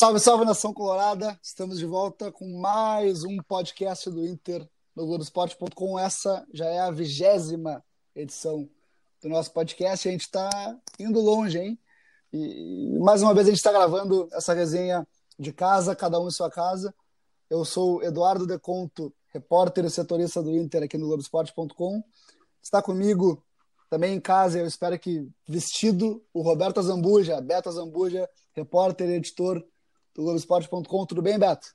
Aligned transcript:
Salve, 0.00 0.18
salve 0.18 0.46
nação 0.46 0.72
colorada! 0.72 1.38
Estamos 1.42 1.78
de 1.78 1.84
volta 1.84 2.32
com 2.32 2.58
mais 2.58 3.22
um 3.22 3.36
podcast 3.36 4.08
do 4.08 4.26
Inter 4.26 4.66
no 4.96 5.04
Globoesporte.com. 5.04 5.98
Essa 5.98 6.42
já 6.54 6.64
é 6.64 6.80
a 6.80 6.90
vigésima 6.90 7.84
edição 8.16 8.66
do 9.20 9.28
nosso 9.28 9.52
podcast. 9.52 10.08
A 10.08 10.10
gente 10.10 10.22
está 10.22 10.48
indo 10.98 11.20
longe, 11.20 11.58
hein? 11.58 11.78
E 12.32 12.98
mais 12.98 13.20
uma 13.20 13.34
vez 13.34 13.46
a 13.46 13.50
gente 13.50 13.58
está 13.58 13.70
gravando 13.70 14.26
essa 14.32 14.54
resenha 14.54 15.06
de 15.38 15.52
casa, 15.52 15.94
cada 15.94 16.18
um 16.18 16.28
em 16.28 16.30
sua 16.30 16.50
casa. 16.50 16.94
Eu 17.50 17.62
sou 17.66 18.02
Eduardo 18.02 18.46
Deconto, 18.46 19.12
repórter 19.28 19.84
e 19.84 19.90
setorista 19.90 20.42
do 20.42 20.56
Inter 20.56 20.84
aqui 20.84 20.96
no 20.96 21.08
Globoesporte.com. 21.08 22.02
Está 22.62 22.80
comigo 22.80 23.44
também 23.90 24.14
em 24.14 24.20
casa, 24.20 24.60
eu 24.60 24.66
espero 24.66 24.98
que 24.98 25.28
vestido, 25.46 26.24
o 26.32 26.40
Roberto 26.40 26.80
Azambuja, 26.80 27.38
Beto 27.42 27.68
Azambuja, 27.68 28.26
repórter 28.54 29.10
e 29.10 29.16
editor 29.16 29.62
do 30.14 30.22
Globoesporte.com. 30.22 31.06
Tudo 31.06 31.22
bem, 31.22 31.38
Beto? 31.38 31.68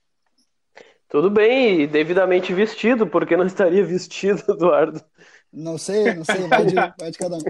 Tudo 1.08 1.30
bem, 1.30 1.82
e 1.82 1.88
devidamente 1.88 2.54
vestido, 2.54 3.06
porque 3.08 3.38
não 3.38 3.46
estaria 3.46 3.86
vestido, 3.86 4.44
Eduardo. 4.50 5.02
Não 5.54 5.78
sei, 5.78 6.14
não 6.14 6.26
sei, 6.26 6.48
vai 6.48 6.66
de, 6.66 6.76
vai 6.76 7.12
de 7.12 7.18
cada 7.18 7.38
um. 7.38 7.42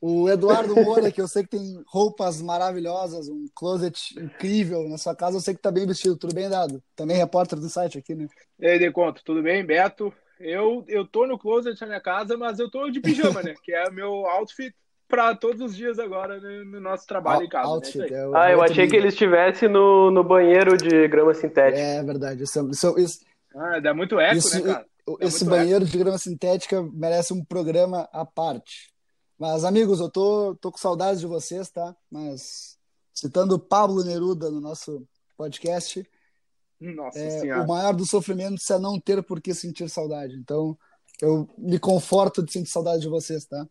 O 0.00 0.28
Eduardo 0.28 0.74
Moura, 0.76 1.10
que 1.10 1.20
eu 1.20 1.26
sei 1.26 1.42
que 1.42 1.50
tem 1.50 1.82
roupas 1.86 2.40
maravilhosas, 2.40 3.28
um 3.28 3.46
closet 3.54 4.18
incrível 4.20 4.88
na 4.88 4.98
sua 4.98 5.16
casa, 5.16 5.38
eu 5.38 5.40
sei 5.40 5.54
que 5.54 5.60
tá 5.60 5.70
bem 5.70 5.86
vestido. 5.86 6.16
Tudo 6.16 6.34
bem, 6.34 6.48
Dado? 6.48 6.82
Também 6.94 7.16
repórter 7.16 7.58
do 7.58 7.68
site 7.68 7.98
aqui, 7.98 8.14
né? 8.14 8.28
E 8.60 8.66
aí, 8.66 8.78
Deconto, 8.78 9.22
tudo 9.24 9.42
bem? 9.42 9.64
Beto? 9.64 10.12
Eu, 10.38 10.84
eu 10.86 11.06
tô 11.06 11.26
no 11.26 11.38
closet 11.38 11.80
na 11.80 11.86
minha 11.86 12.00
casa, 12.00 12.36
mas 12.36 12.58
eu 12.58 12.70
tô 12.70 12.90
de 12.90 13.00
pijama, 13.00 13.42
né? 13.42 13.54
Que 13.62 13.72
é 13.72 13.88
o 13.88 13.92
meu 13.92 14.26
outfit 14.26 14.74
para 15.12 15.36
todos 15.36 15.60
os 15.60 15.76
dias 15.76 15.98
agora 15.98 16.40
no, 16.40 16.64
no 16.64 16.80
nosso 16.80 17.06
trabalho 17.06 17.44
em 17.44 17.48
casa. 17.50 17.98
Né? 17.98 18.06
é 18.08 18.24
Ah, 18.34 18.50
eu 18.50 18.62
achei 18.62 18.86
que 18.86 18.92
nível. 18.94 18.98
ele 19.00 19.08
estivesse 19.08 19.68
no, 19.68 20.10
no 20.10 20.24
banheiro 20.24 20.74
de 20.74 21.06
grama 21.06 21.34
sintética. 21.34 21.78
É 21.78 22.02
verdade. 22.02 22.42
Isso, 22.44 22.66
isso, 22.70 22.98
isso, 22.98 23.20
Ah, 23.54 23.78
dá 23.78 23.92
muito 23.92 24.18
eco, 24.18 24.38
Isso- 24.38 24.64
né, 24.64 24.72
cara? 24.72 24.86
Dá 25.06 25.26
esse 25.26 25.44
banheiro 25.44 25.84
de 25.84 25.98
grama 25.98 26.16
sintética 26.16 26.82
merece 26.94 27.34
um 27.34 27.44
programa 27.44 28.08
à 28.10 28.24
parte. 28.24 28.90
Mas, 29.38 29.64
amigos, 29.66 30.00
eu 30.00 30.08
tô, 30.08 30.56
tô 30.58 30.72
com 30.72 30.78
saudades 30.78 31.20
de 31.20 31.26
vocês, 31.26 31.68
tá? 31.68 31.94
Mas, 32.10 32.78
citando 33.12 33.58
Pablo 33.58 34.02
Neruda 34.04 34.50
no 34.50 34.62
nosso 34.62 35.06
podcast, 35.36 36.00
eco. 36.00 36.94
Nossa 36.96 37.18
é, 37.18 37.40
senhora. 37.40 37.62
o 37.64 37.68
maior 37.68 37.92
dos 37.94 38.08
sofrimentos 38.08 38.68
é 38.70 38.78
não 38.78 38.98
ter 38.98 39.22
por 39.22 39.42
que 39.42 39.52
sentir 39.52 39.90
saudade. 39.90 40.36
Então, 40.36 40.74
eu 41.20 41.46
me 41.58 41.78
conforto 41.78 42.42
de 42.42 42.50
sentir 42.50 42.70
saudade 42.70 43.02
de 43.02 43.08
vocês, 43.08 43.44
tá? 43.44 43.66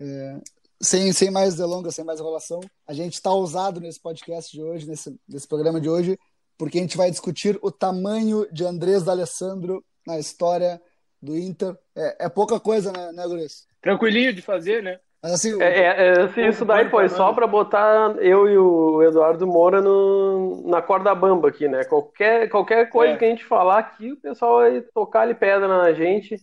É, 0.00 0.40
sem, 0.80 1.12
sem 1.12 1.30
mais 1.30 1.54
delongas, 1.54 1.94
sem 1.94 2.04
mais 2.04 2.20
enrolação, 2.20 2.60
a 2.86 2.92
gente 2.92 3.14
está 3.14 3.30
ousado 3.30 3.80
nesse 3.80 4.00
podcast 4.00 4.50
de 4.50 4.62
hoje, 4.62 4.88
nesse, 4.88 5.14
nesse 5.28 5.46
programa 5.46 5.80
de 5.80 5.88
hoje, 5.88 6.18
porque 6.58 6.78
a 6.78 6.80
gente 6.80 6.96
vai 6.96 7.10
discutir 7.10 7.58
o 7.62 7.70
tamanho 7.70 8.46
de 8.52 8.64
Andrés 8.64 9.02
D'Alessandro 9.02 9.84
na 10.06 10.18
história 10.18 10.80
do 11.20 11.36
Inter. 11.36 11.76
É, 11.96 12.26
é 12.26 12.28
pouca 12.28 12.58
coisa, 12.58 12.92
né, 12.92 13.12
né 13.12 13.26
Guris? 13.26 13.66
Tranquilinho 13.82 14.32
de 14.32 14.42
fazer, 14.42 14.82
né? 14.82 14.98
Mas 15.22 15.32
assim, 15.32 15.60
É, 15.62 15.80
é, 15.80 15.84
é, 15.84 16.20
assim, 16.22 16.46
isso 16.46 16.64
daí 16.64 16.88
foi 16.88 17.08
só 17.10 17.32
para 17.34 17.46
botar 17.46 18.16
eu 18.20 18.48
e 18.48 18.56
o 18.56 19.02
Eduardo 19.02 19.46
Moura 19.46 19.82
no, 19.82 20.66
na 20.66 20.80
corda 20.80 21.14
bamba 21.14 21.48
aqui, 21.48 21.68
né? 21.68 21.84
Qualquer, 21.84 22.48
qualquer 22.48 22.88
coisa 22.88 23.14
É. 23.14 23.16
que 23.18 23.24
a 23.26 23.28
gente 23.28 23.44
falar 23.44 23.78
aqui, 23.78 24.12
o 24.12 24.16
pessoal 24.16 24.60
vai 24.60 24.80
tocar 24.80 25.22
ali 25.22 25.34
pedra 25.34 25.68
na 25.68 25.92
gente, 25.92 26.40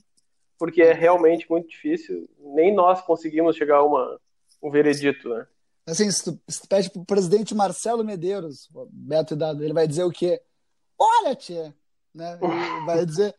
porque 0.60 0.84
é 0.84 0.94
realmente 0.94 1.50
muito 1.50 1.68
difícil. 1.68 2.30
Nem 2.40 2.72
nós 2.72 3.02
conseguimos 3.02 3.56
chegar 3.56 3.78
a 3.78 3.84
uma, 3.84 4.20
um 4.62 4.72
veredito, 4.72 5.30
né? 5.30 5.48
assim, 5.86 6.12
se 6.12 6.24
tu, 6.24 6.42
se 6.48 6.62
tu 6.62 6.68
pede 6.68 6.90
pro 6.90 7.06
presidente 7.06 7.56
Marcelo 7.56 8.04
Medeiros, 8.04 8.70
o 8.74 8.88
Beto 8.92 9.34
e 9.34 9.38
Dado, 9.38 9.64
ele 9.64 9.74
vai 9.74 9.88
dizer 9.88 10.04
o 10.04 10.12
quê? 10.12 10.42
Olha, 10.98 11.36
tia, 11.36 11.74
né? 12.14 12.38
Vai 12.86 13.06
dizer 13.06 13.34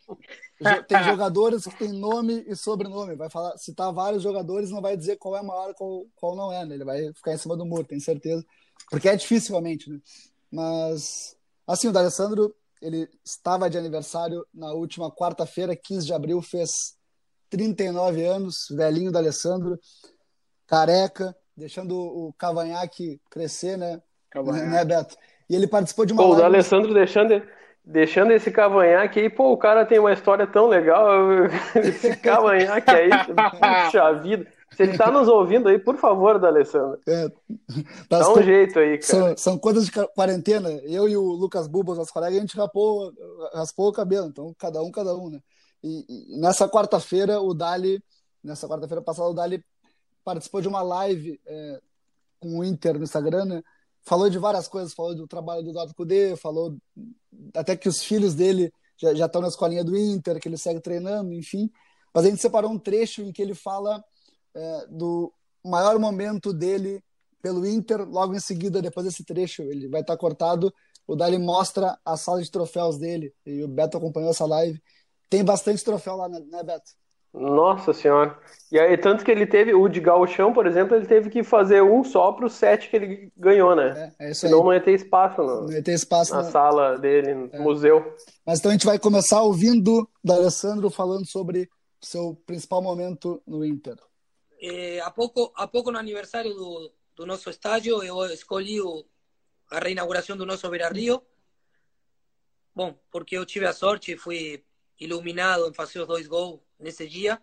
tem 0.86 1.04
jogadores 1.04 1.64
que 1.64 1.78
tem 1.78 1.92
nome 1.92 2.44
e 2.46 2.56
sobrenome, 2.56 3.14
vai 3.14 3.30
falar, 3.30 3.56
citar 3.56 3.92
vários 3.92 4.22
jogadores, 4.22 4.70
não 4.70 4.80
vai 4.80 4.96
dizer 4.96 5.16
qual 5.16 5.36
é 5.36 5.42
maior, 5.42 5.72
qual, 5.74 6.04
qual 6.16 6.34
não 6.34 6.52
é, 6.52 6.64
né? 6.64 6.74
Ele 6.74 6.84
vai 6.84 7.12
ficar 7.14 7.32
em 7.32 7.38
cima 7.38 7.56
do 7.56 7.64
muro, 7.64 7.84
tenho 7.84 8.00
certeza, 8.00 8.44
porque 8.90 9.08
é 9.08 9.14
difícil 9.14 9.52
realmente, 9.52 9.88
né? 9.88 10.00
Mas 10.50 11.36
assim, 11.66 11.88
o 11.88 11.92
D'Alessandro, 11.92 12.54
ele 12.82 13.08
estava 13.24 13.70
de 13.70 13.78
aniversário 13.78 14.44
na 14.52 14.72
última 14.72 15.10
quarta-feira, 15.10 15.76
15 15.76 16.06
de 16.06 16.12
abril, 16.12 16.42
fez 16.42 16.96
39 17.50 18.24
anos, 18.24 18.66
velhinho 18.70 19.12
D'Alessandro, 19.12 19.78
careca, 20.68 21.34
deixando 21.56 21.96
o 21.98 22.32
cavanhaque 22.38 23.20
crescer, 23.30 23.76
né? 23.76 24.00
Cavanhaque. 24.30 24.66
Né, 24.68 24.84
Beto? 24.84 25.16
E 25.50 25.56
ele 25.56 25.66
participou 25.66 26.04
de 26.06 26.12
uma 26.12 26.22
Pô, 26.22 26.28
o 26.28 26.32
live- 26.32 26.42
D'Alessandro 26.42 26.92
deixando, 26.94 27.42
deixando 27.84 28.32
esse 28.32 28.50
cavanhaque 28.50 29.18
aí, 29.18 29.30
pô, 29.30 29.50
o 29.50 29.56
cara 29.56 29.84
tem 29.86 29.98
uma 29.98 30.12
história 30.12 30.46
tão 30.46 30.66
legal. 30.68 31.08
Esse 31.74 32.14
cavanhaque 32.18 32.90
aí, 32.90 33.08
puxa 33.10 34.12
vida. 34.12 34.46
Se 34.76 34.82
ele 34.82 34.98
tá 34.98 35.10
nos 35.10 35.26
ouvindo 35.26 35.68
aí, 35.70 35.78
por 35.78 35.96
favor, 35.96 36.38
D'Alessandro, 36.38 37.00
É, 37.08 37.28
dá 38.10 38.18
das 38.18 38.28
um 38.28 38.42
jeito 38.42 38.78
aí, 38.78 38.98
cara. 38.98 39.02
são, 39.02 39.36
são 39.36 39.58
coisas 39.58 39.86
de 39.86 39.92
quarentena. 40.14 40.68
Eu 40.84 41.08
e 41.08 41.16
o 41.16 41.22
Lucas 41.22 41.66
Bubas, 41.66 41.96
nosso 41.96 42.12
colega, 42.12 42.36
a 42.36 42.40
gente 42.40 42.54
rapou, 42.56 43.10
raspou 43.54 43.88
o 43.88 43.92
cabelo. 43.92 44.26
Então, 44.26 44.54
cada 44.58 44.82
um, 44.82 44.90
cada 44.92 45.16
um, 45.16 45.30
né? 45.30 45.40
E, 45.82 46.34
e 46.36 46.38
nessa 46.38 46.68
quarta-feira, 46.68 47.40
o 47.40 47.54
Dali, 47.54 48.00
nessa 48.44 48.68
quarta-feira 48.68 49.00
passada, 49.00 49.30
o 49.30 49.34
Dali 49.34 49.64
participou 50.28 50.60
de 50.60 50.68
uma 50.68 50.82
live 50.82 51.40
é, 51.46 51.80
com 52.38 52.58
o 52.58 52.64
Inter 52.64 52.98
no 52.98 53.04
Instagram, 53.04 53.46
né? 53.46 53.62
Falou 54.02 54.28
de 54.28 54.38
várias 54.38 54.68
coisas, 54.68 54.92
falou 54.92 55.14
do 55.14 55.26
trabalho 55.26 55.62
do 55.62 55.70
Eduardo 55.70 55.94
Cudê, 55.94 56.36
falou 56.36 56.76
até 57.54 57.74
que 57.74 57.88
os 57.88 58.04
filhos 58.04 58.34
dele 58.34 58.70
já, 58.98 59.24
estão 59.24 59.40
na 59.40 59.48
escolinha 59.48 59.82
do 59.82 59.96
Inter, 59.96 60.38
que 60.38 60.46
ele 60.46 60.58
segue 60.58 60.80
treinando, 60.80 61.32
enfim. 61.32 61.70
Mas 62.12 62.26
a 62.26 62.28
gente 62.28 62.42
separou 62.42 62.70
um 62.70 62.78
trecho 62.78 63.22
em 63.22 63.32
que 63.32 63.40
ele 63.40 63.54
fala 63.54 64.04
é, 64.54 64.86
do 64.90 65.32
maior 65.64 65.98
momento 65.98 66.52
dele 66.52 67.02
pelo 67.40 67.66
Inter. 67.66 68.06
Logo 68.06 68.34
em 68.34 68.40
seguida, 68.40 68.82
depois 68.82 69.06
desse 69.06 69.24
trecho, 69.24 69.62
ele 69.62 69.88
vai 69.88 70.02
estar 70.02 70.16
cortado. 70.18 70.70
O 71.06 71.16
Dali 71.16 71.38
mostra 71.38 71.98
a 72.04 72.18
sala 72.18 72.42
de 72.42 72.50
troféus 72.50 72.98
dele. 72.98 73.32
E 73.46 73.62
o 73.62 73.68
Beto 73.68 73.96
acompanhou 73.96 74.30
essa 74.30 74.44
live. 74.44 74.78
Tem 75.30 75.42
bastante 75.42 75.82
troféu 75.82 76.16
lá, 76.16 76.28
né, 76.28 76.38
né, 76.50 76.62
Beto? 76.62 76.90
Nossa 77.32 77.92
senhora. 77.94 78.38
E 78.70 78.78
aí, 78.78 78.98
tanto 78.98 79.24
que 79.24 79.30
ele 79.30 79.46
teve, 79.46 79.72
o 79.72 79.88
de 79.88 79.98
Gauchão, 79.98 80.52
por 80.52 80.66
exemplo, 80.66 80.94
ele 80.94 81.06
teve 81.06 81.30
que 81.30 81.42
fazer 81.42 81.82
um 81.82 82.04
só 82.04 82.32
pro 82.32 82.50
sete 82.50 82.90
que 82.90 82.96
ele 82.96 83.32
ganhou, 83.34 83.74
né? 83.74 84.12
É, 84.18 84.26
é 84.26 84.30
isso 84.30 84.44
aí. 84.44 84.50
Senão 84.50 84.62
não 84.64 84.74
ia 84.74 84.80
ter 84.80 84.92
espaço 84.92 85.40
no- 85.42 85.62
Não 85.62 85.72
ia 85.72 85.82
ter 85.82 85.92
espaço. 85.94 86.34
na 86.34 86.44
sala 86.44 86.98
dele, 86.98 87.32
no 87.34 87.62
museu. 87.62 88.14
Mas 88.44 88.58
então 88.58 88.70
a 88.70 88.74
gente 88.74 88.84
vai 88.84 88.98
começar 88.98 89.40
ouvindo 89.42 90.06
da 90.22 90.34
Alessandro 90.34 90.90
falando 90.90 91.24
sobre 91.26 91.68
seu 92.00 92.34
principal 92.44 92.82
momento 92.82 93.42
no 93.46 93.64
Inter. 93.64 93.96
Eh, 94.60 95.00
há 95.00 95.10
pouco 95.10 95.50
há 95.56 95.66
pouco 95.66 95.90
no 95.90 95.98
aniversário 95.98 96.52
do, 96.52 96.92
do 97.16 97.24
nosso 97.26 97.48
estádio 97.48 98.02
eu 98.02 98.26
escolhi 98.26 98.80
o, 98.80 99.04
a 99.70 99.78
reinauguração 99.78 100.36
do 100.36 100.44
nosso 100.44 100.68
Beira 100.68 100.88
Rio 100.90 101.22
bom 102.74 102.94
porque 103.10 103.36
eu 103.36 103.46
tive 103.46 103.66
a 103.66 103.72
sorte 103.72 104.12
e 104.12 104.16
fui 104.16 104.62
iluminado 105.00 105.68
em 105.68 105.72
fazer 105.74 106.00
os 106.00 106.06
dois 106.06 106.26
gols 106.26 106.60
nesse 106.78 107.06
dia 107.08 107.40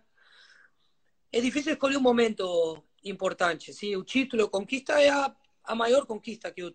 é 1.36 1.42
difícil 1.42 1.74
escolher 1.74 1.98
um 1.98 2.02
momento 2.02 2.82
importante 3.04 3.74
sim 3.74 3.96
o 3.96 4.04
título 4.04 4.46
a 4.46 4.50
conquista 4.50 4.94
é 5.02 5.10
a, 5.10 5.76
maior 5.76 6.06
conquista 6.06 6.50
que, 6.50 6.74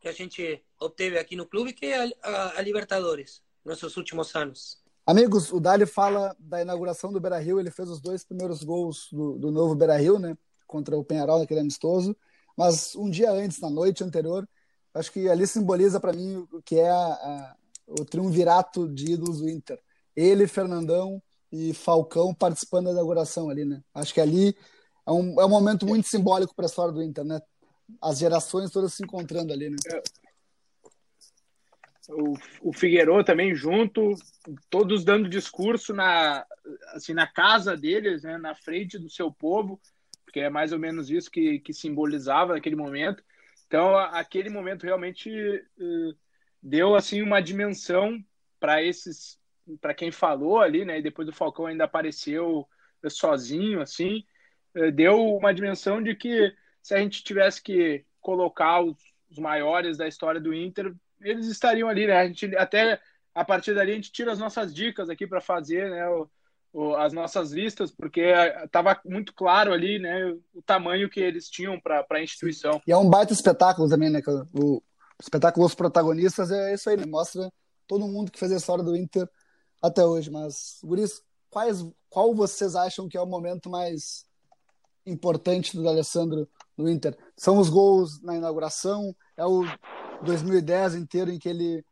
que 0.00 0.08
a 0.08 0.12
gente 0.12 0.64
obteve 0.80 1.18
aqui 1.18 1.36
no 1.36 1.46
clube 1.46 1.74
que 1.74 1.86
é 1.86 2.02
a, 2.02 2.10
a, 2.22 2.58
a 2.58 2.62
Libertadores 2.62 3.42
nesses 3.64 3.96
últimos 3.96 4.34
anos 4.34 4.82
Amigos, 5.04 5.52
o 5.52 5.58
Dali 5.58 5.84
fala 5.84 6.34
da 6.38 6.62
inauguração 6.62 7.12
do 7.12 7.20
Beira 7.20 7.36
Rio. 7.40 7.58
Ele 7.58 7.72
fez 7.72 7.88
os 7.88 8.00
dois 8.00 8.22
primeiros 8.22 8.62
gols 8.62 9.08
do, 9.10 9.36
do 9.36 9.50
novo 9.50 9.74
Beira 9.74 9.96
Rio, 9.96 10.16
né? 10.16 10.38
Contra 10.64 10.96
o 10.96 11.04
Penharol, 11.04 11.40
naquele 11.40 11.58
amistoso. 11.58 12.16
Mas 12.56 12.94
um 12.94 13.10
dia 13.10 13.32
antes, 13.32 13.60
na 13.60 13.68
noite 13.68 14.04
anterior, 14.04 14.48
acho 14.94 15.10
que 15.10 15.28
ali 15.28 15.44
simboliza 15.44 15.98
para 15.98 16.12
mim 16.12 16.46
o 16.52 16.62
que 16.62 16.78
é 16.78 16.88
a, 16.88 16.94
a, 16.94 17.56
o 17.88 18.04
triunvirato 18.04 18.88
de 18.88 19.14
ídolos 19.14 19.40
do 19.40 19.50
Inter. 19.50 19.80
Ele, 20.14 20.46
Fernandão 20.46 21.20
e 21.52 21.74
Falcão 21.74 22.34
participando 22.34 22.86
da 22.86 22.92
inauguração 22.92 23.50
ali, 23.50 23.64
né? 23.64 23.82
Acho 23.94 24.14
que 24.14 24.20
ali 24.20 24.56
é 25.06 25.12
um, 25.12 25.40
é 25.40 25.44
um 25.44 25.50
momento 25.50 25.86
muito 25.86 26.08
simbólico 26.08 26.54
para 26.54 26.64
a 26.64 26.66
história 26.66 26.92
do 26.92 27.02
Inter, 27.02 27.24
né? 27.24 27.40
as 28.00 28.18
gerações 28.18 28.70
todas 28.70 28.94
se 28.94 29.02
encontrando 29.02 29.52
ali, 29.52 29.68
né? 29.68 29.76
É. 29.92 30.02
O, 32.08 32.34
o 32.62 32.72
Figueiredo 32.72 33.24
também 33.24 33.54
junto, 33.54 34.14
todos 34.68 35.04
dando 35.04 35.28
discurso 35.28 35.94
na, 35.94 36.44
assim, 36.88 37.14
na 37.14 37.26
casa 37.26 37.76
deles, 37.76 38.22
né, 38.22 38.36
na 38.38 38.54
frente 38.54 38.98
do 38.98 39.08
seu 39.08 39.32
povo, 39.32 39.80
porque 40.24 40.40
é 40.40 40.50
mais 40.50 40.72
ou 40.72 40.78
menos 40.78 41.10
isso 41.10 41.30
que, 41.30 41.60
que 41.60 41.72
simbolizava 41.72 42.56
aquele 42.56 42.76
momento. 42.76 43.22
Então, 43.66 43.96
aquele 43.96 44.50
momento 44.50 44.84
realmente 44.84 45.30
uh, 45.30 46.14
deu 46.62 46.94
assim 46.94 47.22
uma 47.22 47.40
dimensão 47.40 48.22
para 48.58 48.82
esses, 48.82 49.38
para 49.80 49.94
quem 49.94 50.10
falou 50.10 50.60
ali, 50.60 50.84
né? 50.84 50.98
E 50.98 51.02
depois 51.02 51.26
do 51.26 51.34
Falcão 51.34 51.66
ainda 51.66 51.84
apareceu 51.84 52.66
sozinho, 53.08 53.80
assim, 53.80 54.24
uh, 54.76 54.90
deu 54.92 55.36
uma 55.36 55.52
dimensão 55.52 56.02
de 56.02 56.14
que 56.14 56.52
se 56.82 56.94
a 56.94 56.98
gente 56.98 57.22
tivesse 57.22 57.62
que 57.62 58.04
colocar 58.20 58.80
os, 58.80 58.96
maiores 59.38 59.96
da 59.96 60.06
história 60.06 60.38
do 60.38 60.52
Inter, 60.52 60.94
eles 61.22 61.46
estariam 61.46 61.88
ali, 61.88 62.06
né? 62.06 62.16
A 62.16 62.26
gente 62.26 62.54
até 62.54 63.00
a 63.34 63.42
partir 63.42 63.74
dali 63.74 63.92
a 63.92 63.94
gente 63.94 64.12
tira 64.12 64.30
as 64.30 64.38
nossas 64.38 64.74
dicas 64.74 65.08
aqui 65.08 65.26
para 65.26 65.40
fazer, 65.40 65.90
né? 65.90 66.06
O, 66.06 66.28
o, 66.70 66.94
as 66.96 67.14
nossas 67.14 67.50
listas, 67.50 67.90
porque 67.90 68.20
estava 68.62 69.00
muito 69.06 69.32
claro 69.32 69.72
ali, 69.72 69.98
né? 69.98 70.36
O 70.52 70.60
tamanho 70.60 71.08
que 71.08 71.18
eles 71.18 71.48
tinham 71.48 71.80
para 71.80 72.04
a 72.10 72.22
instituição. 72.22 72.82
E 72.86 72.92
é 72.92 72.96
um 72.96 73.08
baita 73.08 73.32
espetáculo 73.32 73.88
também, 73.88 74.10
né? 74.10 74.20
O 74.52 74.82
espetáculo 75.18 75.64
Os 75.64 75.74
Protagonistas 75.74 76.50
é 76.50 76.74
isso 76.74 76.90
aí, 76.90 76.96
né? 76.98 77.06
Mostra 77.06 77.50
todo 77.86 78.06
mundo 78.06 78.30
que 78.30 78.38
fez 78.38 78.52
a 78.52 78.56
história 78.56 78.84
do 78.84 78.94
Inter 78.94 79.26
até 79.82 80.04
hoje. 80.04 80.30
Mas, 80.30 80.78
Guris, 80.82 81.22
quais, 81.50 81.84
qual 82.08 82.34
vocês 82.34 82.74
acham 82.74 83.08
que 83.08 83.16
é 83.16 83.20
o 83.20 83.26
momento 83.26 83.68
mais 83.68 84.24
importante 85.04 85.76
do 85.76 85.88
Alessandro 85.88 86.48
no 86.76 86.88
Inter? 86.88 87.16
São 87.36 87.58
os 87.58 87.68
gols 87.68 88.22
na 88.22 88.36
inauguração? 88.36 89.14
É 89.36 89.44
o 89.44 89.64
2010 90.22 90.94
inteiro 90.94 91.30
em 91.30 91.38
que 91.38 91.48
ele 91.48 91.84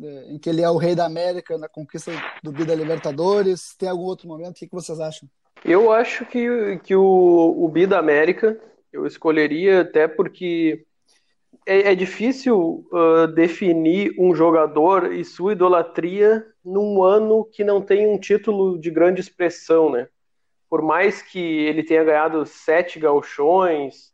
é, 0.00 0.32
em 0.32 0.38
que 0.38 0.48
ele 0.48 0.62
é 0.62 0.70
o 0.70 0.76
rei 0.76 0.94
da 0.94 1.04
América 1.04 1.58
na 1.58 1.68
conquista 1.68 2.12
do 2.42 2.52
Bida 2.52 2.74
Libertadores? 2.74 3.74
Tem 3.76 3.88
algum 3.88 4.04
outro 4.04 4.28
momento? 4.28 4.52
O 4.52 4.54
que, 4.54 4.68
vocês 4.70 5.00
acham? 5.00 5.28
Eu 5.64 5.90
acho 5.90 6.24
que, 6.24 6.78
que 6.84 6.94
o, 6.94 7.54
o 7.58 7.68
Bida 7.68 7.98
América 7.98 8.60
eu 8.92 9.06
escolheria 9.06 9.80
até 9.80 10.06
porque 10.06 10.86
é, 11.66 11.92
é 11.92 11.94
difícil 11.94 12.86
uh, 12.92 13.26
definir 13.28 14.14
um 14.18 14.34
jogador 14.34 15.12
e 15.12 15.24
sua 15.24 15.52
idolatria 15.52 16.46
num 16.64 17.02
ano 17.02 17.44
que 17.44 17.64
não 17.64 17.80
tem 17.80 18.06
um 18.06 18.18
título 18.18 18.78
de 18.78 18.90
grande 18.90 19.20
expressão, 19.20 19.90
né? 19.90 20.08
Por 20.68 20.82
mais 20.82 21.22
que 21.22 21.38
ele 21.38 21.82
tenha 21.82 22.04
ganhado 22.04 22.44
sete 22.44 22.98
gauchões, 22.98 24.12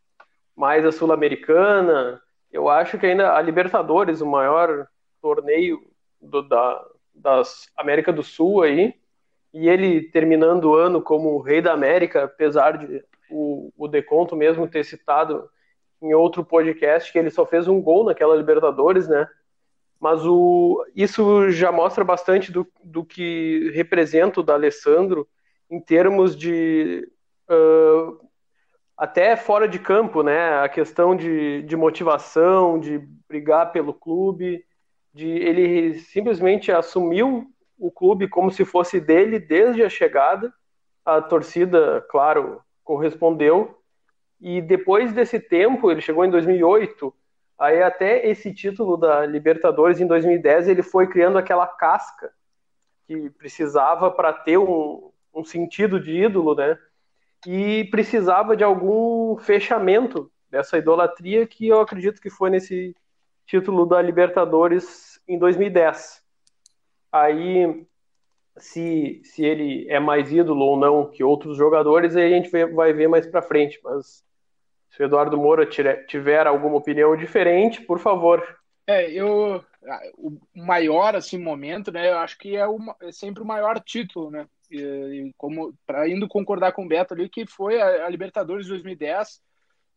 mais 0.56 0.85
a 0.85 0.93
Sul-Americana, 0.93 2.20
eu 2.52 2.69
acho 2.69 2.99
que 2.99 3.06
ainda 3.06 3.35
a 3.35 3.43
Libertadores, 3.43 4.20
o 4.20 4.26
maior 4.26 4.87
torneio 5.20 5.81
do, 6.20 6.43
da 6.43 6.85
das 7.14 7.70
América 7.76 8.12
do 8.12 8.23
Sul 8.23 8.62
aí, 8.62 8.94
e 9.52 9.69
ele 9.69 10.02
terminando 10.11 10.64
o 10.64 10.75
ano 10.75 11.00
como 11.00 11.41
rei 11.41 11.62
da 11.62 11.73
América, 11.73 12.25
apesar 12.25 12.76
de 12.76 13.05
o, 13.31 13.73
o 13.76 13.87
Deconto 13.87 14.35
mesmo 14.35 14.67
ter 14.69 14.85
citado 14.85 15.49
em 16.05 16.12
outro 16.12 16.45
podcast 16.45 17.11
que 17.11 17.19
ele 17.19 17.31
só 17.31 17.47
fez 17.47 17.67
um 17.67 17.81
gol 17.81 18.05
naquela 18.05 18.37
Libertadores, 18.37 19.09
né? 19.09 19.27
Mas 19.99 20.25
o, 20.27 20.85
isso 20.95 21.51
já 21.51 21.73
mostra 21.73 22.05
bastante 22.05 22.53
do, 22.53 22.67
do 22.85 23.03
que 23.05 23.71
representa 23.75 24.41
o 24.41 24.43
da 24.43 24.53
Alessandro 24.53 25.27
em 25.71 25.81
termos 25.81 26.37
de 26.37 27.09
uh, 27.51 28.21
até 28.97 29.35
fora 29.35 29.67
de 29.67 29.79
campo, 29.79 30.23
né? 30.23 30.59
A 30.62 30.69
questão 30.69 31.17
de, 31.17 31.62
de 31.62 31.75
motivação, 31.75 32.79
de 32.79 32.99
brigar 33.27 33.73
pelo 33.73 33.95
clube, 33.95 34.62
de 35.12 35.27
ele 35.27 35.95
simplesmente 35.95 36.71
assumiu 36.71 37.47
o 37.79 37.91
clube 37.91 38.29
como 38.29 38.51
se 38.51 38.65
fosse 38.65 39.01
dele 39.01 39.39
desde 39.39 39.83
a 39.83 39.89
chegada. 39.89 40.53
A 41.03 41.23
torcida, 41.23 42.05
claro, 42.11 42.61
correspondeu. 42.83 43.79
E 44.41 44.61
depois 44.61 45.13
desse 45.13 45.41
tempo, 45.41 45.91
ele 45.91 46.01
chegou 46.01 46.25
em 46.25 46.31
2008, 46.31 47.15
aí 47.59 47.83
até 47.83 48.29
esse 48.29 48.53
título 48.53 48.97
da 48.97 49.25
Libertadores 49.25 50.01
em 50.01 50.07
2010, 50.07 50.69
ele 50.69 50.83
foi 50.83 51.07
criando 51.07 51.39
aquela 51.39 51.67
casca 51.67 52.33
que 53.07 53.31
precisava 53.31 54.11
para 54.11 54.33
ter 54.33 54.59
um, 54.59 55.11
um 55.35 55.45
sentido 55.45 56.01
de 56.01 56.25
ídolo, 56.25 56.55
né? 56.55 56.79
e 57.47 57.85
precisava 57.85 58.57
de 58.57 58.65
algum 58.65 59.37
fechamento 59.37 60.31
dessa 60.51 60.79
idolatria 60.79 61.47
que 61.47 61.69
eu 61.69 61.81
acredito 61.81 62.21
que 62.21 62.31
foi 62.31 62.51
nesse 62.51 62.97
título 63.47 63.85
da 63.85 64.01
Libertadores 64.01 65.21
em 65.29 65.39
2010. 65.39 66.23
Aí, 67.13 67.87
se, 68.56 69.21
se 69.25 69.45
ele 69.45 69.87
é 69.89 69.99
mais 69.99 70.33
ídolo 70.33 70.65
ou 70.65 70.77
não 70.77 71.11
que 71.11 71.25
outros 71.25 71.56
jogadores, 71.56 72.17
aí 72.17 72.33
a 72.33 72.37
gente 72.37 72.51
vai 72.51 72.93
ver 72.93 73.09
mais 73.09 73.27
para 73.27 73.43
frente. 73.43 73.81
Mas 73.83 74.25
se 74.91 75.03
o 75.03 75.05
Eduardo 75.05 75.37
Moura 75.37 75.67
tiver 75.67 76.47
alguma 76.47 76.77
opinião 76.77 77.17
diferente, 77.17 77.83
por 77.83 77.99
favor. 77.99 78.43
É, 78.87 79.11
eu 79.11 79.65
o 80.17 80.39
maior 80.55 81.15
assim 81.15 81.39
momento, 81.39 81.91
né? 81.93 82.11
Eu 82.11 82.19
acho 82.19 82.39
que 82.39 82.56
é, 82.56 82.67
uma, 82.67 82.97
é 83.03 83.12
sempre 83.12 83.43
o 83.43 83.47
maior 83.47 83.81
título, 83.81 84.31
né? 84.31 84.47
E, 84.71 85.33
como 85.37 85.75
para 85.87 86.09
indo 86.09 86.27
concordar 86.27 86.73
com 86.73 86.85
o 86.85 86.89
Beto 86.89 87.15
ali 87.15 87.29
que 87.29 87.47
foi 87.47 87.81
a, 87.81 88.06
a 88.06 88.09
Libertadores 88.09 88.65
de 88.65 88.71
2010 88.71 89.41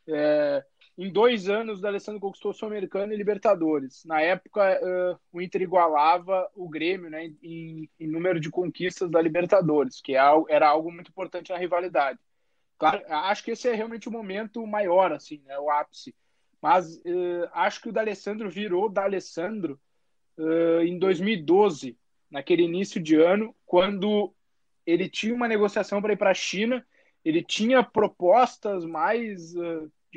é, 0.07 0.63
em 0.98 1.12
dois 1.12 1.48
anos 1.48 1.83
o 1.83 1.88
Alessandro 1.88 2.19
conquistou 2.19 2.54
Sul-Americano 2.54 3.13
e 3.13 3.18
Libertadores. 3.18 4.04
Na 4.06 4.19
época 4.21 4.80
uh, 4.81 5.19
o 5.31 5.42
Inter 5.42 5.62
igualava 5.62 6.50
o 6.56 6.68
Grêmio 6.68 7.09
né, 7.09 7.31
em, 7.44 7.89
em, 8.00 8.07
número 8.07 8.39
de 8.39 8.50
conquistas 8.50 9.09
da 9.09 9.21
Libertadores 9.21 10.01
que 10.01 10.15
é 10.15 10.21
era 10.50 10.68
algo 10.68 10.92
muito 10.92 11.09
importante 11.09 11.51
na 11.51 11.57
rivalidade. 11.57 12.19
Claro 12.80 13.04
acho 13.07 13.44
que 13.44 13.51
esse 13.51 13.68
é 13.68 13.74
realmente 13.74 14.09
o 14.09 14.12
momento 14.12 14.65
maior 14.65 15.12
assim 15.12 15.42
né, 15.45 15.57
o 15.59 15.69
ápice. 15.69 16.15
Mas 16.59 16.95
uh, 16.98 17.50
acho 17.54 17.81
que 17.81 17.89
o 17.89 17.94
D'Alessandro 17.94 18.50
virou 18.50 18.89
D'Alessandro 18.89 19.80
uh, 20.38 20.81
em 20.81 20.98
2012 20.98 21.95
naquele 22.31 22.63
início 22.63 23.01
de 23.01 23.15
ano 23.15 23.56
quando 23.65 24.33
ele 24.83 25.07
tinha 25.09 25.36
uma 25.36 25.48
negociação 25.48 26.01
para 26.01 26.13
ir 26.13 26.18
para 26.18 26.31
a 26.31 26.33
China, 26.33 26.83
ele 27.24 27.44
tinha 27.44 27.83
propostas 27.83 28.86
mais, 28.86 29.54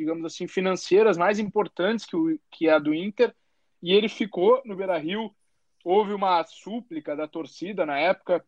digamos 0.01 0.25
assim, 0.25 0.49
financeiras 0.49 1.19
mais 1.19 1.39
importantes 1.39 2.07
que, 2.07 2.17
o, 2.17 2.41
que 2.51 2.71
a 2.71 2.79
do 2.79 2.95
Inter, 2.95 3.35
e 3.83 3.93
ele 3.93 4.09
ficou 4.09 4.63
no 4.65 4.75
Beira-Rio. 4.75 5.31
Houve 5.85 6.15
uma 6.15 6.43
súplica 6.45 7.15
da 7.15 7.29
torcida 7.29 7.85
na 7.85 7.99
época, 7.99 8.45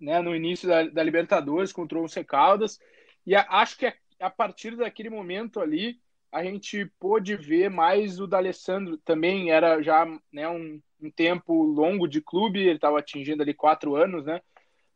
né, 0.00 0.20
no 0.22 0.34
início 0.34 0.66
da, 0.66 0.84
da 0.84 1.02
Libertadores 1.02 1.72
contra 1.72 1.98
o 1.98 2.04
Once 2.04 2.24
Caldas, 2.24 2.80
e 3.26 3.34
a, 3.34 3.46
acho 3.50 3.76
que 3.76 3.86
a, 3.86 3.94
a, 4.20 4.30
partir 4.30 4.76
daquele 4.76 5.10
momento 5.10 5.60
ali, 5.60 6.00
a 6.32 6.42
gente 6.42 6.86
pôde 6.98 7.36
ver 7.36 7.68
mais 7.68 8.18
o 8.18 8.26
D'Alessandro, 8.26 8.96
também 8.98 9.50
era 9.50 9.82
já 9.82 10.06
né, 10.32 10.48
um, 10.48 10.80
um 11.00 11.10
tempo 11.10 11.62
longo 11.64 12.06
de 12.06 12.22
clube, 12.22 12.60
ele 12.60 12.76
estava 12.76 12.98
atingindo 12.98 13.42
ali 13.42 13.52
quatro 13.52 13.94
anos, 13.94 14.24
né, 14.24 14.40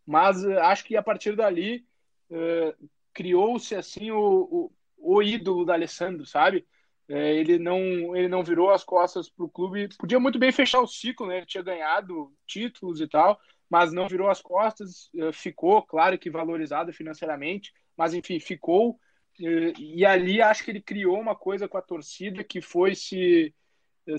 mas 0.07 0.43
uh, 0.43 0.59
acho 0.61 0.85
que 0.85 0.97
a 0.97 1.03
partir 1.03 1.37
dali 1.37 1.85
uh, 2.31 2.89
criou-se 3.13 3.75
assim 3.75 4.11
o, 4.11 4.21
o, 4.21 4.73
o, 5.01 5.23
ídolo 5.23 5.65
da 5.65 5.75
Alessandro, 5.75 6.27
sabe? 6.27 6.67
Uh, 7.09 7.15
ele 7.17 7.59
não 7.59 8.17
ele 8.17 8.29
não 8.29 8.43
virou 8.43 8.71
as 8.71 8.85
costas 8.85 9.29
para 9.29 9.45
o 9.45 9.49
clube, 9.49 9.89
podia 9.99 10.21
muito 10.21 10.39
bem 10.39 10.53
fechar 10.53 10.81
o 10.81 10.87
ciclo, 10.87 11.27
né? 11.27 11.39
Ele 11.39 11.47
tinha 11.47 11.63
ganhado 11.63 12.33
títulos 12.47 13.01
e 13.01 13.09
tal, 13.09 13.39
mas 13.69 13.93
não 13.93 14.09
virou 14.09 14.29
as 14.29 14.41
costas, 14.43 15.11
ficou, 15.33 15.83
claro 15.83 16.19
que 16.19 16.29
valorizado 16.29 16.93
financeiramente, 16.93 17.73
mas 17.97 18.15
enfim, 18.15 18.41
ficou. 18.41 18.99
E 19.39 20.05
ali 20.05 20.43
acho 20.43 20.65
que 20.65 20.71
ele 20.73 20.83
criou 20.83 21.19
uma 21.19 21.37
coisa 21.37 21.69
com 21.69 21.79
a 21.79 21.83
torcida 21.83 22.43
que 22.43 22.61
foi 22.61 22.95
se 22.95 23.55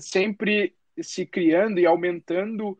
sempre 0.00 0.74
se 1.00 1.26
criando 1.26 1.78
e 1.78 1.86
aumentando 1.86 2.78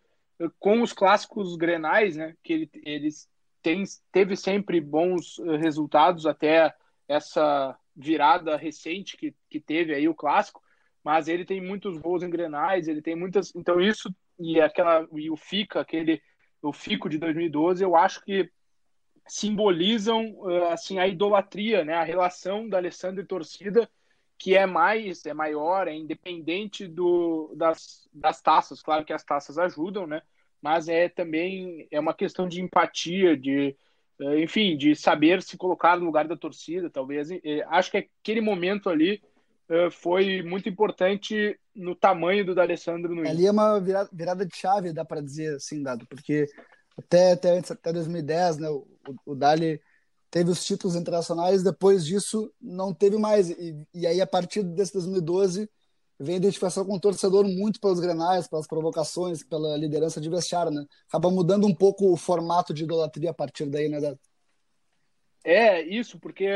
com 0.59 0.83
os 0.83 0.93
clássicos 0.93 1.57
grenais, 1.57 2.17
né, 2.17 2.35
que 2.43 2.53
ele, 2.53 2.71
eles 2.85 3.29
tem, 3.63 3.85
teve 4.11 4.37
sempre 4.37 4.81
bons 4.81 5.39
resultados 5.61 6.27
até 6.27 6.75
essa 7.09 7.79
virada 7.95 8.57
recente 8.57 9.17
que, 9.17 9.35
que 9.51 9.61
teve 9.61 9.95
aí 9.95 10.09
o 10.09 10.15
clássico, 10.15 10.63
mas 11.05 11.29
ele 11.29 11.45
tem 11.45 11.61
muitos 11.61 11.99
gols 11.99 12.23
em 12.23 12.31
grenais, 12.31 12.89
ele 12.89 13.03
tem 13.03 13.15
muitas, 13.15 13.55
então 13.55 13.81
isso 13.81 14.15
e 14.39 14.61
aquela 14.61 15.07
e 15.13 15.31
o 15.31 15.37
FICA, 15.37 15.81
aquele 15.81 16.23
o 16.63 16.73
FICO 16.73 17.09
de 17.09 17.19
2012, 17.19 17.83
eu 17.83 17.97
acho 17.97 18.25
que 18.25 18.51
simbolizam 19.27 20.23
eh, 20.51 20.73
assim 20.73 20.99
a 20.99 21.09
idolatria, 21.09 21.85
né, 21.85 21.95
a 21.95 22.05
relação 22.05 22.69
da 22.69 22.79
Alessandro 22.79 23.23
e 23.23 23.27
torcida 23.27 23.89
que 24.43 24.57
é 24.57 24.67
mais, 24.67 25.25
é 25.25 25.33
maior, 25.33 25.87
é 25.87 25.95
independente 25.95 26.89
do, 26.89 27.55
das, 27.55 28.09
das 28.13 28.43
taças. 28.43 28.83
Claro 28.83 29.05
que 29.05 29.13
as 29.13 29.23
taças 29.23 29.57
ajudam, 29.57 30.05
né? 30.05 30.21
Mas 30.61 30.89
é 30.89 31.09
também 31.09 31.87
é 31.93 32.01
uma 32.01 32.13
questão 32.13 32.49
de 32.49 32.61
empatia, 32.61 33.37
de 33.37 33.77
enfim, 34.39 34.77
de 34.77 34.95
saber 34.95 35.43
se 35.43 35.57
colocar 35.57 35.99
no 35.99 36.05
lugar 36.07 36.27
da 36.27 36.37
torcida, 36.37 36.91
talvez. 36.91 37.29
Acho 37.69 37.91
que 37.91 38.09
aquele 38.21 38.41
momento 38.41 38.89
ali 38.89 39.23
uh, 39.69 39.91
foi 39.91 40.43
muito 40.43 40.69
importante 40.69 41.59
no 41.75 41.95
tamanho 41.95 42.45
do 42.45 42.55
D'Alessandro 42.55 43.15
no 43.15 43.27
Ali 43.27 43.47
é 43.47 43.51
uma 43.51 43.81
virada 43.81 44.45
de 44.45 44.57
chave, 44.57 44.93
dá 44.93 45.05
para 45.05 45.23
dizer 45.23 45.57
assim, 45.57 45.83
Dado, 45.83 46.07
porque 46.07 46.47
até, 46.99 47.33
até, 47.33 47.59
até 47.59 47.93
2010, 47.93 48.59
né, 48.59 48.69
o, 48.69 48.87
o 49.25 49.35
Dali 49.35 49.81
teve 50.31 50.51
os 50.51 50.65
títulos 50.65 50.97
internacionais, 50.97 51.63
depois 51.63 52.05
disso 52.05 52.53
não 52.61 52.93
teve 52.93 53.17
mais. 53.19 53.51
E, 53.51 53.77
e 53.95 54.07
aí, 54.07 54.21
a 54.21 54.27
partir 54.27 54.63
desse 54.63 54.93
2012, 54.95 55.69
vem 56.19 56.35
a 56.35 56.39
identificação 56.39 56.85
com 56.85 56.95
o 56.95 57.01
torcedor 57.01 57.47
muito 57.47 57.81
pelos 57.81 58.01
grenais, 58.01 58.49
pelas 58.49 58.67
provocações, 58.67 59.43
pela 59.43 59.77
liderança 59.77 60.21
de 60.21 60.31
vestiário, 60.31 60.71
né? 60.71 60.85
Acaba 61.09 61.31
mudando 61.31 61.67
um 61.67 61.75
pouco 61.75 62.13
o 62.13 62.17
formato 62.17 62.73
de 62.73 62.85
idolatria 62.85 63.31
a 63.31 63.35
partir 63.35 63.67
daí, 63.67 63.89
né, 63.89 64.01
Dado? 64.01 64.19
É, 65.45 65.83
isso, 65.83 66.19
porque 66.21 66.47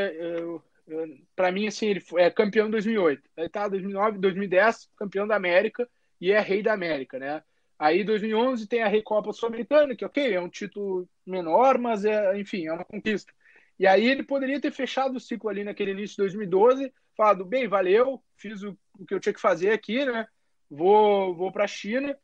para 1.35 1.51
mim, 1.51 1.67
assim, 1.67 1.87
ele 1.87 2.03
é 2.17 2.29
campeão 2.29 2.67
em 2.67 2.71
2008. 2.71 3.21
Aí 3.37 3.49
tá, 3.49 3.67
2009, 3.67 4.19
2010, 4.19 4.89
campeão 4.95 5.27
da 5.27 5.35
América 5.35 5.87
e 6.19 6.31
é 6.31 6.39
rei 6.39 6.63
da 6.63 6.73
América, 6.73 7.19
né? 7.19 7.43
Aí 7.77 8.03
2011 8.03 8.67
tem 8.67 8.81
a 8.81 8.87
Recopa 8.87 9.31
Sul-Americana, 9.31 9.95
que 9.95 10.05
ok, 10.05 10.33
é 10.33 10.41
um 10.41 10.49
título 10.49 11.07
menor, 11.25 11.77
mas 11.77 12.05
é, 12.05 12.39
enfim, 12.39 12.65
é 12.65 12.73
uma 12.73 12.85
conquista. 12.85 13.31
E 13.77 13.85
aí 13.85 14.07
ele 14.07 14.23
poderia 14.23 14.59
ter 14.59 14.71
fechado 14.71 15.17
o 15.17 15.19
ciclo 15.19 15.49
ali 15.49 15.63
naquele 15.63 15.91
início 15.91 16.15
de 16.15 16.23
2012, 16.23 16.91
falado, 17.15 17.45
bem, 17.45 17.67
valeu, 17.67 18.23
fiz 18.35 18.63
o, 18.63 18.75
o 18.99 19.05
que 19.05 19.13
eu 19.13 19.19
tinha 19.19 19.33
que 19.33 19.41
fazer 19.41 19.71
aqui, 19.71 20.05
né? 20.05 20.27
Vou, 20.69 21.35
vou 21.35 21.51
para 21.51 21.63
a 21.63 21.67
China. 21.67 22.17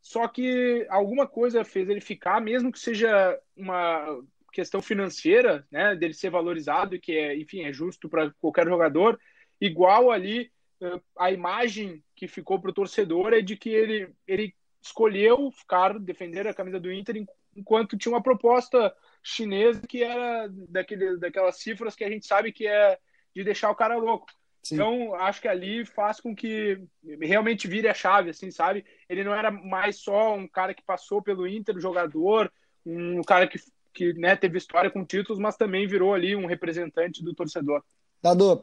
Só 0.00 0.28
que 0.28 0.86
alguma 0.88 1.26
coisa 1.26 1.64
fez 1.64 1.88
ele 1.88 2.00
ficar, 2.00 2.40
mesmo 2.40 2.70
que 2.70 2.78
seja 2.78 3.38
uma 3.56 4.22
questão 4.52 4.80
financeira, 4.80 5.66
né, 5.70 5.94
dele 5.94 6.14
ser 6.14 6.30
valorizado 6.30 6.98
que 6.98 7.12
é, 7.12 7.36
enfim, 7.36 7.64
é 7.64 7.72
justo 7.72 8.08
para 8.08 8.30
qualquer 8.40 8.66
jogador, 8.66 9.20
igual 9.60 10.10
ali 10.10 10.50
eh, 10.80 11.00
a 11.18 11.30
imagem 11.30 12.02
que 12.14 12.26
ficou 12.26 12.58
para 12.58 12.70
o 12.70 12.74
torcedor 12.74 13.34
é 13.34 13.42
de 13.42 13.56
que 13.56 13.68
ele, 13.68 14.14
ele 14.26 14.54
escolheu 14.82 15.50
ficar 15.50 15.98
defender 15.98 16.46
a 16.46 16.54
camisa 16.54 16.80
do 16.80 16.92
Inter 16.92 17.26
enquanto 17.54 17.98
tinha 17.98 18.12
uma 18.12 18.22
proposta 18.22 18.94
chinesa 19.22 19.82
que 19.86 20.02
era 20.02 20.48
daquele, 20.68 21.18
daquelas 21.18 21.58
cifras 21.58 21.94
que 21.94 22.04
a 22.04 22.10
gente 22.10 22.26
sabe 22.26 22.52
que 22.52 22.66
é 22.66 22.98
de 23.34 23.44
deixar 23.44 23.70
o 23.70 23.76
cara 23.76 23.96
louco. 23.96 24.26
Sim. 24.66 24.74
Então, 24.74 25.14
acho 25.14 25.40
que 25.40 25.46
ali 25.46 25.84
faz 25.86 26.18
com 26.18 26.34
que 26.34 26.82
realmente 27.20 27.68
vire 27.68 27.86
a 27.86 27.94
chave, 27.94 28.30
assim, 28.30 28.50
sabe? 28.50 28.84
Ele 29.08 29.22
não 29.22 29.32
era 29.32 29.48
mais 29.48 30.00
só 30.00 30.34
um 30.34 30.48
cara 30.48 30.74
que 30.74 30.82
passou 30.82 31.22
pelo 31.22 31.46
Inter, 31.46 31.78
jogador, 31.78 32.52
um 32.84 33.22
cara 33.22 33.46
que, 33.46 33.60
que 33.94 34.12
né, 34.14 34.34
teve 34.34 34.58
história 34.58 34.90
com 34.90 35.04
títulos, 35.04 35.38
mas 35.38 35.56
também 35.56 35.86
virou 35.86 36.12
ali 36.12 36.34
um 36.34 36.46
representante 36.46 37.22
do 37.22 37.32
torcedor. 37.32 37.80
Dado, 38.20 38.60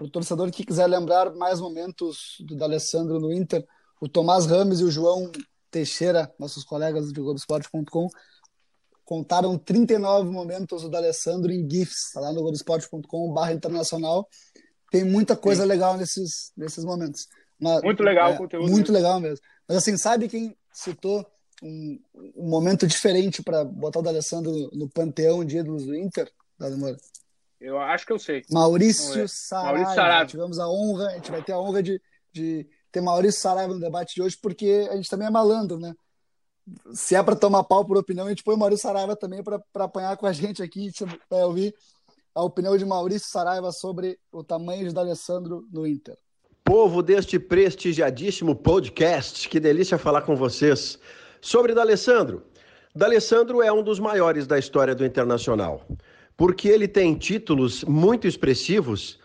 o 0.00 0.10
torcedor 0.10 0.50
que 0.50 0.66
quiser 0.66 0.88
lembrar 0.88 1.32
mais 1.36 1.60
momentos 1.60 2.38
do 2.40 2.56
D'Alessandro 2.56 3.20
no 3.20 3.32
Inter, 3.32 3.64
o 4.00 4.08
Tomás 4.08 4.46
Rames 4.46 4.80
e 4.80 4.84
o 4.84 4.90
João 4.90 5.30
Teixeira, 5.70 6.34
nossos 6.36 6.64
colegas 6.64 7.12
do 7.12 7.22
Globoesporte.com, 7.22 8.08
contaram 9.04 9.56
39 9.56 10.30
momentos 10.30 10.82
do 10.82 10.88
D'Alessandro 10.88 11.52
em 11.52 11.68
GIFs, 11.70 12.10
tá 12.12 12.20
lá 12.20 12.32
no 12.32 12.40
globoesporte.com 12.40 13.34
internacional. 13.52 14.28
Tem 14.94 15.02
muita 15.02 15.34
coisa 15.36 15.62
Sim. 15.62 15.68
legal 15.68 15.96
nesses, 15.96 16.52
nesses 16.56 16.84
momentos. 16.84 17.26
Mas, 17.58 17.82
muito 17.82 18.00
legal 18.00 18.30
é, 18.30 18.34
o 18.36 18.38
conteúdo. 18.38 18.70
Muito 18.70 18.92
mesmo. 18.92 18.94
legal 18.94 19.18
mesmo. 19.18 19.44
Mas 19.66 19.78
assim, 19.78 19.96
sabe 19.96 20.28
quem 20.28 20.56
citou 20.72 21.26
um, 21.60 21.98
um 22.36 22.48
momento 22.48 22.86
diferente 22.86 23.42
para 23.42 23.64
botar 23.64 23.98
o 23.98 24.02
D'Alessandro 24.02 24.52
no, 24.52 24.70
no 24.70 24.88
panteão 24.88 25.44
de 25.44 25.58
ídolos 25.58 25.84
do 25.84 25.96
Inter, 25.96 26.30
Dado 26.56 26.78
Moura? 26.78 26.96
Eu 27.60 27.76
acho 27.80 28.06
que 28.06 28.12
eu 28.12 28.20
sei. 28.20 28.44
Maurício 28.48 29.28
Saraiva. 29.28 29.72
Maurício 29.72 29.94
Saraiva. 29.96 30.30
Tivemos 30.30 30.60
a 30.60 30.68
honra, 30.68 31.08
a 31.08 31.14
gente 31.14 31.30
vai 31.32 31.42
ter 31.42 31.54
a 31.54 31.58
honra 31.58 31.82
de, 31.82 32.00
de 32.32 32.64
ter 32.92 33.00
Maurício 33.00 33.40
Saraiva 33.40 33.74
no 33.74 33.80
debate 33.80 34.14
de 34.14 34.22
hoje, 34.22 34.38
porque 34.40 34.86
a 34.92 34.94
gente 34.94 35.10
também 35.10 35.26
é 35.26 35.30
malandro, 35.30 35.76
né? 35.76 35.92
Se 36.92 37.16
é 37.16 37.22
para 37.24 37.34
tomar 37.34 37.64
pau 37.64 37.84
por 37.84 37.96
opinião, 37.96 38.26
a 38.26 38.30
gente 38.30 38.44
põe 38.44 38.54
o 38.54 38.58
Maurício 38.58 38.84
Saraiva 38.84 39.16
também 39.16 39.42
para 39.42 39.60
apanhar 39.74 40.16
com 40.16 40.26
a 40.26 40.32
gente 40.32 40.62
aqui, 40.62 40.92
para 41.28 41.46
ouvir 41.46 41.74
a 42.34 42.42
opinião 42.42 42.76
de 42.76 42.84
Maurício 42.84 43.28
Saraiva 43.28 43.70
sobre 43.70 44.18
o 44.32 44.42
tamanho 44.42 44.88
de 44.88 44.94
D'Alessandro 44.94 45.66
no 45.72 45.86
Inter. 45.86 46.16
Povo 46.64 47.02
deste 47.02 47.38
prestigiadíssimo 47.38 48.56
podcast, 48.56 49.48
que 49.48 49.60
delícia 49.60 49.98
falar 49.98 50.22
com 50.22 50.34
vocês 50.34 50.98
sobre 51.40 51.74
D'Alessandro. 51.74 52.42
D'Alessandro 52.94 53.62
é 53.62 53.72
um 53.72 53.82
dos 53.82 54.00
maiores 54.00 54.46
da 54.46 54.58
história 54.58 54.94
do 54.94 55.04
Internacional, 55.04 55.86
porque 56.36 56.68
ele 56.68 56.88
tem 56.88 57.14
títulos 57.14 57.84
muito 57.84 58.26
expressivos 58.26 59.18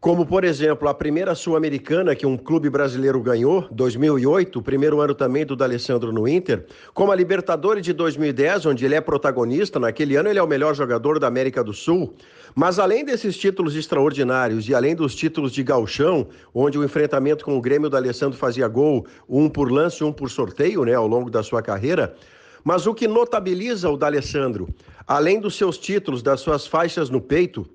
como, 0.00 0.26
por 0.26 0.44
exemplo, 0.44 0.88
a 0.88 0.94
primeira 0.94 1.34
Sul-Americana 1.34 2.14
que 2.14 2.26
um 2.26 2.36
clube 2.36 2.68
brasileiro 2.68 3.20
ganhou, 3.20 3.66
2008, 3.70 4.58
o 4.58 4.62
primeiro 4.62 5.00
ano 5.00 5.14
também 5.14 5.44
do 5.44 5.56
D'Alessandro 5.56 6.12
no 6.12 6.28
Inter, 6.28 6.66
como 6.92 7.10
a 7.10 7.16
Libertadores 7.16 7.82
de 7.82 7.92
2010, 7.92 8.66
onde 8.66 8.84
ele 8.84 8.94
é 8.94 9.00
protagonista, 9.00 9.80
naquele 9.80 10.16
ano 10.16 10.28
ele 10.28 10.38
é 10.38 10.42
o 10.42 10.46
melhor 10.46 10.74
jogador 10.74 11.18
da 11.18 11.26
América 11.26 11.64
do 11.64 11.72
Sul. 11.72 12.14
Mas 12.54 12.78
além 12.78 13.04
desses 13.04 13.36
títulos 13.36 13.74
extraordinários 13.74 14.68
e 14.68 14.74
além 14.74 14.94
dos 14.94 15.14
títulos 15.14 15.52
de 15.52 15.62
galchão, 15.62 16.28
onde 16.54 16.78
o 16.78 16.84
enfrentamento 16.84 17.44
com 17.44 17.56
o 17.56 17.60
Grêmio 17.60 17.88
do 17.88 17.96
Alessandro 17.96 18.38
fazia 18.38 18.68
gol, 18.68 19.06
um 19.28 19.48
por 19.48 19.72
lance, 19.72 20.04
um 20.04 20.12
por 20.12 20.30
sorteio, 20.30 20.84
né, 20.84 20.94
ao 20.94 21.06
longo 21.06 21.30
da 21.30 21.42
sua 21.42 21.62
carreira, 21.62 22.14
mas 22.62 22.86
o 22.86 22.94
que 22.94 23.06
notabiliza 23.06 23.88
o 23.88 23.96
D'Alessandro, 23.96 24.68
além 25.06 25.40
dos 25.40 25.56
seus 25.56 25.78
títulos, 25.78 26.22
das 26.22 26.40
suas 26.40 26.66
faixas 26.66 27.08
no 27.08 27.20
peito, 27.20 27.66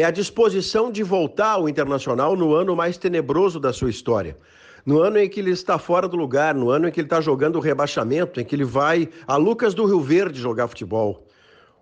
é 0.00 0.04
a 0.04 0.10
disposição 0.10 0.90
de 0.90 1.02
voltar 1.02 1.52
ao 1.52 1.68
Internacional 1.68 2.36
no 2.36 2.54
ano 2.54 2.76
mais 2.76 2.96
tenebroso 2.96 3.58
da 3.58 3.72
sua 3.72 3.90
história. 3.90 4.36
No 4.84 5.00
ano 5.00 5.18
em 5.18 5.28
que 5.28 5.40
ele 5.40 5.50
está 5.50 5.78
fora 5.78 6.06
do 6.06 6.16
lugar, 6.16 6.54
no 6.54 6.70
ano 6.70 6.88
em 6.88 6.92
que 6.92 7.00
ele 7.00 7.06
está 7.06 7.20
jogando 7.20 7.56
o 7.56 7.60
rebaixamento, 7.60 8.40
em 8.40 8.44
que 8.44 8.54
ele 8.54 8.64
vai 8.64 9.08
a 9.26 9.36
Lucas 9.36 9.74
do 9.74 9.84
Rio 9.84 10.00
Verde 10.00 10.40
jogar 10.40 10.68
futebol 10.68 11.26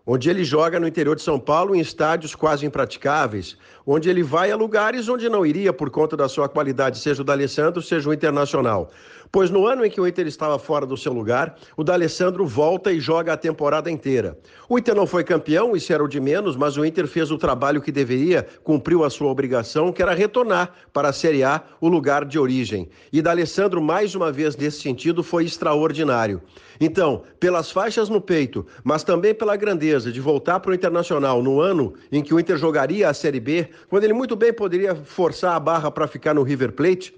onde 0.06 0.28
ele 0.28 0.44
joga 0.44 0.78
no 0.78 0.86
interior 0.86 1.16
de 1.16 1.22
São 1.22 1.38
Paulo 1.38 1.74
em 1.74 1.80
estádios 1.80 2.34
quase 2.34 2.66
impraticáveis, 2.66 3.56
onde 3.86 4.08
ele 4.08 4.22
vai 4.22 4.50
a 4.50 4.56
lugares 4.56 5.08
onde 5.08 5.28
não 5.28 5.44
iria 5.44 5.72
por 5.72 5.90
conta 5.90 6.16
da 6.16 6.28
sua 6.28 6.48
qualidade, 6.48 6.98
seja 6.98 7.22
o 7.22 7.24
D'Alessandro, 7.24 7.82
seja 7.82 8.08
o 8.08 8.14
Internacional. 8.14 8.90
Pois 9.34 9.50
no 9.50 9.66
ano 9.66 9.84
em 9.84 9.90
que 9.90 10.00
o 10.00 10.06
Inter 10.06 10.28
estava 10.28 10.58
fora 10.60 10.86
do 10.86 10.96
seu 10.96 11.12
lugar, 11.12 11.56
o 11.76 11.82
D'Alessandro 11.82 12.46
volta 12.46 12.92
e 12.92 13.00
joga 13.00 13.32
a 13.32 13.36
temporada 13.36 13.90
inteira. 13.90 14.38
O 14.68 14.78
Inter 14.78 14.94
não 14.94 15.08
foi 15.08 15.24
campeão, 15.24 15.74
isso 15.74 15.92
era 15.92 16.04
o 16.04 16.08
de 16.08 16.20
menos, 16.20 16.56
mas 16.56 16.76
o 16.76 16.84
Inter 16.84 17.08
fez 17.08 17.32
o 17.32 17.36
trabalho 17.36 17.82
que 17.82 17.90
deveria, 17.90 18.46
cumpriu 18.62 19.02
a 19.02 19.10
sua 19.10 19.28
obrigação, 19.28 19.92
que 19.92 20.00
era 20.00 20.14
retornar 20.14 20.72
para 20.92 21.08
a 21.08 21.12
Série 21.12 21.42
A, 21.42 21.60
o 21.80 21.88
lugar 21.88 22.24
de 22.24 22.38
origem. 22.38 22.88
E 23.12 23.20
D'Alessandro, 23.20 23.82
mais 23.82 24.14
uma 24.14 24.30
vez 24.30 24.56
nesse 24.56 24.80
sentido, 24.80 25.22
foi 25.22 25.44
extraordinário. 25.44 26.40
Então, 26.80 27.22
pelas 27.40 27.70
faixas 27.70 28.08
no 28.08 28.20
peito, 28.20 28.66
mas 28.82 29.02
também 29.02 29.34
pela 29.34 29.56
grandeza 29.56 30.12
de 30.12 30.20
voltar 30.20 30.60
para 30.60 30.70
o 30.70 30.74
Internacional 30.74 31.42
no 31.42 31.60
ano 31.60 31.94
em 32.10 32.22
que 32.22 32.34
o 32.34 32.40
Inter 32.40 32.56
jogaria 32.56 33.08
a 33.08 33.14
Série 33.14 33.40
B, 33.40 33.68
quando 33.88 34.04
ele 34.04 34.12
muito 34.12 34.36
bem 34.36 34.52
poderia 34.52 34.94
forçar 34.94 35.54
a 35.54 35.60
barra 35.60 35.90
para 35.90 36.06
ficar 36.06 36.34
no 36.34 36.42
River 36.42 36.72
Plate, 36.72 37.14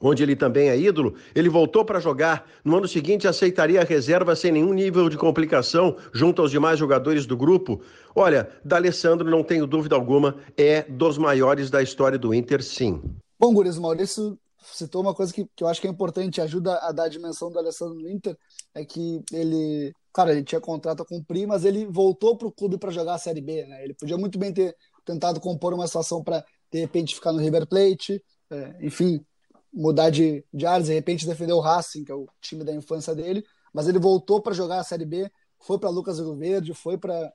onde 0.00 0.22
ele 0.22 0.36
também 0.36 0.68
é 0.68 0.78
ídolo, 0.78 1.14
ele 1.34 1.48
voltou 1.48 1.84
para 1.84 2.00
jogar. 2.00 2.48
No 2.64 2.76
ano 2.76 2.88
seguinte, 2.88 3.26
aceitaria 3.26 3.80
a 3.80 3.84
reserva 3.84 4.36
sem 4.36 4.52
nenhum 4.52 4.72
nível 4.72 5.08
de 5.08 5.16
complicação 5.16 5.96
junto 6.12 6.42
aos 6.42 6.50
demais 6.50 6.78
jogadores 6.78 7.26
do 7.26 7.36
grupo. 7.36 7.80
Olha, 8.14 8.48
D'Alessandro, 8.64 9.28
não 9.28 9.42
tenho 9.42 9.66
dúvida 9.66 9.94
alguma, 9.94 10.36
é 10.56 10.82
dos 10.82 11.18
maiores 11.18 11.70
da 11.70 11.82
história 11.82 12.18
do 12.18 12.34
Inter, 12.34 12.62
sim. 12.62 13.02
Bom, 13.38 13.52
Guris, 13.52 13.78
Maurício 13.78 14.38
citou 14.72 15.02
uma 15.02 15.14
coisa 15.14 15.32
que, 15.32 15.46
que 15.54 15.62
eu 15.62 15.68
acho 15.68 15.80
que 15.80 15.86
é 15.86 15.90
importante, 15.90 16.40
ajuda 16.40 16.76
a 16.78 16.92
dar 16.92 17.04
a 17.04 17.08
dimensão 17.08 17.50
do 17.50 17.58
Alessandro 17.58 17.94
no 17.94 18.08
Inter, 18.08 18.36
é 18.74 18.84
que 18.84 19.22
ele, 19.32 19.92
cara, 20.12 20.32
ele 20.32 20.42
tinha 20.42 20.60
contrato 20.60 21.02
a 21.02 21.06
cumprir, 21.06 21.46
mas 21.46 21.64
ele 21.64 21.86
voltou 21.86 22.36
para 22.36 22.48
o 22.48 22.52
clube 22.52 22.78
para 22.78 22.90
jogar 22.90 23.14
a 23.14 23.18
Série 23.18 23.40
B, 23.40 23.64
né? 23.64 23.84
Ele 23.84 23.94
podia 23.94 24.18
muito 24.18 24.38
bem 24.38 24.52
ter 24.52 24.74
tentado 25.06 25.40
compor 25.40 25.72
uma 25.72 25.86
situação 25.86 26.22
para, 26.22 26.44
de 26.70 26.80
repente, 26.80 27.14
ficar 27.14 27.32
no 27.32 27.38
River 27.38 27.66
Plate, 27.66 28.22
é, 28.50 28.76
enfim, 28.82 29.24
mudar 29.72 30.10
de, 30.10 30.44
de 30.52 30.66
áreas, 30.66 30.88
de 30.88 30.94
repente 30.94 31.26
defender 31.26 31.52
o 31.52 31.60
Racing, 31.60 32.04
que 32.04 32.12
é 32.12 32.14
o 32.14 32.26
time 32.40 32.64
da 32.64 32.74
infância 32.74 33.14
dele, 33.14 33.44
mas 33.72 33.88
ele 33.88 33.98
voltou 33.98 34.42
para 34.42 34.52
jogar 34.52 34.80
a 34.80 34.84
Série 34.84 35.06
B, 35.06 35.30
foi 35.60 35.78
para 35.78 35.88
Lucas 35.88 36.18
Rio 36.18 36.34
Verde, 36.34 36.74
foi 36.74 36.98
para 36.98 37.32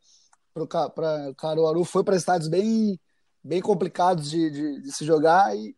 Caruaru, 1.38 1.84
foi 1.84 2.04
para 2.04 2.16
estádios 2.16 2.50
bem, 2.50 3.00
bem 3.44 3.62
complicados 3.62 4.30
de, 4.30 4.52
de, 4.52 4.82
de 4.82 4.92
se 4.92 5.06
jogar 5.06 5.56
e, 5.56 5.76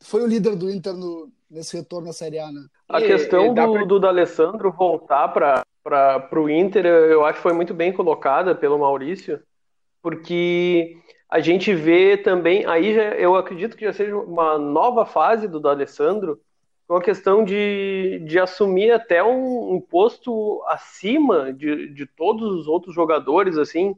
foi 0.00 0.22
o 0.22 0.26
líder 0.26 0.54
do 0.54 0.70
Inter 0.70 0.94
no, 0.94 1.30
nesse 1.50 1.76
retorno 1.76 2.10
à 2.10 2.12
Série 2.12 2.38
A, 2.38 2.52
né? 2.52 2.64
A 2.88 3.00
questão 3.00 3.52
do, 3.52 3.72
pra... 3.72 3.84
do 3.84 3.98
D'Alessandro 3.98 4.72
voltar 4.72 5.28
para 5.28 5.64
o 6.40 6.48
Inter, 6.48 6.86
eu 6.86 7.24
acho 7.24 7.38
que 7.38 7.42
foi 7.42 7.52
muito 7.52 7.74
bem 7.74 7.92
colocada 7.92 8.54
pelo 8.54 8.78
Maurício, 8.78 9.42
porque 10.08 10.96
a 11.28 11.38
gente 11.38 11.74
vê 11.74 12.16
também, 12.16 12.64
aí 12.64 12.94
já, 12.94 13.10
eu 13.16 13.36
acredito 13.36 13.76
que 13.76 13.84
já 13.84 13.92
seja 13.92 14.16
uma 14.16 14.56
nova 14.56 15.04
fase 15.04 15.46
do 15.46 15.60
D'Alessandro, 15.60 16.40
com 16.86 16.96
a 16.96 17.02
questão 17.02 17.44
de, 17.44 18.18
de 18.26 18.38
assumir 18.38 18.90
até 18.90 19.22
um, 19.22 19.74
um 19.74 19.78
posto 19.78 20.64
acima 20.66 21.52
de, 21.52 21.88
de 21.92 22.06
todos 22.06 22.50
os 22.54 22.66
outros 22.66 22.94
jogadores, 22.94 23.58
assim, 23.58 23.94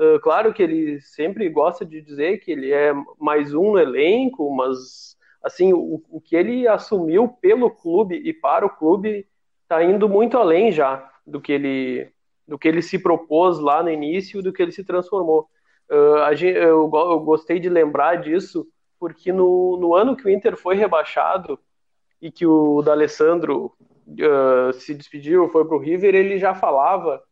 Uh, 0.00 0.20
claro 0.20 0.54
que 0.54 0.62
ele 0.62 1.00
sempre 1.00 1.48
gosta 1.48 1.84
de 1.84 2.00
dizer 2.00 2.38
que 2.38 2.52
ele 2.52 2.72
é 2.72 2.92
mais 3.18 3.52
um 3.52 3.72
no 3.72 3.80
elenco, 3.80 4.48
mas 4.54 5.16
assim 5.42 5.72
o, 5.72 6.00
o 6.08 6.20
que 6.20 6.36
ele 6.36 6.68
assumiu 6.68 7.26
pelo 7.26 7.68
clube 7.68 8.14
e 8.14 8.32
para 8.32 8.64
o 8.64 8.70
clube 8.70 9.26
está 9.64 9.82
indo 9.82 10.08
muito 10.08 10.38
além 10.38 10.70
já 10.70 11.10
do 11.26 11.40
que 11.40 11.50
ele 11.50 12.12
do 12.48 12.58
que 12.58 12.66
ele 12.66 12.80
se 12.80 12.98
propôs 12.98 13.58
lá 13.58 13.82
no 13.82 13.90
início, 13.90 14.42
do 14.42 14.52
que 14.52 14.62
ele 14.62 14.72
se 14.72 14.82
transformou. 14.82 15.46
Uh, 15.90 16.34
gente, 16.34 16.56
eu, 16.56 16.90
eu, 16.90 17.20
gostei 17.20 17.60
de 17.60 17.68
lembrar 17.68 18.16
disso 18.16 18.66
porque 18.98 19.30
no, 19.30 19.76
no, 19.76 19.94
ano 19.94 20.16
que 20.16 20.26
o 20.26 20.30
Inter 20.30 20.56
foi 20.56 20.74
rebaixado 20.74 21.58
e 22.20 22.32
que 22.32 22.46
o 22.46 22.82
D'Alessandro 22.82 23.72
uh, 24.08 24.72
se 24.72 24.94
despediu, 24.94 25.48
foi 25.50 25.64
para 25.66 25.76
o 25.76 25.78
River, 25.78 26.14
ele 26.14 26.38
já 26.38 26.54
falava 26.54 27.22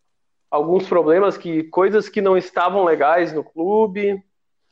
alguns 0.51 0.87
problemas 0.87 1.37
que 1.37 1.65
coisas 1.65 2.09
que 2.09 2.21
não 2.21 2.37
estavam 2.37 2.85
legais 2.85 3.33
no 3.33 3.43
clube, 3.43 4.23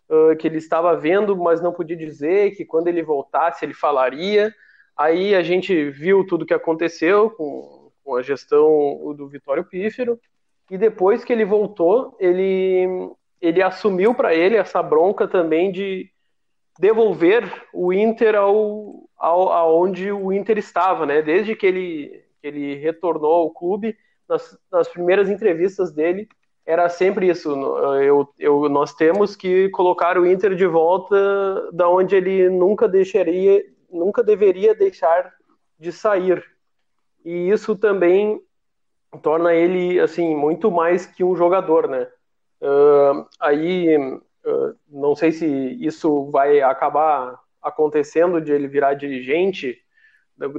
uh, 0.08 0.36
que 0.38 0.46
ele 0.46 0.58
estava 0.58 0.94
vendo, 0.94 1.36
mas 1.36 1.60
não 1.60 1.72
podia 1.72 1.96
dizer, 1.96 2.54
que 2.54 2.64
quando 2.64 2.88
ele 2.88 3.02
voltasse 3.02 3.64
ele 3.64 3.74
falaria. 3.74 4.54
Aí 4.96 5.34
a 5.34 5.42
gente 5.42 5.90
viu 5.90 6.24
tudo 6.24 6.46
que 6.46 6.54
aconteceu 6.54 7.30
com, 7.30 7.90
com 8.04 8.14
a 8.14 8.22
gestão 8.22 9.12
do 9.16 9.26
Vitório 9.26 9.64
Pífero 9.64 10.20
e 10.70 10.78
depois 10.78 11.24
que 11.24 11.32
ele 11.32 11.44
voltou, 11.44 12.16
ele 12.18 13.10
ele 13.40 13.62
assumiu 13.62 14.14
para 14.14 14.34
ele 14.34 14.56
essa 14.56 14.82
bronca 14.82 15.28
também 15.28 15.70
de 15.70 16.10
devolver 16.78 17.44
o 17.74 17.92
Inter 17.92 18.34
ao, 18.34 19.06
ao 19.18 19.52
aonde 19.52 20.10
o 20.10 20.32
Inter 20.32 20.56
estava, 20.56 21.04
né? 21.04 21.20
Desde 21.20 21.54
que 21.54 21.66
ele, 21.66 22.24
ele 22.42 22.76
retornou 22.76 23.34
ao 23.34 23.50
clube, 23.50 23.94
nas, 24.26 24.58
nas 24.72 24.88
primeiras 24.88 25.28
entrevistas 25.28 25.92
dele, 25.92 26.26
era 26.64 26.88
sempre 26.88 27.28
isso. 27.28 27.50
Eu, 28.02 28.26
eu, 28.38 28.68
nós 28.70 28.94
temos 28.94 29.36
que 29.36 29.68
colocar 29.68 30.16
o 30.16 30.26
Inter 30.26 30.54
de 30.54 30.66
volta 30.66 31.70
da 31.70 31.86
onde 31.88 32.16
ele 32.16 32.48
nunca 32.48 32.88
deixaria, 32.88 33.62
nunca 33.90 34.22
deveria 34.22 34.74
deixar 34.74 35.30
de 35.78 35.92
sair. 35.92 36.42
E 37.22 37.50
isso 37.50 37.76
também 37.76 38.40
torna 39.22 39.54
ele 39.54 40.00
assim 40.00 40.34
muito 40.34 40.70
mais 40.70 41.06
que 41.06 41.24
um 41.24 41.36
jogador, 41.36 41.88
né? 41.88 42.08
Uh, 42.60 43.26
aí 43.40 43.96
uh, 43.96 44.74
não 44.88 45.14
sei 45.14 45.32
se 45.32 45.46
isso 45.80 46.30
vai 46.30 46.60
acabar 46.60 47.38
acontecendo 47.62 48.40
de 48.40 48.52
ele 48.52 48.68
virar 48.68 48.94
dirigente 48.94 49.78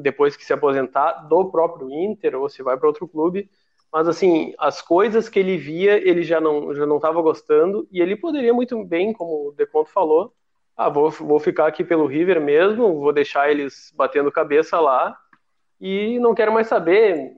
depois 0.02 0.36
que 0.36 0.46
se 0.46 0.54
aposentar 0.54 1.28
do 1.28 1.52
próprio 1.52 1.92
Inter 1.92 2.36
ou 2.36 2.48
se 2.48 2.64
vai 2.64 2.78
para 2.78 2.88
outro 2.88 3.08
clube, 3.08 3.50
mas 3.92 4.08
assim 4.08 4.54
as 4.58 4.82
coisas 4.82 5.28
que 5.28 5.40
ele 5.40 5.58
via 5.58 5.98
ele 5.98 6.24
já 6.24 6.40
não 6.40 6.74
já 6.74 6.86
não 6.86 6.96
estava 6.96 7.22
gostando 7.22 7.88
e 7.92 8.02
ele 8.02 8.16
poderia 8.16 8.54
muito 8.54 8.84
bem, 8.86 9.12
como 9.14 9.50
o 9.50 9.52
Deconto 9.52 9.90
falou, 9.90 10.34
ah 10.76 10.90
vou, 10.90 11.10
vou 11.10 11.40
ficar 11.40 11.68
aqui 11.68 11.84
pelo 11.84 12.06
River 12.06 12.42
mesmo, 12.42 13.00
vou 13.00 13.14
deixar 13.14 13.50
eles 13.52 13.94
batendo 13.96 14.32
cabeça 14.32 14.80
lá 14.80 15.18
e 15.80 16.20
não 16.20 16.34
quero 16.34 16.54
mais 16.54 16.68
saber 16.68 17.34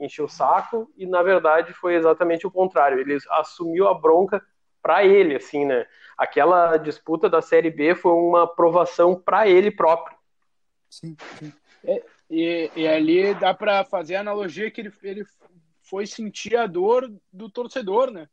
encheu 0.00 0.24
o 0.24 0.28
saco 0.28 0.90
e 0.96 1.06
na 1.06 1.22
verdade 1.22 1.72
foi 1.72 1.94
exatamente 1.94 2.46
o 2.46 2.50
contrário. 2.50 2.98
Ele 2.98 3.18
assumiu 3.30 3.88
a 3.88 3.94
bronca 3.94 4.44
para 4.82 5.04
ele, 5.04 5.36
assim, 5.36 5.64
né? 5.64 5.86
Aquela 6.16 6.76
disputa 6.76 7.28
da 7.28 7.40
Série 7.40 7.70
B 7.70 7.94
foi 7.94 8.12
uma 8.12 8.46
provação 8.46 9.14
para 9.14 9.48
ele 9.48 9.70
próprio. 9.70 10.16
Sim, 10.90 11.16
sim. 11.38 11.52
É, 11.82 12.02
e, 12.30 12.70
e, 12.76 12.86
ali 12.86 13.34
dá 13.34 13.52
para 13.52 13.84
fazer 13.84 14.16
a 14.16 14.20
analogia 14.20 14.70
que 14.70 14.80
ele, 14.80 14.92
ele 15.02 15.24
foi 15.82 16.06
sentir 16.06 16.56
a 16.56 16.66
dor 16.66 17.12
do 17.32 17.50
torcedor, 17.50 18.10
né? 18.10 18.28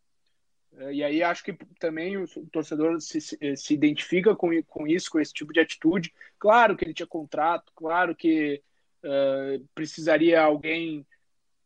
É, 0.77 0.93
e 0.93 1.03
aí 1.03 1.23
acho 1.23 1.43
que 1.43 1.53
também 1.79 2.17
o 2.17 2.25
torcedor 2.51 2.99
se, 3.01 3.19
se 3.19 3.73
identifica 3.73 4.35
com, 4.35 4.49
com 4.63 4.87
isso, 4.87 5.09
com 5.09 5.19
esse 5.19 5.33
tipo 5.33 5.51
de 5.51 5.59
atitude. 5.59 6.13
Claro 6.39 6.75
que 6.77 6.85
ele 6.85 6.93
tinha 6.93 7.07
contrato, 7.07 7.71
claro 7.75 8.15
que 8.15 8.61
uh, 9.03 9.67
precisaria 9.75 10.41
alguém 10.41 11.05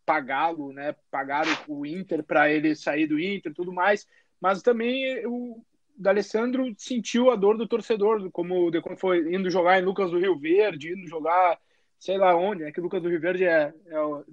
pagá-lo, 0.05 0.71
né? 0.71 0.95
Pagar 1.09 1.45
o, 1.67 1.79
o 1.79 1.85
Inter 1.85 2.23
para 2.23 2.51
ele 2.51 2.75
sair 2.75 3.07
do 3.07 3.19
Inter, 3.19 3.53
tudo 3.53 3.73
mais. 3.73 4.07
Mas 4.39 4.61
também 4.61 5.25
o 5.25 5.63
D'Alessandro 5.97 6.73
sentiu 6.77 7.31
a 7.31 7.35
dor 7.35 7.57
do 7.57 7.67
torcedor, 7.67 8.29
como 8.31 8.71
quando 8.81 8.99
foi 8.99 9.33
indo 9.33 9.49
jogar 9.49 9.79
em 9.79 9.85
Lucas 9.85 10.11
do 10.11 10.19
Rio 10.19 10.37
Verde, 10.37 10.93
indo 10.93 11.07
jogar 11.07 11.57
sei 11.97 12.17
lá 12.17 12.35
onde, 12.35 12.63
né? 12.63 12.71
Que 12.71 12.81
Lucas 12.81 13.01
do 13.01 13.09
Rio 13.09 13.19
Verde 13.19 13.45
é, 13.45 13.73
é, 13.87 13.99
o, 13.99 14.23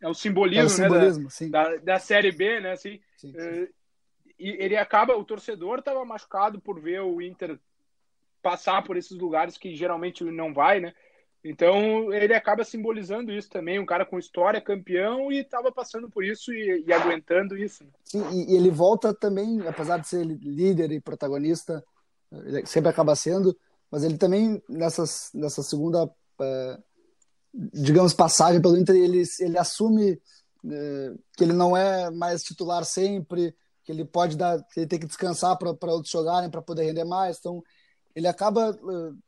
é 0.00 0.08
o 0.08 0.14
simbolismo, 0.14 0.62
é 0.62 0.64
o 0.64 0.68
simbolismo 0.68 1.28
né? 1.40 1.48
da, 1.48 1.70
da, 1.70 1.76
da, 1.76 1.98
Série 1.98 2.32
B, 2.32 2.60
né? 2.60 2.72
Assim, 2.72 3.00
sim, 3.16 3.32
sim. 3.32 3.38
Eh, 3.38 3.68
e 4.38 4.50
ele 4.62 4.76
acaba, 4.76 5.16
o 5.16 5.24
torcedor 5.24 5.78
estava 5.78 6.04
machucado 6.04 6.60
por 6.60 6.78
ver 6.78 7.00
o 7.00 7.22
Inter 7.22 7.58
passar 8.42 8.82
por 8.82 8.96
esses 8.96 9.16
lugares 9.16 9.56
que 9.56 9.74
geralmente 9.74 10.22
não 10.24 10.52
vai, 10.52 10.78
né? 10.78 10.94
Então 11.48 12.12
ele 12.12 12.34
acaba 12.34 12.64
simbolizando 12.64 13.32
isso 13.32 13.48
também, 13.48 13.78
um 13.78 13.86
cara 13.86 14.04
com 14.04 14.18
história, 14.18 14.60
campeão 14.60 15.30
e 15.30 15.38
estava 15.38 15.70
passando 15.70 16.10
por 16.10 16.24
isso 16.24 16.52
e, 16.52 16.84
e 16.84 16.92
aguentando 16.92 17.56
isso. 17.56 17.84
Né? 17.84 17.90
Sim, 18.04 18.24
e, 18.32 18.56
ele 18.56 18.68
volta 18.68 19.14
também, 19.14 19.60
apesar 19.66 19.98
de 19.98 20.08
ser 20.08 20.24
líder 20.24 20.90
e 20.90 21.00
protagonista, 21.00 21.84
ele 22.32 22.66
sempre 22.66 22.90
acaba 22.90 23.14
sendo, 23.14 23.56
mas 23.90 24.02
ele 24.02 24.18
também 24.18 24.60
nessas, 24.68 25.30
nessa 25.32 25.62
segunda, 25.62 26.10
é, 26.40 26.78
digamos, 27.72 28.12
passagem 28.12 28.60
pelo 28.60 28.76
Inter, 28.76 28.96
ele, 28.96 29.22
ele 29.38 29.56
assume 29.56 30.20
é, 30.68 31.14
que 31.36 31.44
ele 31.44 31.52
não 31.52 31.76
é 31.76 32.10
mais 32.10 32.42
titular 32.42 32.84
sempre, 32.84 33.54
que 33.84 33.92
ele 33.92 34.04
pode 34.04 34.36
dar, 34.36 34.60
que 34.72 34.80
ele 34.80 34.88
tem 34.88 34.98
que 34.98 35.06
descansar 35.06 35.56
para 35.56 35.92
outros 35.92 36.10
jogarem 36.10 36.50
para 36.50 36.60
poder 36.60 36.82
render 36.82 37.04
mais, 37.04 37.38
então 37.38 37.62
ele 38.16 38.26
acaba 38.26 38.70
é, 38.70 39.26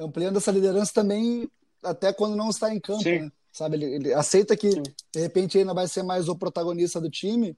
ampliando 0.00 0.38
essa 0.38 0.50
liderança 0.50 0.92
também 0.92 1.48
até 1.82 2.12
quando 2.12 2.36
não 2.36 2.50
está 2.50 2.74
em 2.74 2.80
campo, 2.80 3.04
né? 3.04 3.30
sabe? 3.52 3.76
Ele, 3.76 3.94
ele, 3.94 4.14
aceita 4.14 4.56
que 4.56 4.70
Sim. 4.70 4.82
de 5.12 5.20
repente 5.20 5.58
ainda 5.58 5.74
vai 5.74 5.86
ser 5.86 6.02
mais 6.02 6.28
o 6.28 6.36
protagonista 6.36 7.00
do 7.00 7.10
time, 7.10 7.56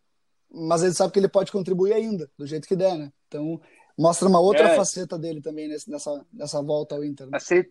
mas 0.50 0.82
ele 0.82 0.94
sabe 0.94 1.12
que 1.12 1.18
ele 1.18 1.28
pode 1.28 1.50
contribuir 1.50 1.92
ainda, 1.92 2.30
do 2.36 2.46
jeito 2.46 2.68
que 2.68 2.76
der, 2.76 2.96
né? 2.96 3.12
Então 3.28 3.60
mostra 3.98 4.28
uma 4.28 4.40
outra 4.40 4.68
é. 4.68 4.76
faceta 4.76 5.18
dele 5.18 5.40
também 5.40 5.68
nessa, 5.68 6.24
nessa 6.32 6.62
volta 6.62 6.94
ao 6.94 7.04
Inter. 7.04 7.26
Né? 7.26 7.36
Aceita, 7.36 7.70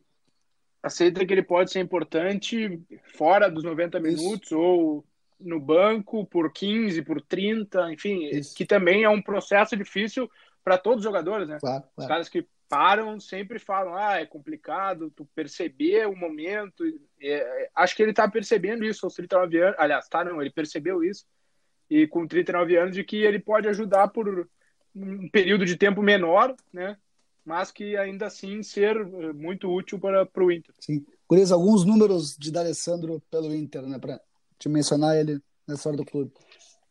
aceita 0.84 1.26
que 1.26 1.34
ele 1.34 1.44
pode 1.44 1.72
ser 1.72 1.80
importante 1.80 2.82
fora 3.16 3.50
dos 3.50 3.64
90 3.64 4.00
minutos 4.00 4.48
Isso. 4.48 4.60
ou 4.60 5.06
no 5.40 5.60
banco 5.60 6.26
por 6.26 6.52
15, 6.52 7.02
por 7.02 7.22
30, 7.22 7.94
enfim, 7.94 8.26
Isso. 8.26 8.56
que 8.56 8.66
também 8.66 9.04
é 9.04 9.10
um 9.10 9.22
processo 9.22 9.76
difícil 9.76 10.30
para 10.64 10.78
todos 10.78 11.00
os 11.00 11.04
jogadores, 11.04 11.48
né? 11.48 11.58
Claro, 11.60 11.82
claro. 11.82 11.94
Os 11.98 12.06
caras 12.06 12.30
que 12.30 12.46
param, 12.72 13.20
sempre 13.20 13.60
falam, 13.60 13.94
ah, 13.94 14.22
é 14.22 14.26
complicado 14.26 15.12
tu 15.12 15.26
perceber 15.36 16.08
o 16.08 16.16
momento. 16.16 16.86
É, 17.22 17.70
acho 17.76 17.94
que 17.94 18.02
ele 18.02 18.14
tá 18.14 18.32
percebendo 18.32 18.86
isso 18.86 19.06
aos 19.06 19.14
39 19.14 19.62
anos. 19.62 19.76
Aliás, 19.78 20.08
tá, 20.08 20.24
não, 20.24 20.40
ele 20.40 20.50
percebeu 20.50 21.04
isso. 21.04 21.26
E 21.90 22.08
com 22.08 22.26
39 22.26 22.78
anos, 22.78 22.96
de 22.96 23.04
que 23.04 23.18
ele 23.18 23.40
pode 23.40 23.68
ajudar 23.68 24.08
por 24.08 24.48
um 24.96 25.30
período 25.30 25.66
de 25.66 25.76
tempo 25.76 26.02
menor, 26.02 26.56
né? 26.72 26.96
Mas 27.44 27.72
que 27.72 27.98
ainda 27.98 28.28
assim 28.28 28.64
ser 28.64 28.96
eh, 28.96 29.34
muito 29.34 29.70
útil 29.70 30.00
para, 30.00 30.26
para 30.26 30.44
o 30.46 30.50
Inter. 30.50 30.74
Sim. 30.80 31.06
Curias, 31.28 31.52
alguns 31.52 31.84
números 31.84 32.38
de 32.38 32.54
D'Alessandro 32.54 33.22
pelo 33.30 33.54
Inter, 33.54 33.82
né? 33.82 34.00
Para 34.00 34.22
te 34.58 34.70
mencionar 34.70 35.18
ele 35.18 35.42
na 35.68 35.74
história 35.74 35.98
do 35.98 36.06
clube. 36.06 36.32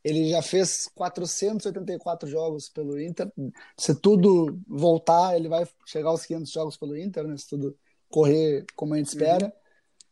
Ele 0.03 0.31
já 0.31 0.41
fez 0.41 0.89
484 0.95 2.29
jogos 2.29 2.69
pelo 2.69 3.01
Inter. 3.01 3.31
Se 3.77 3.95
tudo 3.95 4.59
voltar, 4.67 5.37
ele 5.37 5.49
vai 5.49 5.69
chegar 5.87 6.09
aos 6.09 6.25
500 6.25 6.51
jogos 6.51 6.77
pelo 6.77 6.97
Inter, 6.97 7.27
né? 7.27 7.37
se 7.37 7.49
tudo 7.49 7.77
correr 8.09 8.65
como 8.75 8.95
a 8.95 8.97
gente 8.97 9.09
espera. 9.09 9.47
Uhum. 9.47 9.53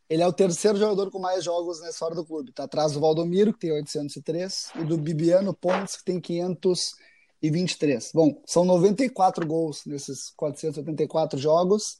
Ele 0.09 0.23
é 0.23 0.27
o 0.27 0.33
terceiro 0.33 0.77
jogador 0.77 1.11
com 1.11 1.19
mais 1.19 1.43
jogos 1.43 1.79
na 1.81 1.89
história 1.89 2.15
do 2.15 2.25
clube. 2.25 2.49
Está 2.49 2.63
atrás 2.63 2.93
do 2.93 2.99
Valdomiro, 2.99 3.53
que 3.53 3.59
tem 3.59 3.71
803, 3.71 4.71
e 4.75 4.83
do 4.83 4.97
Bibiano 4.97 5.53
Pontes, 5.53 5.97
que 5.97 6.05
tem 6.05 6.19
523. 6.19 8.11
Bom, 8.13 8.41
são 8.43 8.65
94 8.65 9.45
gols 9.45 9.85
nesses 9.85 10.31
484 10.31 11.37
jogos. 11.37 11.99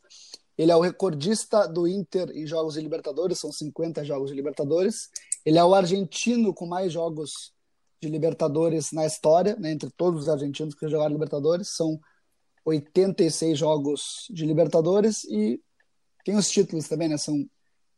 Ele 0.57 0.71
é 0.71 0.75
o 0.75 0.81
recordista 0.81 1.67
do 1.67 1.87
Inter 1.87 2.31
em 2.31 2.47
jogos 2.47 2.73
de 2.73 2.81
Libertadores, 2.81 3.39
são 3.39 3.51
50 3.51 4.03
jogos 4.03 4.31
de 4.31 4.35
Libertadores. 4.35 5.09
Ele 5.45 5.59
é 5.59 5.63
o 5.63 5.75
argentino 5.75 6.53
com 6.53 6.65
mais 6.65 6.91
jogos 6.91 7.53
de 8.01 8.09
Libertadores 8.09 8.91
na 8.91 9.05
história, 9.05 9.55
né, 9.57 9.71
entre 9.71 9.89
todos 9.91 10.23
os 10.23 10.29
argentinos 10.29 10.73
que 10.73 10.87
jogaram 10.87 11.13
Libertadores, 11.13 11.69
são 11.75 11.99
86 12.65 13.57
jogos 13.57 14.25
de 14.29 14.45
Libertadores 14.45 15.23
e 15.25 15.61
tem 16.23 16.35
os 16.35 16.49
títulos 16.49 16.87
também, 16.87 17.07
né? 17.07 17.17
São 17.17 17.45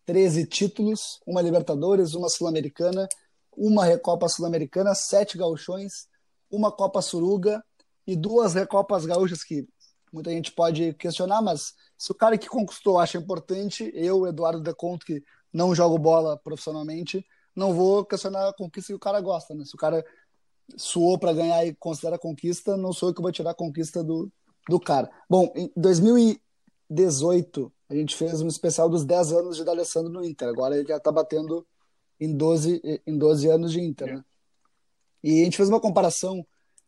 13 0.05 0.45
títulos, 0.45 1.19
uma 1.25 1.41
Libertadores, 1.41 2.13
uma 2.13 2.29
Sul-Americana, 2.29 3.07
uma 3.55 3.85
Recopa 3.85 4.27
Sul-Americana, 4.27 4.95
sete 4.95 5.37
gauchões, 5.37 6.07
uma 6.49 6.71
Copa 6.71 7.01
Suruga 7.01 7.63
e 8.07 8.15
duas 8.15 8.53
Recopas 8.53 9.05
Gaúchas 9.05 9.43
que 9.43 9.67
muita 10.11 10.31
gente 10.31 10.51
pode 10.51 10.93
questionar, 10.95 11.41
mas 11.41 11.73
se 11.97 12.11
o 12.11 12.15
cara 12.15 12.37
que 12.37 12.49
conquistou 12.49 12.99
acha 12.99 13.17
importante, 13.17 13.89
eu, 13.93 14.27
Eduardo 14.27 14.61
Deconto, 14.61 15.05
que 15.05 15.23
não 15.53 15.75
jogo 15.75 15.97
bola 15.97 16.37
profissionalmente, 16.37 17.25
não 17.55 17.73
vou 17.73 18.05
questionar 18.05 18.49
a 18.49 18.53
conquista 18.53 18.93
que 18.93 18.95
o 18.95 18.99
cara 18.99 19.19
gosta, 19.21 19.53
né? 19.53 19.65
Se 19.65 19.75
o 19.75 19.77
cara 19.77 20.05
suou 20.77 21.17
para 21.17 21.33
ganhar 21.33 21.65
e 21.65 21.73
considera 21.75 22.17
conquista, 22.17 22.77
não 22.77 22.93
sou 22.93 23.09
eu 23.09 23.15
que 23.15 23.21
vou 23.21 23.31
tirar 23.31 23.51
a 23.51 23.55
conquista 23.55 24.03
do, 24.03 24.31
do 24.69 24.79
cara. 24.79 25.09
Bom, 25.29 25.51
em 25.55 25.71
2018, 25.75 27.71
a 27.89 27.95
gente 27.95 28.15
fez 28.15 28.41
um 28.41 28.47
especial 28.47 28.89
dos 28.89 29.03
10 29.03 29.33
anos 29.33 29.57
de 29.57 29.63
D'Alessandro 29.63 30.11
no 30.11 30.23
Inter. 30.23 30.47
Agora 30.47 30.77
ele 30.77 30.87
já 30.87 30.97
está 30.97 31.11
batendo 31.11 31.65
em 32.19 32.35
12, 32.35 33.01
em 33.05 33.17
12 33.17 33.49
anos 33.49 33.71
de 33.71 33.81
Inter, 33.81 34.15
né? 34.15 34.25
E 35.23 35.41
a 35.41 35.43
gente 35.43 35.57
fez 35.57 35.69
uma 35.69 35.79
comparação 35.79 36.45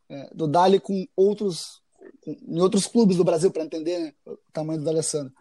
é, 0.10 0.30
do 0.34 0.48
Dali 0.48 0.80
com 0.80 1.06
outros 1.16 1.82
com, 2.22 2.36
em 2.48 2.62
outros 2.62 2.88
clubes 2.88 3.18
do 3.18 3.24
Brasil 3.24 3.52
para 3.52 3.64
entender 3.64 4.00
né, 4.00 4.14
o 4.26 4.38
tamanho 4.52 4.80
do 4.80 4.86
D'Alessandro. 4.86 5.34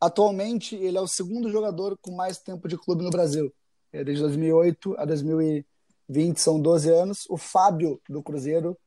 Atualmente, 0.00 0.76
ele 0.76 0.96
é 0.96 1.00
o 1.00 1.08
segundo 1.08 1.50
jogador 1.50 1.98
com 2.00 2.12
mais 2.12 2.38
tempo 2.38 2.68
de 2.68 2.76
clube 2.76 3.02
no 3.02 3.10
Brasil. 3.10 3.52
É, 3.92 4.04
desde 4.04 4.22
2008 4.22 4.94
a 4.98 5.04
2020 5.04 6.38
são 6.38 6.60
12 6.60 6.90
anos. 6.90 7.26
O 7.28 7.36
Fábio 7.36 8.00
do 8.08 8.22
Cruzeiro 8.22 8.78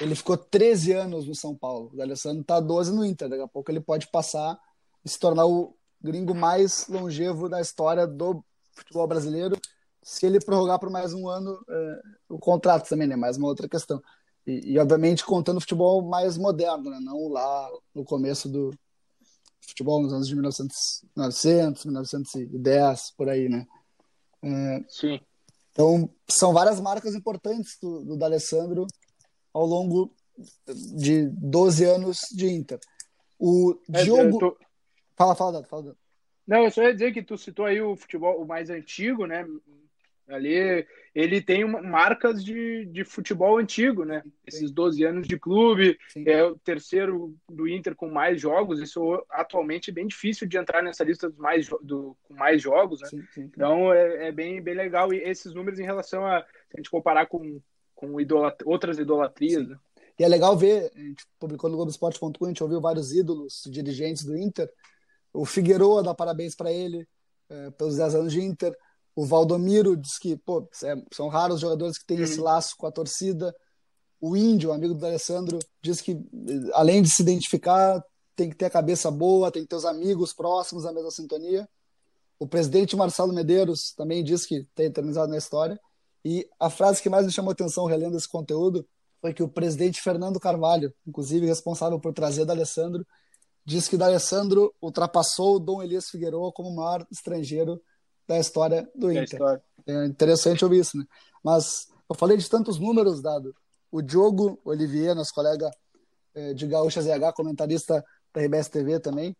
ele 0.00 0.14
ficou 0.14 0.36
13 0.36 0.92
anos 0.92 1.26
no 1.26 1.34
São 1.34 1.54
Paulo. 1.54 1.90
O 1.92 1.96
D'Alessandro 1.96 2.40
está 2.40 2.60
12 2.60 2.94
no 2.94 3.04
Inter. 3.04 3.28
Daqui 3.28 3.42
a 3.42 3.48
pouco 3.48 3.70
ele 3.70 3.80
pode 3.80 4.08
passar 4.08 4.58
e 5.04 5.08
se 5.08 5.18
tornar 5.18 5.46
o 5.46 5.76
gringo 6.02 6.34
mais 6.34 6.86
longevo 6.88 7.48
da 7.48 7.60
história 7.60 8.06
do 8.06 8.44
futebol 8.74 9.06
brasileiro 9.06 9.56
se 10.02 10.26
ele 10.26 10.38
prorrogar 10.38 10.78
por 10.78 10.90
mais 10.90 11.14
um 11.14 11.28
ano 11.28 11.58
é, 11.68 12.02
o 12.28 12.38
contrato 12.38 12.88
também, 12.88 13.08
né? 13.08 13.16
Mais 13.16 13.38
uma 13.38 13.48
outra 13.48 13.66
questão. 13.66 14.02
E, 14.46 14.72
e, 14.72 14.78
obviamente 14.78 15.24
contando 15.24 15.60
futebol 15.60 16.02
mais 16.02 16.36
moderno, 16.36 16.90
né? 16.90 16.98
Não 17.00 17.28
lá 17.28 17.70
no 17.94 18.04
começo 18.04 18.46
do 18.46 18.70
futebol 19.62 20.02
nos 20.02 20.12
anos 20.12 20.28
de 20.28 20.34
1900, 20.34 21.04
1900 21.16 21.84
1910, 21.86 23.12
por 23.16 23.30
aí, 23.30 23.48
né? 23.48 23.66
É, 24.42 24.84
Sim. 24.88 25.18
Então, 25.72 26.08
são 26.28 26.52
várias 26.52 26.78
marcas 26.78 27.14
importantes 27.14 27.78
do, 27.80 28.04
do 28.04 28.16
D'Alessandro 28.16 28.86
ao 29.54 29.64
longo 29.64 30.12
de 30.66 31.28
12 31.28 31.84
anos 31.84 32.28
de 32.34 32.46
Inter. 32.48 32.80
O 33.38 33.78
é, 33.92 34.02
Diogo... 34.02 34.38
Tô... 34.38 34.58
Fala, 35.16 35.36
fala, 35.36 35.52
Dado, 35.52 35.68
fala, 35.68 35.96
Não, 36.46 36.64
eu 36.64 36.70
só 36.72 36.82
ia 36.82 36.92
dizer 36.92 37.12
que 37.12 37.22
tu 37.22 37.38
citou 37.38 37.64
aí 37.64 37.80
o 37.80 37.96
futebol 37.96 38.42
o 38.42 38.46
mais 38.46 38.68
antigo, 38.68 39.26
né? 39.26 39.46
Ali 40.28 40.86
ele 41.14 41.40
tem 41.40 41.62
uma, 41.62 41.82
marcas 41.82 42.42
de, 42.42 42.86
de 42.86 43.04
futebol 43.04 43.58
antigo, 43.58 44.04
né? 44.04 44.22
Esses 44.46 44.72
12 44.72 45.04
anos 45.04 45.28
de 45.28 45.38
clube, 45.38 45.98
Sim. 46.08 46.24
é 46.26 46.42
o 46.42 46.58
terceiro 46.58 47.36
do 47.48 47.68
Inter 47.68 47.94
com 47.94 48.08
mais 48.08 48.40
jogos. 48.40 48.80
Isso 48.80 49.22
atualmente 49.30 49.90
é 49.90 49.94
bem 49.94 50.06
difícil 50.06 50.48
de 50.48 50.56
entrar 50.56 50.82
nessa 50.82 51.04
lista 51.04 51.28
dos 51.28 51.38
mais, 51.38 51.68
do, 51.82 52.16
com 52.24 52.34
mais 52.34 52.60
jogos, 52.60 53.00
né? 53.02 53.08
Sim, 53.08 53.22
sim, 53.32 53.42
então 53.42 53.92
é, 53.92 54.28
é, 54.28 54.32
bem, 54.32 54.60
bem 54.60 54.74
legal. 54.74 55.12
E 55.12 55.18
esses 55.18 55.54
números 55.54 55.78
em 55.78 55.84
relação 55.84 56.26
a, 56.26 56.40
se 56.40 56.74
a 56.74 56.76
gente 56.78 56.90
comparar 56.90 57.26
com, 57.26 57.60
com 58.06 58.20
idolat 58.20 58.56
outras 58.64 58.98
idolatrias. 58.98 59.68
Né? 59.68 59.76
E 60.18 60.24
é 60.24 60.28
legal 60.28 60.56
ver, 60.56 60.92
a 60.94 60.98
gente 60.98 61.26
publicou 61.38 61.68
no 61.68 61.76
Globoesporte.com, 61.76 62.44
a 62.44 62.48
gente 62.48 62.62
ouviu 62.62 62.80
vários 62.80 63.12
ídolos, 63.12 63.62
dirigentes 63.66 64.24
do 64.24 64.36
Inter. 64.36 64.70
O 65.32 65.44
Figueroa 65.44 66.02
dá 66.02 66.14
parabéns 66.14 66.54
para 66.54 66.72
ele 66.72 67.06
é, 67.48 67.70
pelos 67.70 67.96
10 67.96 68.14
anos 68.14 68.32
de 68.32 68.40
Inter. 68.40 68.76
O 69.16 69.24
Valdomiro 69.24 69.96
diz 69.96 70.18
que 70.18 70.36
pô, 70.36 70.68
é, 70.82 70.94
são 71.12 71.28
raros 71.28 71.56
os 71.56 71.60
jogadores 71.60 71.98
que 71.98 72.06
têm 72.06 72.18
uhum. 72.18 72.24
esse 72.24 72.40
laço 72.40 72.76
com 72.76 72.86
a 72.86 72.92
torcida. 72.92 73.54
O 74.20 74.36
Índio, 74.36 74.72
amigo 74.72 74.94
do 74.94 75.04
Alessandro, 75.04 75.58
diz 75.82 76.00
que 76.00 76.18
além 76.72 77.02
de 77.02 77.10
se 77.10 77.22
identificar, 77.22 78.02
tem 78.36 78.50
que 78.50 78.56
ter 78.56 78.66
a 78.66 78.70
cabeça 78.70 79.10
boa, 79.10 79.50
tem 79.50 79.62
que 79.62 79.68
ter 79.68 79.76
os 79.76 79.84
amigos 79.84 80.32
próximos 80.32 80.84
da 80.84 80.92
mesma 80.92 81.10
sintonia. 81.10 81.68
O 82.38 82.46
presidente 82.46 82.96
Marcelo 82.96 83.32
Medeiros 83.32 83.92
também 83.96 84.24
diz 84.24 84.44
que 84.44 84.66
tem 84.74 84.86
eternizado 84.86 85.30
na 85.30 85.38
história. 85.38 85.78
E 86.24 86.48
a 86.58 86.70
frase 86.70 87.02
que 87.02 87.10
mais 87.10 87.26
me 87.26 87.32
chamou 87.32 87.52
atenção 87.52 87.84
relendo 87.84 88.16
esse 88.16 88.28
conteúdo 88.28 88.86
foi 89.20 89.34
que 89.34 89.42
o 89.42 89.48
presidente 89.48 90.00
Fernando 90.00 90.40
Carvalho, 90.40 90.92
inclusive 91.06 91.46
responsável 91.46 91.98
por 92.00 92.12
trazer 92.12 92.46
o 92.46 92.50
Alessandro, 92.50 93.06
diz 93.64 93.88
que 93.88 93.96
o 93.96 94.04
Alessandro 94.04 94.74
ultrapassou 94.80 95.56
o 95.56 95.58
Dom 95.58 95.82
Elias 95.82 96.10
Figueiredo 96.10 96.52
como 96.52 96.68
o 96.68 96.76
maior 96.76 97.06
estrangeiro 97.10 97.80
da 98.26 98.38
história 98.38 98.88
do 98.94 99.10
Inter. 99.10 99.24
História. 99.24 99.62
É 99.86 100.06
interessante 100.06 100.64
ouvir 100.64 100.80
isso, 100.80 100.96
né? 100.96 101.04
Mas 101.42 101.88
eu 102.08 102.14
falei 102.14 102.36
de 102.36 102.48
tantos 102.48 102.78
números, 102.78 103.20
Dado. 103.20 103.54
O 103.90 104.02
Diogo 104.02 104.60
Olivier, 104.64 105.14
nosso 105.14 105.32
colega 105.32 105.70
é, 106.34 106.52
de 106.52 106.66
Gaúcha 106.66 107.00
ZH, 107.00 107.32
comentarista 107.34 108.04
da 108.32 108.40
RBS 108.40 108.68
TV 108.68 108.98
também, 108.98 109.36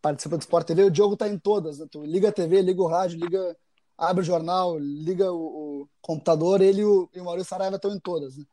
participa 0.00 0.36
do 0.36 0.40
Sport 0.40 0.66
TV. 0.66 0.84
O 0.84 0.90
Diogo 0.90 1.16
tá 1.16 1.28
em 1.28 1.38
todas, 1.38 1.78
né? 1.78 1.86
Tu 1.90 2.02
liga 2.04 2.28
a 2.30 2.32
TV, 2.32 2.62
liga 2.62 2.80
o 2.80 2.86
rádio, 2.86 3.18
liga, 3.20 3.56
abre 4.00 4.22
o 4.22 4.26
jornal, 4.26 4.78
liga 4.78 5.30
o, 5.30 5.82
o 5.82 5.88
computador, 6.00 6.62
ele 6.62 6.80
e 6.80 6.84
o, 6.84 7.08
e 7.14 7.20
o 7.20 7.24
Maurício 7.24 7.50
Saraiva 7.50 7.76
estão 7.76 7.94
em 7.94 8.00
todas. 8.00 8.36
Né? 8.36 8.44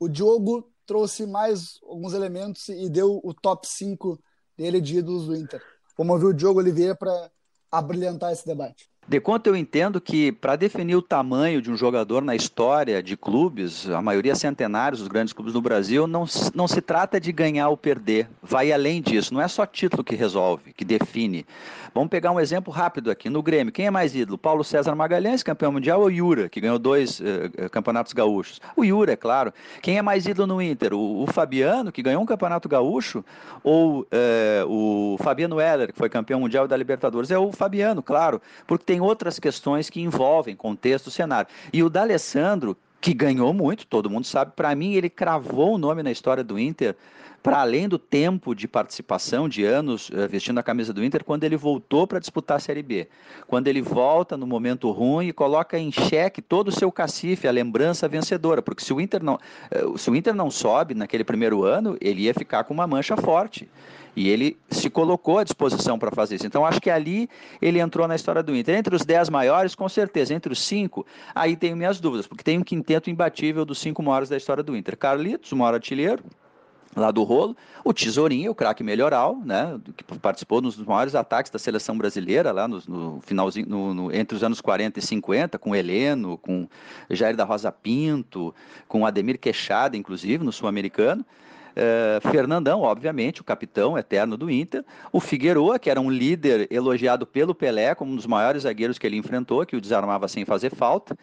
O 0.00 0.08
Diogo 0.08 0.68
trouxe 0.84 1.26
mais 1.26 1.78
alguns 1.84 2.12
elementos 2.12 2.68
e 2.68 2.88
deu 2.90 3.20
o 3.22 3.32
top 3.32 3.66
5 3.68 4.20
dele 4.56 4.80
de 4.80 4.98
ídolos 4.98 5.26
do 5.26 5.36
Inter. 5.36 5.62
Vamos 5.96 6.14
ouvir 6.14 6.26
o 6.26 6.34
Diogo 6.34 6.58
Oliveira 6.58 6.96
para 6.96 7.30
abrilhantar 7.70 8.32
esse 8.32 8.44
debate. 8.44 8.90
De 9.08 9.20
quanto 9.20 9.46
eu 9.46 9.54
entendo 9.54 10.00
que, 10.00 10.32
para 10.32 10.56
definir 10.56 10.96
o 10.96 11.02
tamanho 11.02 11.62
de 11.62 11.70
um 11.70 11.76
jogador 11.76 12.22
na 12.22 12.34
história 12.34 13.00
de 13.00 13.16
clubes, 13.16 13.88
a 13.88 14.02
maioria 14.02 14.34
centenários 14.34 14.98
dos 14.98 15.06
grandes 15.06 15.32
clubes 15.32 15.52
do 15.52 15.62
Brasil, 15.62 16.08
não, 16.08 16.24
não 16.52 16.66
se 16.66 16.80
trata 16.80 17.20
de 17.20 17.30
ganhar 17.30 17.68
ou 17.68 17.76
perder, 17.76 18.28
vai 18.42 18.72
além 18.72 19.00
disso. 19.00 19.32
Não 19.32 19.40
é 19.40 19.46
só 19.46 19.64
título 19.64 20.02
que 20.02 20.16
resolve, 20.16 20.72
que 20.72 20.84
define. 20.84 21.46
Vamos 21.94 22.10
pegar 22.10 22.30
um 22.30 22.38
exemplo 22.40 22.70
rápido 22.70 23.10
aqui. 23.10 23.30
No 23.30 23.42
Grêmio, 23.42 23.72
quem 23.72 23.86
é 23.86 23.90
mais 23.90 24.14
ídolo? 24.14 24.36
Paulo 24.36 24.62
César 24.62 24.94
Magalhães, 24.94 25.42
campeão 25.42 25.72
mundial, 25.72 26.00
ou 26.02 26.10
Yura, 26.10 26.48
que 26.48 26.60
ganhou 26.60 26.78
dois 26.78 27.20
uh, 27.20 27.70
campeonatos 27.70 28.12
gaúchos? 28.12 28.60
O 28.76 28.84
Yura, 28.84 29.12
é 29.12 29.16
claro. 29.16 29.50
Quem 29.80 29.96
é 29.96 30.02
mais 30.02 30.26
ídolo 30.26 30.46
no 30.46 30.60
Inter? 30.60 30.92
O, 30.92 31.22
o 31.22 31.26
Fabiano, 31.26 31.90
que 31.90 32.02
ganhou 32.02 32.22
um 32.22 32.26
campeonato 32.26 32.68
gaúcho, 32.68 33.24
ou 33.62 34.00
uh, 34.00 34.06
o 34.68 35.16
Fabiano 35.22 35.58
Heller, 35.58 35.92
que 35.92 35.98
foi 35.98 36.10
campeão 36.10 36.40
mundial 36.40 36.68
da 36.68 36.76
Libertadores? 36.76 37.30
É 37.30 37.38
o 37.38 37.50
Fabiano, 37.50 38.02
claro, 38.02 38.42
porque 38.66 38.84
tem 38.84 38.95
tem 38.96 39.00
outras 39.00 39.38
questões 39.38 39.90
que 39.90 40.00
envolvem 40.00 40.56
contexto, 40.56 41.10
cenário. 41.10 41.50
E 41.70 41.82
o 41.82 41.90
D'Alessandro, 41.90 42.74
que 42.98 43.12
ganhou 43.12 43.52
muito, 43.52 43.86
todo 43.86 44.08
mundo 44.08 44.26
sabe, 44.26 44.52
para 44.56 44.74
mim 44.74 44.94
ele 44.94 45.10
cravou 45.10 45.74
o 45.74 45.78
nome 45.78 46.02
na 46.02 46.10
história 46.10 46.42
do 46.42 46.58
Inter 46.58 46.96
para 47.46 47.60
além 47.60 47.88
do 47.88 47.96
tempo 47.96 48.56
de 48.56 48.66
participação 48.66 49.48
de 49.48 49.64
anos 49.64 50.10
uh, 50.10 50.28
vestindo 50.28 50.58
a 50.58 50.64
camisa 50.64 50.92
do 50.92 51.04
Inter, 51.04 51.22
quando 51.22 51.44
ele 51.44 51.56
voltou 51.56 52.04
para 52.04 52.18
disputar 52.18 52.56
a 52.56 52.58
Série 52.58 52.82
B. 52.82 53.06
Quando 53.46 53.68
ele 53.68 53.80
volta 53.80 54.36
no 54.36 54.48
momento 54.48 54.90
ruim 54.90 55.28
e 55.28 55.32
coloca 55.32 55.78
em 55.78 55.92
xeque 55.92 56.42
todo 56.42 56.68
o 56.68 56.72
seu 56.72 56.90
cacife, 56.90 57.46
a 57.46 57.52
lembrança 57.52 58.08
vencedora. 58.08 58.60
Porque 58.60 58.82
se 58.82 58.92
o 58.92 59.00
Inter 59.00 59.22
não, 59.22 59.34
uh, 59.36 59.96
se 59.96 60.10
o 60.10 60.16
Inter 60.16 60.34
não 60.34 60.50
sobe 60.50 60.92
naquele 60.92 61.22
primeiro 61.22 61.62
ano, 61.62 61.96
ele 62.00 62.22
ia 62.22 62.34
ficar 62.34 62.64
com 62.64 62.74
uma 62.74 62.84
mancha 62.84 63.16
forte. 63.16 63.70
E 64.16 64.28
ele 64.28 64.56
se 64.68 64.90
colocou 64.90 65.38
à 65.38 65.44
disposição 65.44 66.00
para 66.00 66.10
fazer 66.10 66.34
isso. 66.34 66.46
Então, 66.48 66.66
acho 66.66 66.80
que 66.80 66.90
ali 66.90 67.30
ele 67.62 67.78
entrou 67.78 68.08
na 68.08 68.16
história 68.16 68.42
do 68.42 68.56
Inter. 68.56 68.76
Entre 68.76 68.96
os 68.96 69.04
dez 69.04 69.30
maiores, 69.30 69.76
com 69.76 69.88
certeza. 69.88 70.34
Entre 70.34 70.52
os 70.52 70.60
cinco, 70.60 71.06
aí 71.32 71.54
tenho 71.54 71.76
minhas 71.76 72.00
dúvidas, 72.00 72.26
porque 72.26 72.42
tem 72.42 72.58
um 72.58 72.64
quinteto 72.64 73.08
imbatível 73.08 73.64
dos 73.64 73.78
cinco 73.78 74.02
maiores 74.02 74.28
da 74.28 74.36
história 74.36 74.64
do 74.64 74.76
Inter. 74.76 74.96
Carlitos, 74.96 75.52
o 75.52 75.56
maior 75.56 75.74
artilheiro, 75.74 76.24
lá 76.96 77.10
do 77.10 77.22
rolo, 77.22 77.56
o 77.84 77.92
Tesourinho, 77.92 78.50
o 78.50 78.54
craque 78.54 78.82
melhoral, 78.82 79.38
né, 79.44 79.78
que 79.96 80.02
participou 80.18 80.60
dos 80.60 80.76
maiores 80.78 81.14
ataques 81.14 81.50
da 81.50 81.58
seleção 81.58 81.96
brasileira 81.96 82.50
lá 82.50 82.66
no, 82.66 82.82
no 82.88 83.20
finalzinho, 83.20 83.68
no, 83.68 83.94
no, 83.94 84.14
entre 84.14 84.34
os 84.34 84.42
anos 84.42 84.60
40 84.60 84.98
e 84.98 85.02
50, 85.02 85.58
com 85.58 85.76
Heleno, 85.76 86.38
com 86.38 86.66
Jair 87.10 87.36
da 87.36 87.44
Rosa 87.44 87.70
Pinto, 87.70 88.54
com 88.88 89.04
Ademir 89.04 89.38
Queixada, 89.38 89.96
inclusive, 89.96 90.42
no 90.42 90.52
sul-americano. 90.52 91.24
Uh, 91.76 92.30
Fernandão, 92.30 92.80
obviamente, 92.80 93.42
o 93.42 93.44
capitão 93.44 93.98
eterno 93.98 94.34
do 94.38 94.50
Inter. 94.50 94.82
O 95.12 95.20
Figueroa, 95.20 95.78
que 95.78 95.90
era 95.90 96.00
um 96.00 96.10
líder 96.10 96.66
elogiado 96.70 97.26
pelo 97.26 97.54
Pelé 97.54 97.94
como 97.94 98.12
um 98.12 98.16
dos 98.16 98.26
maiores 98.26 98.62
zagueiros 98.62 98.98
que 98.98 99.06
ele 99.06 99.18
enfrentou, 99.18 99.66
que 99.66 99.76
o 99.76 99.80
desarmava 99.80 100.26
sem 100.26 100.46
fazer 100.46 100.74
falta. 100.74 101.14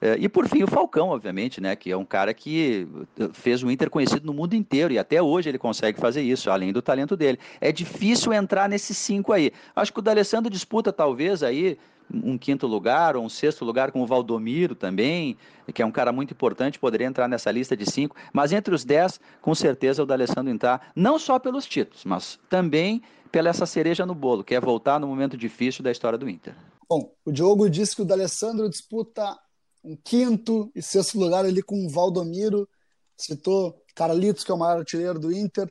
Uh, 0.00 0.16
e 0.18 0.28
por 0.28 0.48
fim 0.48 0.62
o 0.62 0.66
Falcão, 0.66 1.08
obviamente, 1.08 1.60
né, 1.60 1.76
que 1.76 1.90
é 1.90 1.96
um 1.96 2.06
cara 2.06 2.32
que 2.32 2.88
eh, 3.18 3.28
fez 3.34 3.62
o 3.62 3.70
Inter 3.70 3.90
conhecido 3.90 4.26
no 4.26 4.32
mundo 4.32 4.54
inteiro 4.54 4.94
e 4.94 4.98
até 4.98 5.20
hoje 5.20 5.50
ele 5.50 5.58
consegue 5.58 6.00
fazer 6.00 6.22
isso, 6.22 6.50
além 6.50 6.72
do 6.72 6.80
talento 6.80 7.14
dele. 7.14 7.38
É 7.60 7.70
difícil 7.70 8.32
entrar 8.32 8.66
nesses 8.66 8.96
cinco 8.96 9.30
aí. 9.30 9.52
Acho 9.76 9.92
que 9.92 9.98
o 9.98 10.02
D'Alessandro 10.02 10.50
disputa 10.50 10.90
talvez 10.90 11.42
aí 11.42 11.76
um 12.12 12.36
quinto 12.36 12.66
lugar 12.66 13.16
ou 13.16 13.24
um 13.24 13.28
sexto 13.28 13.64
lugar 13.64 13.92
com 13.92 14.02
o 14.02 14.06
Valdomiro 14.06 14.74
também, 14.74 15.36
que 15.72 15.82
é 15.82 15.86
um 15.86 15.92
cara 15.92 16.12
muito 16.12 16.32
importante, 16.32 16.78
poderia 16.78 17.06
entrar 17.06 17.28
nessa 17.28 17.50
lista 17.50 17.76
de 17.76 17.88
cinco. 17.88 18.16
Mas 18.32 18.52
entre 18.52 18.74
os 18.74 18.84
dez, 18.84 19.20
com 19.40 19.54
certeza 19.54 20.02
o 20.02 20.06
D'Alessandro 20.06 20.52
entrar, 20.52 20.90
não 20.96 21.18
só 21.18 21.38
pelos 21.38 21.66
títulos, 21.66 22.04
mas 22.04 22.38
também 22.48 23.02
pela 23.30 23.50
essa 23.50 23.66
cereja 23.66 24.04
no 24.04 24.14
bolo, 24.14 24.42
que 24.42 24.54
é 24.54 24.60
voltar 24.60 24.98
no 24.98 25.06
momento 25.06 25.36
difícil 25.36 25.84
da 25.84 25.90
história 25.92 26.18
do 26.18 26.28
Inter. 26.28 26.54
Bom, 26.88 27.12
o 27.24 27.30
Diogo 27.30 27.70
disse 27.70 27.94
que 27.94 28.02
o 28.02 28.04
D'Alessandro 28.04 28.68
disputa 28.68 29.38
um 29.82 29.96
quinto 29.96 30.70
e 30.74 30.82
sexto 30.82 31.18
lugar 31.18 31.44
ali 31.44 31.62
com 31.62 31.86
o 31.86 31.88
Valdomiro, 31.88 32.68
citou 33.16 33.82
Carlitos, 33.94 34.44
que 34.44 34.50
é 34.50 34.54
o 34.54 34.58
maior 34.58 34.78
artilheiro 34.78 35.18
do 35.18 35.32
Inter, 35.32 35.70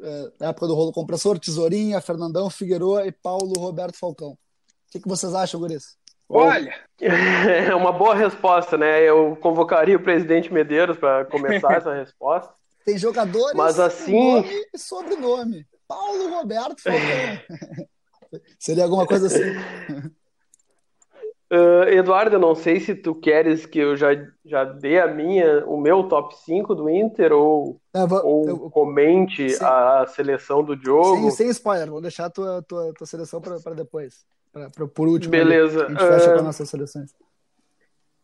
é, 0.00 0.32
na 0.40 0.48
época 0.48 0.66
do 0.66 0.74
rolo 0.74 0.92
compressor, 0.92 1.38
Tesourinha, 1.38 2.00
Fernandão, 2.00 2.50
Figueroa 2.50 3.06
e 3.06 3.12
Paulo 3.12 3.52
Roberto 3.58 3.96
Falcão. 3.96 4.32
O 4.32 4.38
que, 4.90 5.00
que 5.00 5.08
vocês 5.08 5.34
acham, 5.34 5.60
Guris? 5.60 5.96
Olha, 6.28 6.74
é 7.00 7.74
uma 7.74 7.92
boa 7.92 8.14
resposta, 8.14 8.76
né? 8.76 9.02
Eu 9.02 9.36
convocaria 9.36 9.96
o 9.96 10.02
presidente 10.02 10.52
Medeiros 10.52 10.96
para 10.98 11.24
começar 11.26 11.74
essa 11.78 11.94
resposta. 11.94 12.52
Tem 12.84 12.98
jogadores 12.98 13.56
Mas 13.56 13.78
assim... 13.78 14.12
nome 14.12 14.66
e 14.72 14.78
sobrenome. 14.78 15.66
Paulo 15.86 16.30
Roberto 16.30 16.82
Falcão. 16.82 17.88
Seria 18.58 18.84
alguma 18.84 19.06
coisa 19.06 19.26
assim. 19.26 20.12
Uh, 21.54 21.88
Eduardo, 21.90 22.36
eu 22.36 22.40
não 22.40 22.54
sei 22.54 22.80
se 22.80 22.94
tu 22.94 23.14
queres 23.14 23.64
que 23.66 23.78
eu 23.78 23.94
já, 23.96 24.08
já 24.44 24.64
dê 24.64 24.98
a 24.98 25.06
minha, 25.06 25.64
o 25.66 25.78
meu 25.78 26.04
top 26.08 26.34
5 26.38 26.74
do 26.74 26.88
Inter 26.90 27.32
ou, 27.32 27.78
É, 27.94 28.04
vou- 28.06 28.26
ou 28.26 28.48
eu- 28.48 28.70
comente 28.70 29.46
a 29.60 30.04
seleção 30.08 30.64
do 30.64 30.74
jogo. 30.76 31.16
sem, 31.16 31.30
sem 31.30 31.48
spoiler, 31.50 31.88
vou 31.90 32.00
deixar 32.00 32.24
a 32.26 32.30
tua, 32.30 32.62
tua, 32.66 32.92
tua 32.94 33.06
seleção 33.06 33.40
para 33.40 33.74
depois. 33.74 34.24
Pra, 34.52 34.68
pra- 34.70 34.88
por 34.88 35.06
último. 35.06 35.30
Beleza. 35.30 35.84
A 35.84 35.88
gente 35.90 35.98
fecha 36.00 36.30
Ah, 36.30 36.32
com 36.32 36.38
as 36.38 36.44
nossas 36.44 36.68
seleções. 36.70 37.10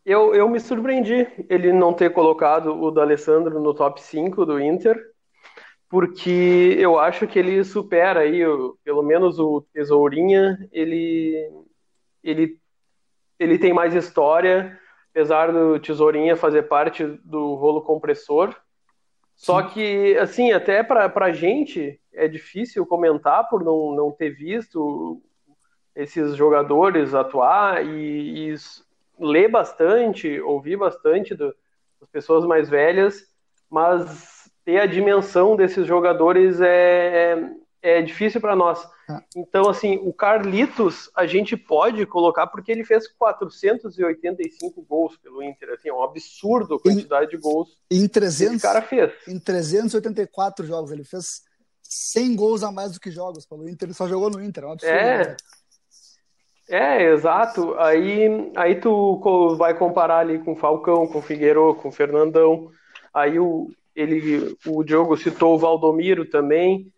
Eu, 0.05 0.33
eu 0.33 0.49
me 0.49 0.59
surpreendi 0.59 1.27
ele 1.47 1.71
não 1.71 1.93
ter 1.93 2.11
colocado 2.11 2.73
o 2.73 2.89
D'Alessandro 2.91 3.59
no 3.61 3.73
top 3.73 4.01
5 4.01 4.45
do 4.45 4.59
Inter, 4.59 4.99
porque 5.89 6.75
eu 6.79 6.97
acho 6.97 7.27
que 7.27 7.37
ele 7.37 7.63
supera 7.63 8.21
aí, 8.21 8.41
pelo 8.83 9.03
menos 9.03 9.37
o 9.39 9.61
Tesourinha, 9.73 10.57
ele, 10.71 11.49
ele, 12.23 12.57
ele 13.41 13.57
tem 13.57 13.73
mais 13.73 13.95
história, 13.95 14.79
apesar 15.09 15.51
do 15.51 15.79
Tesourinha 15.79 16.35
fazer 16.37 16.63
parte 16.63 17.03
do 17.23 17.55
rolo 17.55 17.81
compressor. 17.81 18.55
Só 19.35 19.63
que, 19.63 20.15
assim, 20.19 20.51
até 20.51 20.83
para 20.83 21.11
a 21.25 21.31
gente 21.33 21.99
é 22.13 22.27
difícil 22.27 22.85
comentar 22.85 23.49
por 23.49 23.63
não, 23.63 23.95
não 23.95 24.11
ter 24.11 24.29
visto 24.29 25.19
esses 25.95 26.35
jogadores 26.35 27.15
atuar 27.15 27.83
e, 27.83 28.51
e 28.51 28.55
ler 29.19 29.49
bastante, 29.49 30.39
ouvir 30.41 30.77
bastante 30.77 31.33
do- 31.33 31.55
das 31.99 32.09
pessoas 32.09 32.45
mais 32.45 32.69
velhas, 32.69 33.25
mas 33.69 34.51
ter 34.63 34.79
a 34.79 34.85
dimensão 34.85 35.55
desses 35.55 35.87
jogadores 35.87 36.61
é, 36.61 37.37
é 37.81 38.01
difícil 38.01 38.39
para 38.39 38.55
nós. 38.55 38.87
Ah. 39.09 39.23
Então, 39.35 39.69
assim, 39.69 39.99
o 40.03 40.13
Carlitos 40.13 41.09
a 41.15 41.25
gente 41.25 41.57
pode 41.57 42.05
colocar 42.05 42.47
porque 42.47 42.71
ele 42.71 42.83
fez 42.83 43.07
485 43.07 44.81
gols 44.83 45.17
pelo 45.17 45.41
Inter, 45.41 45.71
assim, 45.71 45.89
é 45.89 45.93
um 45.93 46.03
absurdo 46.03 46.75
a 46.75 46.79
quantidade 46.79 47.31
de 47.31 47.37
gols 47.37 47.77
Em 47.89 48.03
que 48.03 48.09
300, 48.09 48.53
esse 48.55 48.61
cara 48.61 48.81
fez. 48.81 49.11
em 49.27 49.39
384 49.39 50.65
jogos, 50.65 50.91
ele 50.91 51.03
fez 51.03 51.41
100 51.81 52.35
gols 52.35 52.63
a 52.63 52.71
mais 52.71 52.93
do 52.93 52.99
que 52.99 53.11
jogos 53.11 53.45
pelo 53.45 53.67
Inter. 53.67 53.87
Ele 53.87 53.93
só 53.93 54.07
jogou 54.07 54.29
no 54.29 54.43
Inter, 54.43 54.63
é 54.63 54.67
um 54.67 54.71
absurdo. 54.71 54.93
É. 54.93 55.27
né? 55.27 55.35
É, 56.69 57.11
exato. 57.11 57.75
Aí, 57.77 58.29
aí 58.55 58.79
tu 58.79 59.19
vai 59.57 59.77
comparar 59.77 60.19
ali 60.19 60.39
com 60.39 60.53
o 60.53 60.55
Falcão, 60.55 61.05
com 61.05 61.19
o 61.19 61.21
Figueiredo, 61.21 61.75
com 61.75 61.89
o 61.89 61.91
Fernandão. 61.91 62.71
Aí 63.13 63.37
o, 63.37 63.69
ele, 63.93 64.55
o 64.65 64.81
Diogo 64.81 65.17
citou 65.17 65.55
o 65.55 65.59
Valdomiro 65.59 66.23
também. 66.23 66.89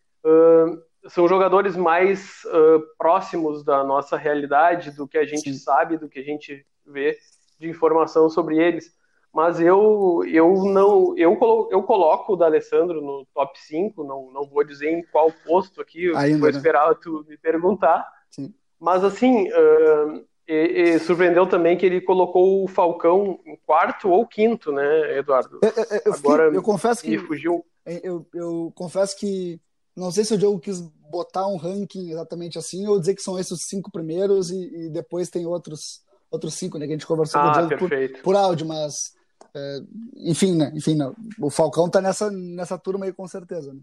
São 1.07 1.27
jogadores 1.27 1.75
mais 1.75 2.45
ah, 2.47 2.79
próximos 2.97 3.63
da 3.63 3.83
nossa 3.83 4.15
realidade, 4.17 4.91
do 4.91 5.07
que 5.07 5.17
a 5.17 5.25
gente 5.25 5.51
Sim. 5.51 5.57
sabe, 5.59 5.97
do 5.97 6.07
que 6.07 6.19
a 6.19 6.23
gente 6.23 6.65
vê 6.85 7.17
de 7.59 7.69
informação 7.69 8.29
sobre 8.29 8.57
eles. 8.57 8.91
Mas 9.33 9.59
eu, 9.59 10.21
eu 10.27 10.63
não 10.65 11.17
eu, 11.17 11.35
colo, 11.35 11.67
eu 11.71 11.81
coloco 11.83 12.33
o 12.33 12.35
D'Alessandro 12.35 13.01
no 13.01 13.25
top 13.33 13.59
5, 13.59 14.03
não, 14.03 14.31
não 14.31 14.47
vou 14.47 14.63
dizer 14.63 14.91
em 14.91 15.03
qual 15.11 15.31
posto 15.45 15.81
aqui, 15.81 16.15
Ainda, 16.15 16.37
vou 16.39 16.51
né? 16.51 16.55
esperar 16.57 16.93
tu 16.95 17.25
me 17.27 17.35
perguntar. 17.37 18.07
Sim. 18.29 18.53
Mas 18.79 19.03
assim, 19.03 19.49
ah, 19.51 20.21
e- 20.47 20.81
e 20.93 20.99
surpreendeu 20.99 21.47
também 21.47 21.75
que 21.77 21.85
ele 21.85 21.99
colocou 21.99 22.63
o 22.63 22.67
Falcão 22.67 23.39
em 23.45 23.55
quarto 23.65 24.09
ou 24.09 24.25
quinto, 24.27 24.71
né, 24.71 25.17
Eduardo? 25.17 25.59
Eu, 25.63 25.69
eu- 25.69 25.83
eu 26.05 26.13
fiquei- 26.13 26.31
Agora 26.31 26.53
eu 26.53 26.61
confesso 26.61 27.01
que 27.03 27.17
fugiu. 27.17 27.65
eu, 27.85 28.25
eu 28.33 28.71
confesso 28.75 29.17
que 29.17 29.59
não 29.95 30.11
sei 30.11 30.23
se 30.23 30.33
o 30.33 30.37
Diogo 30.37 30.59
quis 30.59 30.81
botar 31.11 31.47
um 31.47 31.57
ranking 31.57 32.09
exatamente 32.09 32.57
assim 32.57 32.87
ou 32.87 32.99
dizer 32.99 33.13
que 33.13 33.21
são 33.21 33.37
esses 33.37 33.51
os 33.51 33.61
cinco 33.65 33.91
primeiros 33.91 34.49
e, 34.49 34.85
e 34.85 34.89
depois 34.89 35.29
tem 35.29 35.45
outros 35.45 36.01
outros 36.31 36.55
cinco, 36.55 36.79
né? 36.79 36.85
Que 36.87 36.93
a 36.93 36.95
gente 36.95 37.05
conversou 37.05 37.39
com 37.39 37.47
o 37.47 37.49
Ah, 37.51 37.61
Diogo 37.61 37.77
por, 37.77 37.91
por 38.23 38.35
áudio, 38.35 38.67
mas 38.67 39.13
é, 39.55 39.79
enfim, 40.15 40.55
né? 40.55 40.71
Enfim, 40.75 40.95
né? 40.95 41.11
o 41.39 41.49
Falcão 41.49 41.87
tá 41.89 42.01
nessa 42.01 42.31
nessa 42.31 42.77
turma 42.77 43.05
aí 43.05 43.13
com 43.13 43.27
certeza. 43.27 43.71
Né? 43.73 43.79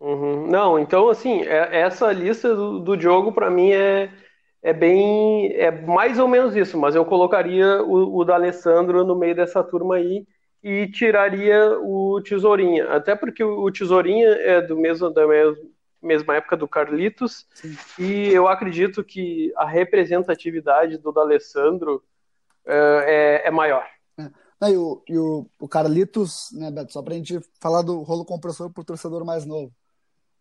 Uhum. 0.00 0.46
Não, 0.48 0.78
então 0.78 1.08
assim, 1.08 1.42
é- 1.42 1.80
essa 1.82 2.10
lista 2.10 2.54
do, 2.54 2.80
do 2.80 2.96
Diogo 2.96 3.32
para 3.32 3.50
mim 3.50 3.70
é, 3.70 4.10
é 4.62 4.72
bem, 4.72 5.52
é 5.52 5.70
mais 5.70 6.18
ou 6.18 6.26
menos 6.26 6.56
isso, 6.56 6.78
mas 6.78 6.94
eu 6.94 7.04
colocaria 7.04 7.82
o, 7.82 8.16
o 8.16 8.24
D'Alessandro 8.24 9.04
no 9.04 9.14
meio 9.14 9.36
dessa 9.36 9.62
turma 9.62 9.96
aí 9.96 10.26
e 10.62 10.86
tiraria 10.88 11.78
o 11.80 12.20
Tesourinha, 12.22 12.88
até 12.90 13.16
porque 13.16 13.42
o, 13.42 13.60
o 13.62 13.72
Tesourinha 13.72 14.28
é 14.28 14.60
do 14.60 14.76
mesmo 14.76 15.10
da 15.10 15.26
mes- 15.26 15.58
mesma 16.02 16.36
época 16.36 16.56
do 16.56 16.68
Carlitos 16.68 17.46
Sim. 17.54 17.76
e 17.98 18.28
eu 18.28 18.48
acredito 18.48 19.04
que 19.04 19.52
a 19.56 19.66
representatividade 19.66 20.98
do 20.98 21.12
D'Alessandro 21.12 22.02
é, 22.66 23.42
é, 23.44 23.48
é 23.48 23.50
maior. 23.50 23.86
Não, 24.60 24.68
e 24.68 24.76
o, 24.76 25.02
e 25.08 25.18
o, 25.18 25.46
o 25.58 25.66
Carlitos, 25.66 26.48
né, 26.52 26.70
Beto, 26.70 26.92
só 26.92 27.02
pra 27.02 27.14
gente 27.14 27.40
falar 27.60 27.80
do 27.80 28.02
rolo 28.02 28.26
compressor 28.26 28.70
pro 28.70 28.84
torcedor 28.84 29.24
mais 29.24 29.46
novo. 29.46 29.72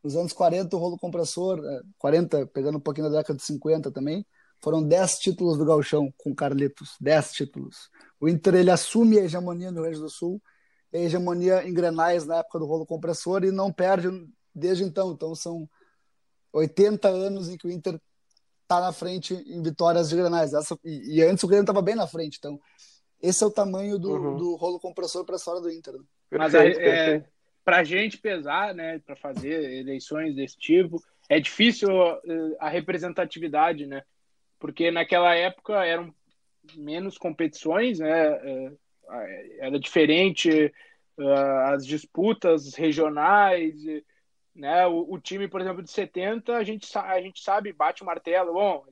Nos 0.03 0.15
anos 0.15 0.33
40, 0.33 0.75
o 0.75 0.79
rolo 0.79 0.97
compressor, 0.97 1.59
é, 1.63 1.81
40, 1.97 2.45
pegando 2.47 2.77
um 2.77 2.81
pouquinho 2.81 3.09
da 3.09 3.17
década 3.17 3.37
de 3.37 3.43
50 3.43 3.91
também, 3.91 4.25
foram 4.61 4.83
10 4.83 5.19
títulos 5.19 5.57
do 5.57 5.65
Gauchão 5.65 6.13
com 6.17 6.31
o 6.31 6.35
Carlitos, 6.35 6.95
10 6.99 7.31
títulos. 7.31 7.89
O 8.19 8.27
Inter 8.27 8.55
ele 8.55 8.71
assume 8.71 9.19
a 9.19 9.23
hegemonia 9.23 9.71
no 9.71 9.75
Rio 9.81 9.83
Grande 9.83 9.99
do 10.01 10.09
Sul, 10.09 10.41
a 10.93 10.97
hegemonia 10.97 11.67
em 11.67 11.73
Grenais 11.73 12.25
na 12.25 12.37
época 12.37 12.59
do 12.59 12.65
rolo 12.65 12.85
compressor 12.85 13.43
e 13.43 13.51
não 13.51 13.71
perde 13.71 14.07
desde 14.53 14.83
então. 14.83 15.11
Então 15.11 15.33
são 15.35 15.69
80 16.51 17.07
anos 17.07 17.49
em 17.49 17.57
que 17.57 17.67
o 17.67 17.71
Inter 17.71 17.99
tá 18.67 18.81
na 18.81 18.91
frente 18.91 19.33
em 19.33 19.61
vitórias 19.61 20.09
de 20.09 20.15
Grenais. 20.15 20.53
Essa, 20.53 20.77
e, 20.83 21.17
e 21.17 21.23
antes 21.23 21.43
o 21.43 21.47
Grêmio 21.47 21.63
estava 21.63 21.81
bem 21.81 21.95
na 21.95 22.07
frente, 22.07 22.37
então 22.37 22.59
esse 23.21 23.43
é 23.43 23.47
o 23.47 23.51
tamanho 23.51 23.97
do, 23.99 24.11
Uhum. 24.11 24.37
do 24.37 24.55
rolo 24.55 24.79
compressor 24.79 25.25
para 25.25 25.35
a 25.35 25.37
história 25.37 25.61
do 25.61 25.71
Inter. 25.71 25.93
né? 25.93 26.03
Mas 26.31 26.51
Perfeito, 26.51 26.79
é, 26.81 27.25
para 27.65 27.77
a 27.77 27.83
gente 27.83 28.17
pesar, 28.17 28.73
né, 28.73 28.99
para 28.99 29.15
fazer 29.15 29.73
eleições 29.79 30.35
desse 30.35 30.57
tipo, 30.57 31.01
é 31.29 31.39
difícil 31.39 31.89
eh, 31.91 32.55
a 32.59 32.69
representatividade, 32.69 33.85
né? 33.85 34.01
Porque 34.59 34.91
naquela 34.91 35.33
época 35.35 35.85
eram 35.85 36.13
menos 36.75 37.17
competições, 37.17 37.99
né? 37.99 38.31
eh, 38.43 38.71
Era 39.59 39.79
diferente 39.79 40.49
eh, 41.19 41.63
as 41.65 41.85
disputas 41.85 42.75
regionais, 42.75 43.75
né? 44.55 44.85
O, 44.87 45.13
o 45.13 45.19
time, 45.19 45.47
por 45.47 45.61
exemplo, 45.61 45.81
de 45.81 45.89
70, 45.89 46.55
a 46.55 46.63
gente, 46.63 46.85
a 46.97 47.21
gente 47.21 47.41
sabe, 47.41 47.73
bate 47.73 48.03
o 48.03 48.05
martelo, 48.05 48.53
bom, 48.53 48.85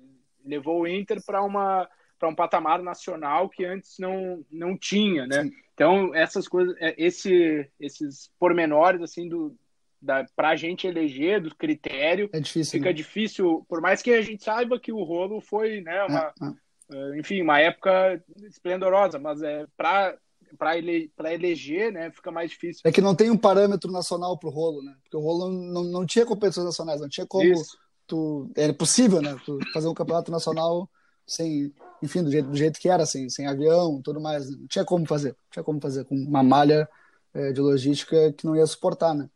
levou 0.43 0.82
o 0.82 0.88
Inter 0.88 1.23
para 1.23 1.43
uma 1.43 1.88
para 2.19 2.30
um 2.30 2.36
patamar 2.36 2.82
nacional 2.82 3.47
que 3.47 3.63
antes 3.63 3.99
não, 3.99 4.43
não 4.51 4.75
tinha, 4.75 5.27
né? 5.27 5.43
Sim. 5.43 5.51
Então, 5.73 6.15
essas 6.15 6.47
coisas, 6.47 6.75
é, 6.80 6.95
esse, 6.97 7.69
esses 7.80 8.32
pormenores, 8.39 9.01
assim, 9.01 9.30
do, 9.30 9.56
da, 10.02 10.26
pra 10.36 10.56
gente 10.56 10.88
eleger, 10.88 11.42
do 11.42 11.56
critério, 11.56 12.30
É 12.34 12.40
difícil. 12.40 12.72
fica 12.74 12.90
né? 12.90 12.94
difícil, 12.94 13.66
por 13.68 13.82
mais 13.82 14.02
que 14.02 14.12
a 14.12 14.22
gente 14.22 14.44
saiba 14.44 14.80
que 14.80 14.92
o 14.92 15.04
rolo 15.04 15.42
foi, 15.42 15.82
né, 15.82 16.04
uma, 16.04 16.34
É, 16.42 16.46
é. 16.46 17.16
eh, 17.16 17.20
enfim, 17.20 17.42
uma 17.42 17.60
época 17.60 18.22
esplendorosa, 18.48 19.20
mas 19.20 19.42
é 19.42 19.66
para 19.76 20.18
para 20.58 20.78
ele, 20.78 21.12
pra 21.14 21.34
eleger, 21.34 21.92
né, 21.92 22.10
fica 22.10 22.32
mais 22.32 22.50
difícil. 22.52 22.82
É 22.86 22.92
que 22.92 23.02
não 23.02 23.14
tem 23.14 23.30
um 23.30 23.38
parâmetro 23.38 23.92
nacional 23.92 24.38
pro 24.38 24.50
rolo, 24.50 24.82
né? 24.82 24.96
Porque 25.04 25.18
o 25.18 25.20
rolo 25.20 25.52
não, 25.52 25.84
não 25.84 26.06
tinha 26.06 26.26
competições 26.26 26.66
nacionais, 26.66 27.02
não 27.02 27.10
tinha 27.10 27.28
como 27.28 27.52
Isso. 27.52 27.78
tu. 28.08 28.50
É 28.56 28.72
possível, 28.72 29.22
né? 29.22 29.36
Tu 29.46 29.60
fazer 29.74 29.90
um 29.90 29.94
campeonato 29.94 30.32
nacional 30.32 30.90
sem, 31.26 31.74
enfim, 32.02 32.24
do 32.24 32.32
jeito, 32.32 32.48
do 32.48 32.56
jeito 32.56 32.80
que 32.80 32.88
era, 32.88 33.04
assim, 33.04 33.30
sem 33.30 33.46
avião, 33.46 34.02
tudo 34.02 34.22
mais. 34.22 34.50
né? 34.50 34.56
Não 34.58 34.68
tinha 34.68 34.86
como 34.86 35.06
fazer, 35.06 35.32
não 35.32 35.52
tinha 35.52 35.64
como 35.64 35.82
fazer 35.82 36.06
com 36.06 36.16
uma 36.16 36.42
malha 36.42 36.88
é, 37.34 37.52
de 37.52 37.60
logística 37.60 38.32
que 38.32 38.46
não 38.46 38.56
ia 38.56 38.66
suportar, 38.66 39.14
né? 39.14 39.30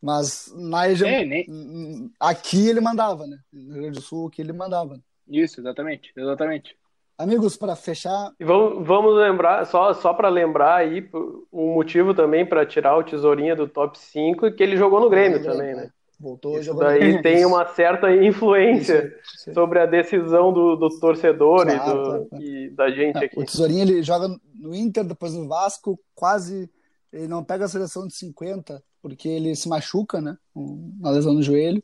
Mas 0.00 0.52
na 0.54 0.88
É, 0.88 1.24
nem, 1.24 2.10
Aqui 2.20 2.68
ele 2.68 2.80
mandava, 2.80 3.26
né? 3.26 3.38
No 3.52 3.72
Rio 3.72 3.82
Grande 3.82 3.98
do 3.98 4.02
Sul, 4.02 4.28
aqui 4.28 4.42
ele 4.42 4.52
mandava. 4.52 5.00
Isso, 5.28 5.60
exatamente, 5.60 6.12
exatamente. 6.16 6.76
Amigos, 7.18 7.56
para 7.56 7.74
fechar. 7.74 8.30
Vamos, 8.38 8.86
vamos 8.86 9.16
lembrar, 9.16 9.64
só, 9.64 9.94
só 9.94 10.12
para 10.12 10.28
lembrar 10.28 10.76
aí, 10.76 11.08
um 11.50 11.72
motivo 11.74 12.12
também 12.12 12.44
para 12.44 12.66
tirar 12.66 12.96
o 12.96 13.02
Tesourinha 13.02 13.56
do 13.56 13.66
top 13.66 13.98
5 13.98 14.52
que 14.52 14.62
ele 14.62 14.76
jogou 14.76 15.00
no 15.00 15.08
Grêmio 15.08 15.42
também, 15.42 15.74
né? 15.74 15.90
Voltou 16.18 16.58
Isso 16.58 16.72
daí 16.74 17.20
tem 17.20 17.44
uma 17.44 17.66
certa 17.66 18.10
influência 18.14 19.14
isso, 19.22 19.36
isso. 19.36 19.54
sobre 19.54 19.80
a 19.80 19.86
decisão 19.86 20.50
do, 20.50 20.74
do 20.74 20.88
torcedor 20.98 21.66
claro, 21.66 21.70
e, 21.70 21.78
do, 21.78 22.04
claro, 22.04 22.26
claro. 22.26 22.44
e, 22.44 22.70
da 22.70 22.90
gente 22.90 23.18
aqui. 23.18 23.38
O 23.38 23.44
Tesourinho 23.44 23.82
ele 23.82 24.02
joga 24.02 24.28
no 24.54 24.74
Inter, 24.74 25.04
depois 25.04 25.34
no 25.34 25.46
Vasco, 25.46 25.98
quase 26.14 26.70
ele 27.12 27.28
não 27.28 27.44
pega 27.44 27.66
a 27.66 27.68
seleção 27.68 28.06
de 28.06 28.14
50 28.14 28.82
porque 29.06 29.28
ele 29.28 29.54
se 29.54 29.68
machuca, 29.68 30.20
né? 30.20 30.36
Uma 30.52 31.12
lesão 31.12 31.32
no 31.32 31.40
joelho. 31.40 31.80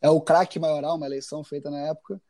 É 0.00 0.08
o 0.08 0.20
craque 0.20 0.56
maioral, 0.60 0.96
uma 0.96 1.06
eleição 1.06 1.42
feita 1.42 1.68
na 1.68 1.80
época. 1.80 2.22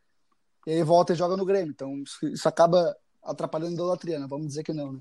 E 0.67 0.73
aí 0.73 0.83
volta 0.83 1.13
e 1.13 1.17
joga 1.17 1.37
no 1.37 1.45
Grêmio. 1.45 1.71
Então 1.71 2.03
isso 2.23 2.49
acaba 2.49 2.97
atrapalhando 3.23 3.73
a 3.73 3.75
idolatria, 3.75 4.19
né? 4.19 4.27
Vamos 4.27 4.47
dizer 4.47 4.63
que 4.63 4.73
não, 4.73 4.95
né? 4.95 5.01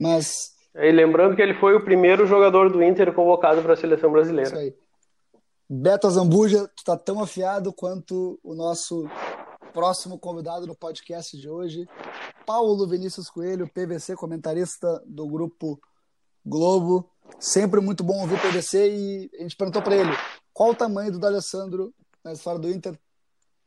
Mas. 0.00 0.54
E 0.72 0.92
lembrando 0.92 1.34
que 1.34 1.42
ele 1.42 1.54
foi 1.54 1.74
o 1.74 1.84
primeiro 1.84 2.28
jogador 2.28 2.70
do 2.70 2.80
Inter 2.80 3.12
convocado 3.12 3.60
para 3.60 3.72
a 3.72 3.76
seleção 3.76 4.12
brasileira. 4.12 4.50
Isso 4.50 4.58
aí. 4.58 4.74
Beto 5.68 6.08
Zambuja, 6.08 6.70
tu 6.76 6.84
tá 6.84 6.96
tão 6.96 7.20
afiado 7.20 7.72
quanto 7.72 8.38
o 8.44 8.54
nosso 8.54 9.10
próximo 9.72 10.16
convidado 10.16 10.64
no 10.64 10.76
podcast 10.76 11.36
de 11.36 11.50
hoje, 11.50 11.88
Paulo 12.46 12.86
Vinícius 12.86 13.28
Coelho, 13.28 13.68
PVC, 13.68 14.14
comentarista 14.14 15.02
do 15.04 15.26
grupo 15.26 15.76
Globo. 16.44 17.10
Sempre 17.38 17.80
muito 17.80 18.02
bom 18.02 18.20
ouvir 18.20 18.34
o 18.34 18.38
PVC 18.38 18.88
e 18.90 19.30
a 19.38 19.42
gente 19.42 19.56
perguntou 19.56 19.82
para 19.82 19.96
ele 19.96 20.10
qual 20.52 20.70
o 20.70 20.74
tamanho 20.74 21.12
do 21.12 21.18
D'Alessandro 21.18 21.92
na 22.24 22.32
história 22.32 22.58
do 22.58 22.70
Inter. 22.70 22.98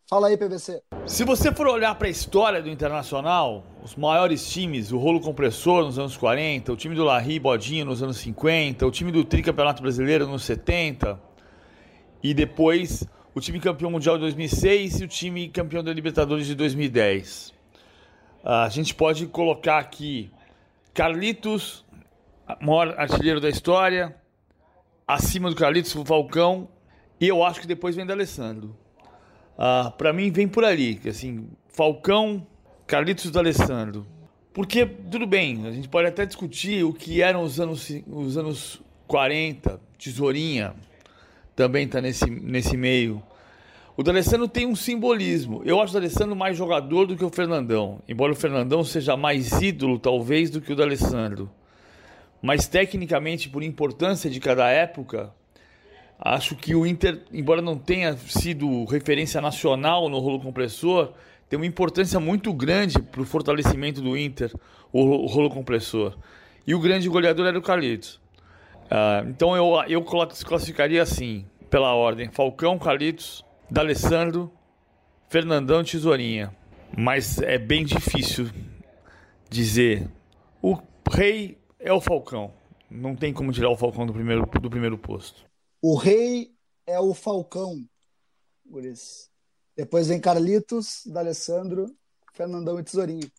Fala 0.10 0.28
aí, 0.28 0.38
PVC. 0.38 0.82
Se 1.06 1.24
você 1.24 1.54
for 1.54 1.67
olhar 1.67 1.93
para 1.93 2.08
a 2.08 2.10
história 2.10 2.63
do 2.63 2.69
Internacional, 2.69 3.63
os 3.84 3.95
maiores 3.95 4.50
times, 4.50 4.91
o 4.91 4.98
Rolo 4.98 5.22
Compressor 5.22 5.86
nos 5.86 6.00
anos 6.00 6.17
40, 6.17 6.74
o 6.74 6.76
time 6.76 6.95
do 6.95 7.04
Larry 7.04 7.39
Bodinho 7.39 7.86
nos 7.86 8.02
anos 8.02 8.17
50, 8.17 8.88
o 8.88 8.91
time 8.91 9.12
do 9.12 9.24
Tricampeonato 9.24 9.84
Brasileiro 9.84 10.26
nos 10.26 10.43
70, 10.45 11.22
e 12.24 12.34
depois 12.34 13.08
o 13.36 13.39
time 13.39 13.60
campeão 13.60 13.91
mundial 13.91 14.15
de 14.15 14.22
2006 14.22 15.02
e 15.02 15.04
o 15.04 15.08
time 15.08 15.48
campeão 15.48 15.84
da 15.84 15.93
Libertadores 15.93 16.48
de 16.48 16.56
2010. 16.56 17.54
A 18.43 18.67
gente 18.69 18.95
pode 18.95 19.28
colocar 19.28 19.78
aqui 19.78 20.32
Carlitos, 20.91 21.86
maior 22.62 22.95
artilheiro 22.97 23.39
da 23.39 23.49
história, 23.49 24.15
acima 25.07 25.49
do 25.49 25.55
Carlitos, 25.55 25.93
o 25.95 26.05
Falcão, 26.05 26.69
e 27.19 27.27
eu 27.27 27.43
acho 27.43 27.62
que 27.62 27.67
depois 27.67 27.95
vem 27.95 28.05
da 28.05 28.13
Alessandro. 28.13 28.75
Uh, 29.57 29.91
para 29.97 30.13
mim 30.13 30.31
vem 30.31 30.47
por 30.47 30.63
ali, 30.63 30.99
assim, 31.07 31.49
Falcão, 31.67 32.45
Carlitos 32.88 33.29
da 33.29 33.39
Alessandro. 33.39 34.05
Porque, 34.53 34.85
tudo 34.85 35.27
bem, 35.27 35.67
a 35.67 35.71
gente 35.71 35.88
pode 35.88 36.07
até 36.07 36.25
discutir 36.25 36.83
o 36.83 36.93
que 36.93 37.21
eram 37.21 37.43
os 37.43 37.59
anos, 37.59 37.89
os 38.07 38.38
anos 38.38 38.81
40, 39.07 39.79
Tesourinha, 39.97 40.73
também 41.55 41.85
está 41.85 42.01
nesse, 42.01 42.29
nesse 42.29 42.77
meio. 42.77 43.21
O 43.97 44.03
D'Alessandro 44.03 44.47
tem 44.47 44.65
um 44.65 44.77
simbolismo. 44.77 45.62
Eu 45.65 45.81
acho 45.81 45.91
o 45.91 45.99
D'Alessandro 45.99 46.35
mais 46.35 46.57
jogador 46.57 47.05
do 47.05 47.17
que 47.17 47.25
o 47.25 47.29
Fernandão. 47.29 48.01
Embora 48.07 48.31
o 48.31 48.35
Fernandão 48.35 48.81
seja 48.83 49.17
mais 49.17 49.62
ídolo, 49.62 49.99
talvez, 49.99 50.49
do 50.49 50.62
que 50.62 50.71
o 50.71 50.75
D'Alessandro. 50.75 51.51
Mas 52.41 52.67
tecnicamente, 52.67 53.49
por 53.49 53.63
importância 53.63 54.30
de 54.30 54.39
cada 54.39 54.69
época, 54.69 55.34
acho 56.17 56.56
que 56.56 56.73
o 56.73 56.86
Inter, 56.86 57.21
embora 57.32 57.62
não 57.62 57.78
tenha 57.78 58.15
sido 58.17 58.86
referência 58.86 59.41
nacional 59.41 60.10
no 60.10 60.19
rolo 60.19 60.39
compressor, 60.39 61.13
tem 61.49 61.58
uma 61.58 61.65
importância 61.65 62.19
muito 62.19 62.54
grande 62.54 63.02
para 63.02 63.21
o 63.21 63.25
fortalecimento 63.25 64.02
do 64.02 64.17
Inter, 64.17 64.54
o 64.91 65.25
rolo 65.25 65.49
compressor. 65.49 66.17
E 66.65 66.75
o 66.75 66.80
grande 66.80 67.10
goleador 67.10 67.47
era 67.47 67.58
o 67.58 67.62
Carlitos. 67.62 68.21
Uh, 68.86 69.28
então 69.30 69.56
eu, 69.56 69.84
eu 69.88 70.04
classificaria 70.04 71.02
assim, 71.02 71.45
pela 71.69 71.93
ordem: 71.93 72.30
Falcão, 72.30 72.78
Carlitos, 72.80 73.45
D'Alessandro, 73.69 74.52
Fernandão, 75.30 75.84
Tesourinha. 75.84 76.52
Mas 76.97 77.39
é 77.39 77.58
bem 77.58 77.86
difícil 77.86 78.49
dizer. 79.49 80.08
O 80.62 80.78
rei 81.12 81.59
é 81.80 81.94
o 81.94 82.02
Falcão. 82.02 82.54
Não 82.89 83.15
tem 83.15 83.34
como 83.34 83.52
tirar 83.52 83.70
o 83.70 83.78
Falcão 83.78 84.06
do 84.06 84.13
primeiro, 84.13 84.46
do 84.46 84.70
primeiro 84.70 84.98
posto. 84.98 85.46
O 85.82 85.96
rei 85.96 86.52
é 86.86 87.00
o 87.00 87.13
Falcão, 87.13 87.86
Guris. 88.65 89.30
Depois 89.76 90.08
vem 90.08 90.20
Carlitos, 90.20 91.04
D'Alessandro, 91.06 91.96
Fernandão 92.34 92.80
e 92.80 92.84
Tesourinha. 92.84 93.32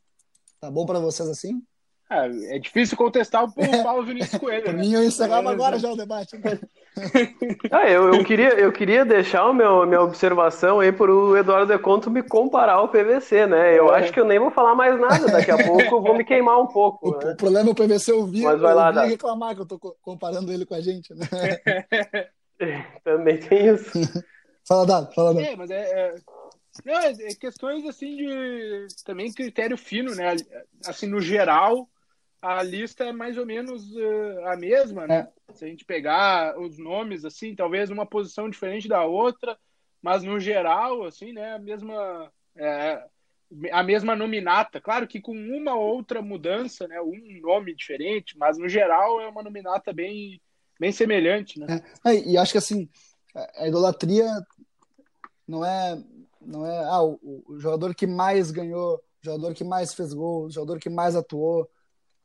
Tá 0.60 0.70
bom 0.70 0.86
para 0.86 1.00
vocês 1.00 1.28
assim? 1.28 1.62
É, 2.10 2.56
é 2.56 2.58
difícil 2.58 2.96
contestar 2.96 3.44
o 3.44 3.52
Paulo 3.82 4.06
Vinícius 4.06 4.40
Coelho. 4.40 4.64
Por 4.64 4.74
né? 4.74 4.80
mim, 4.80 4.92
eu 4.92 5.04
encerrava 5.04 5.50
é, 5.50 5.52
agora 5.52 5.78
já 5.78 5.90
o 5.90 5.96
debate. 5.96 6.36
Ah, 7.70 7.88
eu, 7.88 8.12
eu, 8.12 8.24
queria, 8.24 8.50
eu 8.58 8.72
queria 8.72 9.04
deixar 9.04 9.48
o 9.48 9.54
meu, 9.54 9.86
minha 9.86 10.00
observação 10.00 10.80
aí 10.80 10.92
para 10.92 11.10
o 11.10 11.36
Eduardo 11.36 11.66
Deconto 11.66 12.10
me 12.10 12.22
comparar 12.22 12.74
ao 12.74 12.88
PVC, 12.88 13.46
né? 13.46 13.78
Eu 13.78 13.94
é. 13.94 13.98
acho 13.98 14.12
que 14.12 14.20
eu 14.20 14.24
nem 14.24 14.38
vou 14.38 14.50
falar 14.50 14.74
mais 14.74 14.98
nada. 14.98 15.26
Daqui 15.26 15.50
a 15.50 15.56
pouco 15.64 15.82
eu 15.82 16.02
vou 16.02 16.16
me 16.16 16.24
queimar 16.24 16.60
um 16.60 16.66
pouco. 16.66 17.10
O, 17.10 17.18
né? 17.18 17.32
o 17.32 17.36
problema 17.36 17.68
é 17.68 17.72
o 17.72 17.74
PVC 17.74 18.12
ouvir, 18.12 18.42
Mas 18.42 18.60
vai 18.60 18.74
lá, 18.74 18.90
reclamar 19.04 19.54
que 19.54 19.60
eu 19.60 19.64
estou 19.64 19.78
comparando 20.02 20.52
ele 20.52 20.66
com 20.66 20.74
a 20.74 20.80
gente, 20.80 21.14
né? 21.14 21.26
Também 23.04 23.38
tem 23.38 23.74
isso. 23.74 23.92
fala, 24.66 24.86
Dado, 24.86 25.14
fala, 25.14 25.34
Dado. 25.34 25.46
É, 25.46 25.56
mas 25.56 25.70
é, 25.70 25.80
é... 25.80 26.14
Não, 26.84 26.98
é, 26.98 27.10
é 27.10 27.34
questões 27.34 27.84
assim 27.86 28.16
de 28.16 28.86
também 29.04 29.32
critério 29.32 29.76
fino, 29.76 30.14
né? 30.14 30.36
Assim, 30.86 31.06
no 31.06 31.20
geral, 31.20 31.88
a 32.42 32.62
lista 32.62 33.04
é 33.04 33.12
mais 33.12 33.36
ou 33.36 33.44
menos 33.44 33.94
uh, 33.94 34.46
a 34.46 34.56
mesma, 34.56 35.06
né? 35.06 35.28
É. 35.48 35.52
Se 35.52 35.64
a 35.64 35.68
gente 35.68 35.84
pegar 35.84 36.58
os 36.58 36.78
nomes, 36.78 37.24
assim, 37.24 37.54
talvez 37.54 37.90
uma 37.90 38.06
posição 38.06 38.48
diferente 38.48 38.88
da 38.88 39.04
outra, 39.04 39.58
mas 40.00 40.22
no 40.22 40.40
geral, 40.40 41.04
assim, 41.04 41.32
né, 41.32 41.54
a 41.54 41.58
mesma, 41.58 42.32
é, 42.56 43.04
a 43.72 43.82
mesma 43.82 44.16
nominata. 44.16 44.80
Claro 44.80 45.06
que 45.06 45.20
com 45.20 45.32
uma 45.32 45.74
outra 45.74 46.22
mudança, 46.22 46.88
né, 46.88 47.00
um 47.00 47.40
nome 47.42 47.74
diferente, 47.74 48.38
mas 48.38 48.56
no 48.56 48.68
geral 48.68 49.20
é 49.20 49.28
uma 49.28 49.42
nominata 49.42 49.92
bem, 49.92 50.40
bem 50.78 50.92
semelhante, 50.92 51.60
né? 51.60 51.82
É, 52.06 52.14
e 52.14 52.38
acho 52.38 52.52
que, 52.52 52.58
assim, 52.58 52.88
a 53.34 53.68
idolatria 53.68 54.26
não 55.46 55.64
é, 55.64 56.02
não 56.40 56.66
é 56.66 56.78
ah, 56.84 57.02
o, 57.02 57.44
o 57.46 57.58
jogador 57.58 57.94
que 57.94 58.06
mais 58.06 58.50
ganhou, 58.50 58.94
o 58.96 59.24
jogador 59.24 59.52
que 59.52 59.64
mais 59.64 59.92
fez 59.92 60.14
gol, 60.14 60.46
o 60.46 60.50
jogador 60.50 60.78
que 60.78 60.88
mais 60.88 61.14
atuou, 61.14 61.68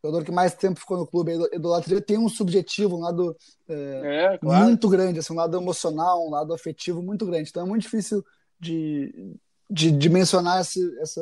jogador 0.05 0.23
que 0.23 0.31
mais 0.31 0.53
tempo 0.53 0.79
ficou 0.79 0.97
no 0.97 1.07
clube, 1.07 1.31
a 1.31 1.55
idolatria 1.55 2.01
tem 2.01 2.17
um 2.17 2.29
subjetivo, 2.29 2.97
um 2.97 3.01
lado 3.01 3.35
é, 3.67 4.33
é, 4.33 4.37
claro. 4.37 4.65
muito 4.65 4.87
grande, 4.87 5.19
assim, 5.19 5.33
um 5.33 5.37
lado 5.37 5.57
emocional, 5.57 6.25
um 6.25 6.29
lado 6.29 6.53
afetivo 6.53 7.01
muito 7.01 7.25
grande. 7.25 7.49
Então 7.49 7.63
é 7.63 7.65
muito 7.65 7.83
difícil 7.83 8.23
de, 8.59 9.35
de 9.69 9.91
dimensionar 9.91 10.61
esse, 10.61 10.99
essa, 10.99 11.21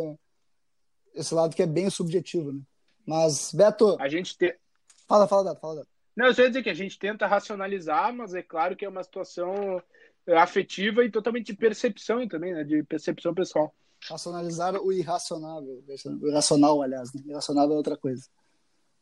esse 1.14 1.34
lado 1.34 1.56
que 1.56 1.64
é 1.64 1.68
bem 1.68 1.90
subjetivo, 1.90 2.52
né? 2.52 2.62
Mas, 3.06 3.54
Beto... 3.54 3.98
A 4.00 4.08
gente 4.08 4.38
tem... 4.38 4.54
Fala, 5.08 5.28
fala, 5.28 5.44
Dato, 5.44 5.60
fala, 5.60 5.76
Dato. 5.76 5.88
Não, 6.16 6.28
eu 6.28 6.34
só 6.34 6.44
ia 6.44 6.50
dizer 6.50 6.64
que 6.64 6.70
a 6.70 6.76
gente 6.76 6.98
tenta 6.98 7.28
racionalizar, 7.28 8.14
mas 8.14 8.34
é 8.34 8.42
claro 8.42 8.76
que 8.76 8.86
é 8.86 8.90
uma 8.90 9.04
situação 9.04 9.82
é, 10.28 10.38
afetiva 10.38 11.04
e 11.04 11.12
totalmente 11.12 11.48
de 11.48 11.56
percepção 11.56 12.26
também, 12.28 12.54
né? 12.54 12.64
De 12.64 12.84
percepção 12.84 13.34
pessoal. 13.34 13.74
Racionalizar 14.08 14.76
o 14.76 14.92
irracionável. 14.92 15.84
O 16.22 16.28
irracional, 16.28 16.82
aliás, 16.82 17.14
né? 17.14 17.22
Irracional 17.26 17.72
é 17.72 17.76
outra 17.76 17.98
coisa. 17.98 18.24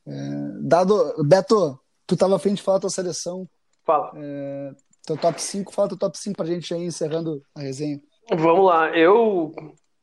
É, 0.08 0.14
dado, 0.62 1.24
Beto, 1.24 1.80
tu 2.08 2.16
estava 2.16 2.36
afim 2.36 2.54
de 2.54 2.62
falar 2.62 2.80
tua 2.80 2.90
seleção. 2.90 3.48
Fala. 3.84 4.12
É, 4.16 4.72
teu 5.06 5.18
top 5.18 5.42
5, 5.42 5.74
fala 5.74 5.90
teu 5.90 5.98
top 5.98 6.18
5 6.18 6.36
pra 6.36 6.46
gente 6.46 6.74
aí 6.74 6.84
encerrando 6.84 7.42
a 7.56 7.62
resenha. 7.62 8.00
Vamos 8.32 8.66
lá, 8.66 8.96
eu 8.96 9.54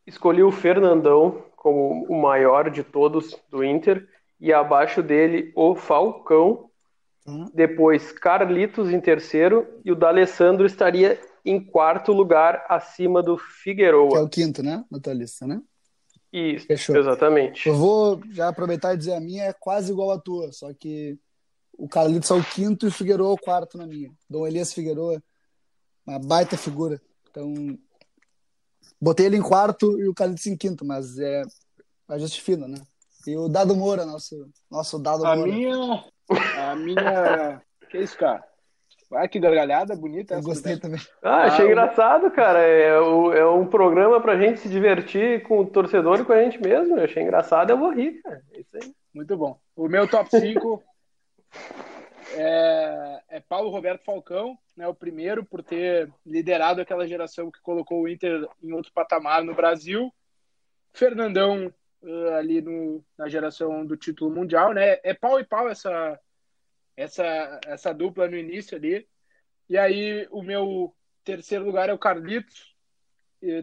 escolhi 0.07 0.43
o 0.43 0.51
Fernandão 0.51 1.43
como 1.57 2.07
o 2.09 2.21
maior 2.21 2.71
de 2.71 2.83
todos 2.83 3.37
do 3.51 3.65
Inter 3.65 4.07
e 4.41 4.53
abaixo 4.53 5.03
dele 5.03 5.53
o 5.55 5.75
Falcão, 5.75 6.71
uhum. 7.27 7.51
depois 7.53 8.13
Carlitos 8.13 8.91
em 8.91 9.01
terceiro 9.01 9.67
e 9.85 9.91
o 9.91 9.97
D'Alessandro 9.97 10.67
estaria 10.67 11.21
em 11.45 11.63
quarto 11.63 12.13
lugar 12.13 12.65
acima 12.69 13.23
do 13.23 13.37
Figueroa. 13.37 14.11
Que 14.11 14.17
é 14.17 14.21
o 14.21 14.29
quinto, 14.29 14.63
né? 14.63 14.85
Na 14.91 15.01
tua 15.01 15.15
lista, 15.15 15.47
né? 15.47 15.61
Isso, 16.33 16.67
Fechou. 16.67 16.97
exatamente. 16.97 17.69
Eu 17.69 17.75
vou 17.75 18.21
já 18.31 18.49
aproveitar 18.49 18.95
e 18.95 18.97
dizer 18.97 19.15
a 19.15 19.21
minha 19.21 19.45
é 19.45 19.53
quase 19.53 19.93
igual 19.93 20.11
à 20.11 20.19
tua, 20.19 20.53
só 20.53 20.73
que 20.75 21.19
o 21.73 21.89
Carlitos 21.89 22.31
é 22.31 22.35
o 22.35 22.45
quinto 22.45 22.87
e 22.87 22.89
o 22.89 22.93
Figueiredo 22.93 23.25
é 23.25 23.33
o 23.33 23.39
quarto 23.39 23.79
na 23.79 23.87
minha. 23.87 24.11
Dom 24.29 24.47
Elias 24.47 24.73
Figueiredo, 24.73 25.23
uma 26.07 26.19
baita 26.19 26.57
figura. 26.57 27.01
Então, 27.31 27.79
botei 29.01 29.27
ele 29.27 29.37
em 29.37 29.43
quarto 29.43 29.99
e 29.99 30.09
o 30.09 30.15
Carlitos 30.15 30.47
em 30.47 30.57
quinto, 30.57 30.85
mas 30.85 31.19
é 31.19 31.43
ajuste 32.09 32.43
fino, 32.43 32.67
né? 32.67 32.79
E 33.27 33.37
o 33.37 33.49
Dado 33.49 33.77
Moura, 33.77 34.05
nosso, 34.05 34.51
nosso 34.71 34.99
Dado 34.99 35.25
a 35.27 35.37
Moura. 35.37 35.53
Minha, 35.53 36.05
a 36.57 36.77
minha... 36.77 37.63
que 37.91 37.99
isso, 37.99 38.17
cara? 38.17 38.48
Vai 39.11 39.27
que 39.29 39.41
gargalhada 39.41 39.97
bonita. 39.97 40.35
Eu 40.35 40.39
essa 40.41 40.49
gostei 40.49 40.75
do 40.75 40.81
também. 40.83 41.01
Ah, 41.23 41.45
achei 41.45 41.65
Ah, 41.65 41.69
engraçado, 41.69 42.31
cara. 42.31 42.59
É, 42.61 42.99
o- 43.01 43.33
é 43.33 43.49
um 43.49 43.67
programa 43.67 44.21
pra 44.21 44.37
gente 44.37 44.61
se 44.61 44.69
divertir 44.69 45.43
com 45.45 45.61
o 45.61 45.67
torcedor 45.67 46.21
e 46.21 46.25
com 46.25 46.33
a 46.33 46.43
gente 46.43 46.61
mesmo. 46.63 46.99
Eu 46.99 47.05
achei 47.05 47.23
engraçado, 47.23 47.71
eu 47.71 47.79
vou 47.79 47.91
rir, 47.91 48.21
cara. 48.23 48.43
É 48.53 48.61
isso 48.61 48.77
aí. 48.77 48.93
Muito 49.15 49.37
bom. 49.37 49.59
O 49.75 49.89
meu 49.89 50.07
top 50.07 50.29
5 50.31 50.83
é, 52.37 53.21
é 53.31 53.41
Paulo 53.41 53.71
Roberto 53.71 54.05
Falcão, 54.05 54.59
né, 54.77 54.87
o 54.87 54.95
primeiro 54.95 55.45
por 55.45 55.63
ter 55.63 56.11
liderado 56.27 56.81
aquela 56.81 57.07
geração 57.07 57.51
que 57.51 57.61
colocou 57.63 58.03
o 58.03 58.09
Inter 58.09 58.47
em 58.63 58.73
outro 58.73 58.93
patamar 58.93 59.43
no 59.43 59.55
Brasil. 59.55 60.13
Fernandão 60.93 61.73
eh, 62.05 62.35
ali 62.35 62.61
no, 62.61 63.03
na 63.17 63.29
geração 63.29 63.85
do 63.85 63.97
título 63.97 64.31
mundial, 64.35 64.73
né? 64.73 64.99
É 65.03 65.15
pau 65.15 65.39
e 65.41 65.45
pau 65.45 65.69
essa 65.69 66.19
essa 67.03 67.61
essa 67.67 67.93
dupla 67.95 68.29
no 68.29 68.37
início 68.37 68.77
ali. 68.77 69.07
E 69.69 69.79
aí 69.79 70.27
o 70.31 70.43
meu 70.43 70.95
terceiro 71.25 71.65
lugar 71.65 71.89
é 71.89 71.93
o 71.93 71.99
Carlitos, 71.99 72.75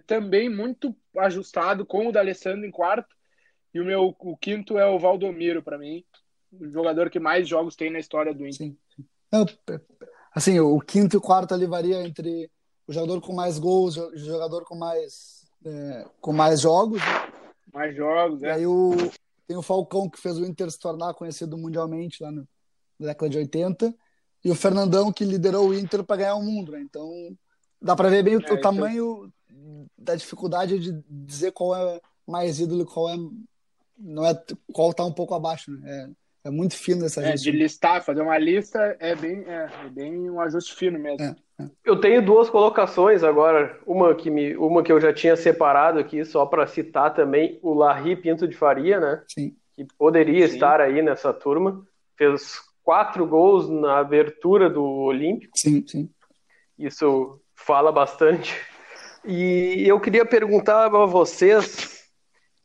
também 0.08 0.50
muito 0.50 0.96
ajustado 1.18 1.86
com 1.86 2.08
o 2.08 2.12
D'Alessandro 2.12 2.66
em 2.66 2.72
quarto. 2.72 3.14
E 3.74 3.80
o 3.82 3.86
meu 3.86 4.16
o 4.18 4.38
quinto 4.38 4.78
é 4.78 4.86
o 4.86 4.98
Valdomiro 4.98 5.62
para 5.62 5.78
mim, 5.78 6.04
o 6.54 6.70
jogador 6.70 7.10
que 7.10 7.20
mais 7.20 7.48
jogos 7.48 7.76
tem 7.76 7.92
na 7.92 8.00
história 8.00 8.34
do 8.34 8.46
Inter. 8.48 8.58
Sim. 8.68 8.78
P- 9.66 9.82
assim, 10.34 10.60
o 10.60 10.80
quinto 10.80 11.16
e 11.16 11.18
o 11.18 11.22
quarto 11.22 11.54
ali 11.54 11.66
varia 11.66 12.02
entre 12.08 12.50
o 12.88 12.94
jogador 12.94 13.20
com 13.20 13.34
mais 13.34 13.60
gols, 13.60 13.98
o 13.98 14.16
jogador 14.16 14.64
com 14.64 14.76
mais, 14.76 15.46
é, 15.66 16.06
com 16.22 16.32
mais 16.32 16.62
jogos. 16.62 17.02
né? 17.02 17.34
Mais 17.74 17.94
jogos, 17.94 18.42
E 18.44 18.46
é. 18.46 18.52
aí 18.54 18.66
o, 18.66 18.92
tem 19.46 19.58
o 19.58 19.62
Falcão, 19.62 20.10
que 20.10 20.22
fez 20.22 20.38
o 20.38 20.46
Inter 20.46 20.72
se 20.72 20.80
tornar 20.80 21.14
conhecido 21.16 21.58
mundialmente 21.58 22.24
lá 22.24 22.32
no- 22.32 22.48
na 23.00 23.08
década 23.08 23.30
de 23.30 23.38
80. 23.38 23.94
E 24.44 24.52
o 24.52 24.56
Fernandão, 24.56 25.12
que 25.12 25.26
liderou 25.26 25.70
o 25.70 25.74
Inter 25.74 26.04
para 26.04 26.18
ganhar 26.18 26.36
o 26.36 26.44
mundo. 26.44 26.74
Né? 26.74 26.82
Então, 26.82 27.10
dá 27.82 27.96
para 27.96 28.10
ver 28.10 28.24
bem 28.24 28.38
o, 28.38 28.42
É, 28.42 28.54
o 28.54 28.62
tamanho 28.62 29.32
da 29.98 30.16
dificuldade 30.16 30.80
de 30.80 31.04
dizer 31.10 31.52
qual 31.52 31.76
é 31.76 32.00
mais 32.28 32.60
ídolo 32.60 32.84
e 32.84 32.86
qual 32.86 33.10
é. 33.10 33.16
Não 33.98 34.26
é 34.26 34.38
qual 34.74 34.94
tá 34.94 35.06
um 35.06 35.12
pouco 35.12 35.34
abaixo. 35.34 35.72
Né? 35.72 36.12
É, 36.44 36.50
é 36.50 36.52
muito 36.52 36.76
fino 36.76 37.06
essa 37.06 37.22
É, 37.22 37.32
gente. 37.32 37.44
de 37.44 37.52
listar, 37.52 38.04
fazer 38.04 38.22
uma 38.22 38.38
lista 38.38 38.96
é 39.00 39.16
bem, 39.16 39.44
é, 39.48 39.70
é 39.86 39.90
bem 39.90 40.30
um 40.30 40.40
ajuste 40.40 40.76
fino 40.76 41.00
mesmo. 41.00 41.24
É. 41.24 41.36
Eu 41.84 42.00
tenho 42.00 42.24
duas 42.24 42.50
colocações 42.50 43.24
agora. 43.24 43.80
Uma 43.86 44.14
que, 44.14 44.30
me, 44.30 44.56
uma 44.58 44.84
que 44.84 44.92
eu 44.92 45.00
já 45.00 45.14
tinha 45.14 45.36
separado 45.36 45.98
aqui, 45.98 46.24
só 46.26 46.46
para 46.46 46.68
citar 46.68 47.14
também, 47.14 47.58
o 47.62 47.74
Larry 47.74 48.16
Pinto 48.16 48.48
de 48.48 48.56
Faria, 48.56 49.00
né? 49.00 49.24
Sim. 49.28 49.56
Que 49.74 49.86
poderia 49.98 50.48
Sim. 50.48 50.54
estar 50.54 50.82
aí 50.82 51.02
nessa 51.02 51.34
turma. 51.34 51.86
Fez 52.18 52.60
quatro 52.86 53.26
gols 53.28 53.68
na 53.68 53.98
abertura 53.98 54.70
do 54.70 54.84
Olímpico. 54.84 55.58
Sim, 55.58 55.84
sim. 55.88 56.10
Isso 56.78 57.42
fala 57.56 57.92
bastante. 57.92 58.54
E 59.26 59.84
eu 59.88 60.00
queria 60.00 60.24
perguntar 60.26 60.86
a 60.86 61.06
vocês 61.08 62.06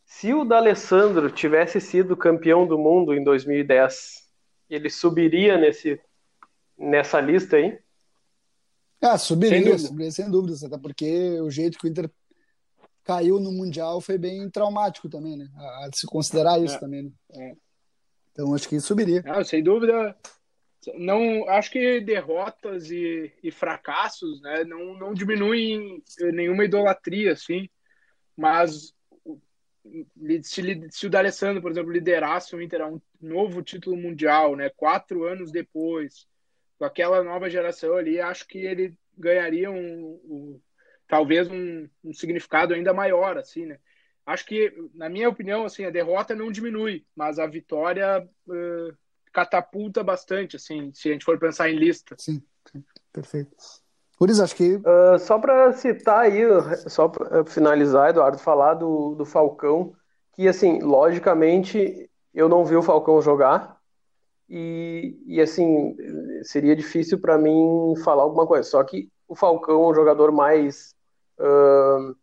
se 0.05 0.35
o 0.35 0.45
D'Alessandro 0.45 1.31
tivesse 1.31 1.81
sido 1.81 2.15
campeão 2.15 2.67
do 2.67 2.79
mundo 2.79 3.15
em 3.15 3.25
2010, 3.25 4.29
ele 4.69 4.91
subiria 4.91 5.57
nesse, 5.57 5.99
nessa 6.77 7.19
lista 7.19 7.57
aí? 7.57 7.79
Ah, 9.01 9.17
Sem 9.17 9.27
subiria, 9.29 9.61
dúvida. 9.61 9.79
subiria 9.79 10.11
sem 10.11 10.31
dúvidas, 10.31 10.63
até 10.63 10.77
porque 10.77 11.41
o 11.41 11.51
jeito 11.51 11.79
que 11.79 11.87
o 11.87 11.89
Inter 11.89 12.11
caiu 13.03 13.41
no 13.41 13.51
Mundial 13.51 13.99
foi 14.03 14.19
bem 14.19 14.51
traumático 14.51 15.09
também, 15.09 15.39
né? 15.39 15.49
A, 15.57 15.89
se 15.95 16.07
considerar 16.07 16.61
isso 16.61 16.75
É. 16.75 16.79
também, 16.79 17.05
né? 17.05 17.11
É. 17.33 17.55
Então 18.33 18.55
acho 18.55 18.69
que 18.69 18.81
subiria. 18.81 19.23
Não, 19.23 19.45
sem 19.45 19.63
dúvida. 19.63 20.17
Não, 20.95 21.49
acho 21.49 21.71
que 21.71 22.01
derrotas 22.01 22.91
e, 22.91 23.31
e 23.43 23.51
fracassos, 23.51 24.41
né, 24.41 24.65
não, 24.65 24.95
não 24.99 25.13
diminuem 25.13 26.03
nenhuma 26.33 26.65
idolatria, 26.65 27.33
assim. 27.33 27.69
Mas 28.35 28.95
se, 30.43 30.89
se 30.91 31.07
o 31.07 31.11
D'Alessandro, 31.11 31.61
por 31.61 31.71
exemplo, 31.71 31.93
liderasse 31.93 32.57
o 32.57 32.63
Inter 32.63 32.81
a 32.81 32.89
um 32.89 33.01
novo 33.21 33.63
título 33.63 33.97
mundial, 33.97 34.57
né, 34.57 34.71
quatro 34.71 35.25
anos 35.25 35.51
depois, 35.53 36.27
com 36.79 36.85
aquela 36.85 37.23
nova 37.23 37.51
geração 37.51 37.95
ali, 37.97 38.19
acho 38.21 38.47
que 38.47 38.59
ele 38.59 38.95
ganharia 39.17 39.71
um, 39.71 40.21
um- 40.25 40.61
talvez 41.07 41.51
um, 41.51 41.87
um 42.03 42.13
significado 42.15 42.73
ainda 42.73 42.95
maior, 42.95 43.37
assim, 43.37 43.67
né? 43.67 43.79
Acho 44.31 44.47
que, 44.47 44.73
na 44.95 45.09
minha 45.09 45.29
opinião, 45.29 45.65
assim, 45.65 45.85
a 45.85 45.91
derrota 45.91 46.35
não 46.35 46.53
diminui, 46.53 47.05
mas 47.17 47.39
a 47.39 47.47
vitória 47.47 48.29
eh, 48.51 48.95
catapulta 49.33 50.05
bastante, 50.05 50.57
assim, 50.57 50.93
se 50.95 51.09
a 51.09 51.13
gente 51.13 51.25
for 51.25 51.39
pensar 51.39 51.69
em 51.69 51.77
lista. 51.77 52.15
Sim, 52.19 52.43
sim, 52.71 52.85
perfeito. 53.13 53.51
Por 54.19 54.31
isso, 54.31 54.43
acho 54.43 54.55
que 54.55 54.77
Uh, 54.77 55.19
só 55.19 55.39
para 55.39 55.73
citar 55.73 56.21
aí, 56.21 56.43
só 56.89 57.09
para 57.09 57.45
finalizar, 57.45 58.11
Eduardo, 58.11 58.39
falar 58.39 58.75
do, 58.75 59.15
do 59.15 59.25
Falcão, 59.25 59.95
que 60.35 60.47
assim, 60.47 60.81
logicamente, 60.81 62.09
eu 62.33 62.49
não 62.49 62.65
vi 62.65 62.77
o 62.77 62.83
Falcão 62.83 63.21
jogar 63.21 63.81
e, 64.49 65.19
e 65.27 65.41
assim, 65.41 65.97
seria 66.43 66.77
difícil 66.77 67.21
para 67.21 67.37
mim 67.37 67.95
falar 68.05 68.23
alguma 68.23 68.47
coisa. 68.47 68.69
Só 68.69 68.85
que 68.85 69.11
o 69.27 69.35
Falcão 69.35 69.85
é 69.85 69.89
um 69.89 69.95
jogador 69.95 70.31
mais, 70.31 70.95
uh, 71.39 72.15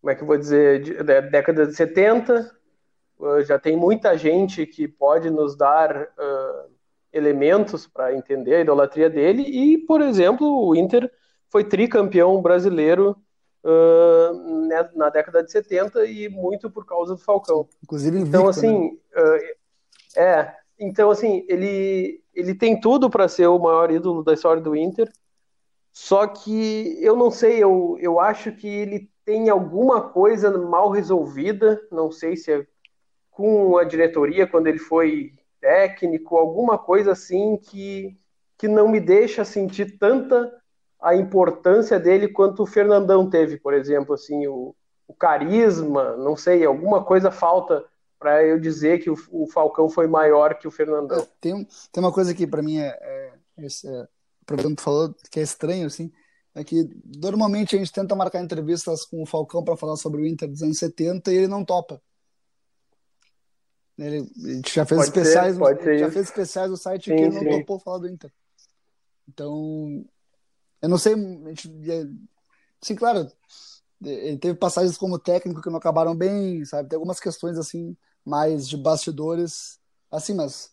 como 0.00 0.10
é 0.10 0.14
que 0.14 0.22
eu 0.22 0.26
vou 0.26 0.38
dizer, 0.38 0.80
de, 0.82 1.02
da 1.02 1.20
década 1.20 1.66
de 1.66 1.74
70, 1.74 2.50
uh, 3.18 3.42
já 3.42 3.58
tem 3.58 3.76
muita 3.76 4.16
gente 4.16 4.64
que 4.66 4.86
pode 4.86 5.30
nos 5.30 5.56
dar 5.56 6.02
uh, 6.02 6.70
elementos 7.12 7.86
para 7.86 8.14
entender 8.14 8.56
a 8.56 8.60
idolatria 8.60 9.10
dele 9.10 9.42
e, 9.42 9.78
por 9.78 10.00
exemplo, 10.00 10.46
o 10.66 10.74
Inter 10.74 11.10
foi 11.50 11.64
tricampeão 11.64 12.40
brasileiro 12.40 13.16
uh, 13.64 14.66
né, 14.66 14.88
na 14.94 15.08
década 15.08 15.42
de 15.42 15.50
70 15.50 16.06
e 16.06 16.28
muito 16.28 16.70
por 16.70 16.84
causa 16.84 17.14
do 17.14 17.20
Falcão. 17.20 17.68
inclusive 17.82 18.16
invicto, 18.16 18.36
Então, 18.36 18.44
né? 18.44 18.50
assim, 18.50 18.98
uh, 19.16 19.58
é, 20.16 20.54
então, 20.78 21.10
assim, 21.10 21.44
ele, 21.48 22.22
ele 22.34 22.54
tem 22.54 22.78
tudo 22.78 23.10
para 23.10 23.28
ser 23.28 23.46
o 23.46 23.58
maior 23.58 23.90
ídolo 23.90 24.22
da 24.22 24.34
história 24.34 24.62
do 24.62 24.76
Inter, 24.76 25.10
só 25.92 26.26
que 26.26 26.96
eu 27.02 27.16
não 27.16 27.30
sei, 27.30 27.62
eu, 27.62 27.96
eu 28.00 28.20
acho 28.20 28.52
que 28.52 28.68
ele 28.68 29.10
tem 29.28 29.50
alguma 29.50 30.00
coisa 30.00 30.56
mal 30.56 30.88
resolvida, 30.88 31.78
não 31.92 32.10
sei 32.10 32.34
se 32.34 32.50
é 32.50 32.66
com 33.30 33.76
a 33.76 33.84
diretoria 33.84 34.46
quando 34.46 34.68
ele 34.68 34.78
foi 34.78 35.34
técnico, 35.60 36.38
alguma 36.38 36.78
coisa 36.78 37.12
assim 37.12 37.58
que, 37.58 38.16
que 38.56 38.66
não 38.66 38.88
me 38.88 38.98
deixa 38.98 39.44
sentir 39.44 39.98
tanta 39.98 40.50
a 40.98 41.14
importância 41.14 42.00
dele 42.00 42.28
quanto 42.28 42.62
o 42.62 42.66
Fernandão 42.66 43.28
teve, 43.28 43.58
por 43.58 43.74
exemplo, 43.74 44.14
assim, 44.14 44.46
o, 44.46 44.74
o 45.06 45.12
carisma, 45.12 46.16
não 46.16 46.34
sei, 46.34 46.64
alguma 46.64 47.04
coisa 47.04 47.30
falta 47.30 47.84
para 48.18 48.42
eu 48.42 48.58
dizer 48.58 48.98
que 49.00 49.10
o, 49.10 49.16
o, 49.30 49.46
Falcão 49.46 49.90
foi 49.90 50.06
maior 50.06 50.54
que 50.54 50.66
o 50.66 50.70
Fernandão. 50.70 51.18
É, 51.18 51.28
tem, 51.38 51.68
tem 51.92 52.02
uma 52.02 52.12
coisa 52.12 52.32
que 52.32 52.46
para 52.46 52.62
mim 52.62 52.78
é, 52.78 52.96
é, 52.98 53.32
é 53.58 54.08
o 54.50 54.74
que 54.74 54.82
falou 54.82 55.14
que 55.30 55.38
é 55.38 55.42
estranho 55.42 55.86
assim, 55.86 56.10
é 56.54 56.64
que 56.64 56.88
normalmente 57.16 57.76
a 57.76 57.78
gente 57.78 57.92
tenta 57.92 58.16
marcar 58.16 58.42
entrevistas 58.42 59.04
com 59.04 59.22
o 59.22 59.26
Falcão 59.26 59.62
para 59.62 59.76
falar 59.76 59.96
sobre 59.96 60.22
o 60.22 60.26
Inter 60.26 60.48
dos 60.48 60.62
anos 60.62 60.78
70 60.78 61.32
e 61.32 61.36
ele 61.36 61.48
não 61.48 61.64
topa. 61.64 62.00
Ele, 63.98 64.30
a 64.44 64.48
gente 64.54 64.74
já 64.74 64.86
fez 64.86 65.00
pode 65.00 65.18
especiais, 65.18 65.54
ser, 65.54 65.58
pode 65.58 65.82
ser 65.82 65.98
já 65.98 66.06
isso. 66.06 66.14
fez 66.14 66.26
especiais 66.26 66.70
no 66.70 66.76
site 66.76 67.10
Sim, 67.10 67.16
que 67.16 67.22
ele 67.22 67.50
não 67.50 67.58
topou 67.60 67.80
falar 67.80 67.98
do 67.98 68.08
Inter. 68.08 68.32
Então, 69.28 70.04
eu 70.80 70.88
não 70.88 70.96
sei, 70.96 71.14
gente, 71.14 71.68
sim, 72.80 72.94
claro, 72.94 73.30
ele 74.02 74.38
teve 74.38 74.56
passagens 74.56 74.96
como 74.96 75.18
técnico 75.18 75.60
que 75.60 75.68
não 75.68 75.78
acabaram 75.78 76.14
bem, 76.16 76.64
sabe? 76.64 76.88
Tem 76.88 76.96
algumas 76.96 77.18
questões 77.18 77.58
assim 77.58 77.96
mais 78.24 78.68
de 78.68 78.76
bastidores, 78.76 79.80
assim, 80.10 80.34
mas 80.34 80.70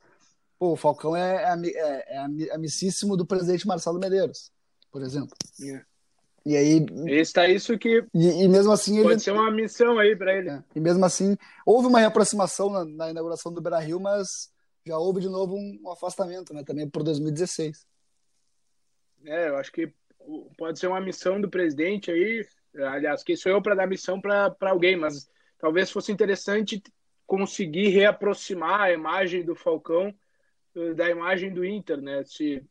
pô, 0.60 0.74
o 0.74 0.76
Falcão 0.76 1.16
é, 1.16 1.44
é, 1.44 2.16
é, 2.16 2.54
amicíssimo 2.54 3.18
do 3.18 3.26
presidente 3.26 3.68
Marcelo 3.68 4.00
Medeiros, 4.00 4.52
por 4.96 5.04
exemplo. 5.04 5.36
É. 5.62 5.82
E 6.46 6.56
aí. 6.56 6.86
Está 7.20 7.50
isso 7.50 7.78
que. 7.78 8.06
E, 8.14 8.44
e, 8.44 8.48
mesmo 8.48 8.72
assim. 8.72 9.02
Pode 9.02 9.16
ele, 9.16 9.20
ser 9.20 9.32
uma 9.32 9.52
missão 9.52 10.00
aí 10.00 10.16
para 10.16 10.34
ele. 10.34 10.52
É, 10.52 10.64
e 10.74 10.80
mesmo 10.80 11.04
assim, 11.04 11.36
houve 11.66 11.88
uma 11.90 12.00
reaproximação 12.00 12.70
na, 12.70 12.86
na 12.86 13.10
inauguração 13.10 13.52
do 13.52 13.62
Beira 13.62 13.80
Rio, 13.80 14.00
mas 14.00 14.50
já 14.86 14.98
houve 14.98 15.20
de 15.20 15.28
novo 15.28 15.54
um, 15.54 15.82
um 15.84 15.92
afastamento, 15.92 16.54
né? 16.54 16.64
Também 16.64 16.90
por 16.90 17.04
2016. 17.04 17.86
É, 19.26 19.50
eu 19.50 19.58
acho 19.58 19.70
que 19.70 19.92
pode 20.58 20.80
ser 20.80 20.88
uma 20.88 21.02
missão 21.02 21.42
do 21.42 21.50
presidente 21.50 22.10
aí. 22.10 22.48
Aliás, 22.74 23.22
que 23.22 23.36
sou 23.36 23.52
eu 23.52 23.62
para 23.62 23.76
dar 23.76 23.86
missão 23.86 24.22
para 24.22 24.56
alguém, 24.62 24.96
mas 24.96 25.28
talvez 25.60 25.92
fosse 25.92 26.10
interessante 26.10 26.82
conseguir 27.28 27.90
reaproximar 27.90 28.80
a 28.80 28.94
imagem 28.94 29.44
do 29.44 29.56
Falcão 29.56 30.16
da 30.96 31.10
imagem 31.10 31.54
do 31.54 31.66
Inter, 31.66 32.02
né? 32.02 32.24
Se 32.24 32.64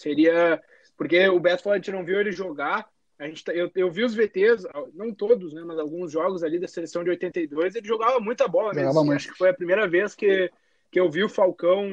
seria 0.00 0.60
porque 1.00 1.26
o 1.30 1.40
Beto 1.40 1.62
falou 1.62 1.72
a 1.72 1.78
gente 1.78 1.90
não 1.90 2.04
viu 2.04 2.20
ele 2.20 2.30
jogar. 2.30 2.86
A 3.18 3.26
gente 3.26 3.42
tá, 3.42 3.54
eu, 3.54 3.70
eu 3.74 3.90
vi 3.90 4.04
os 4.04 4.14
VTs, 4.14 4.66
não 4.92 5.14
todos, 5.14 5.54
né, 5.54 5.62
mas 5.64 5.78
alguns 5.78 6.12
jogos 6.12 6.42
ali 6.42 6.58
da 6.58 6.68
seleção 6.68 7.02
de 7.02 7.08
82, 7.08 7.74
ele 7.74 7.88
jogava 7.88 8.20
muita 8.20 8.46
bola 8.46 8.74
mesmo. 8.74 8.88
Jogava 8.88 9.06
muito. 9.06 9.16
Acho 9.16 9.32
que 9.32 9.38
foi 9.38 9.48
a 9.48 9.54
primeira 9.54 9.88
vez 9.88 10.14
que, 10.14 10.50
que 10.90 11.00
eu 11.00 11.10
vi 11.10 11.24
o 11.24 11.28
Falcão 11.30 11.86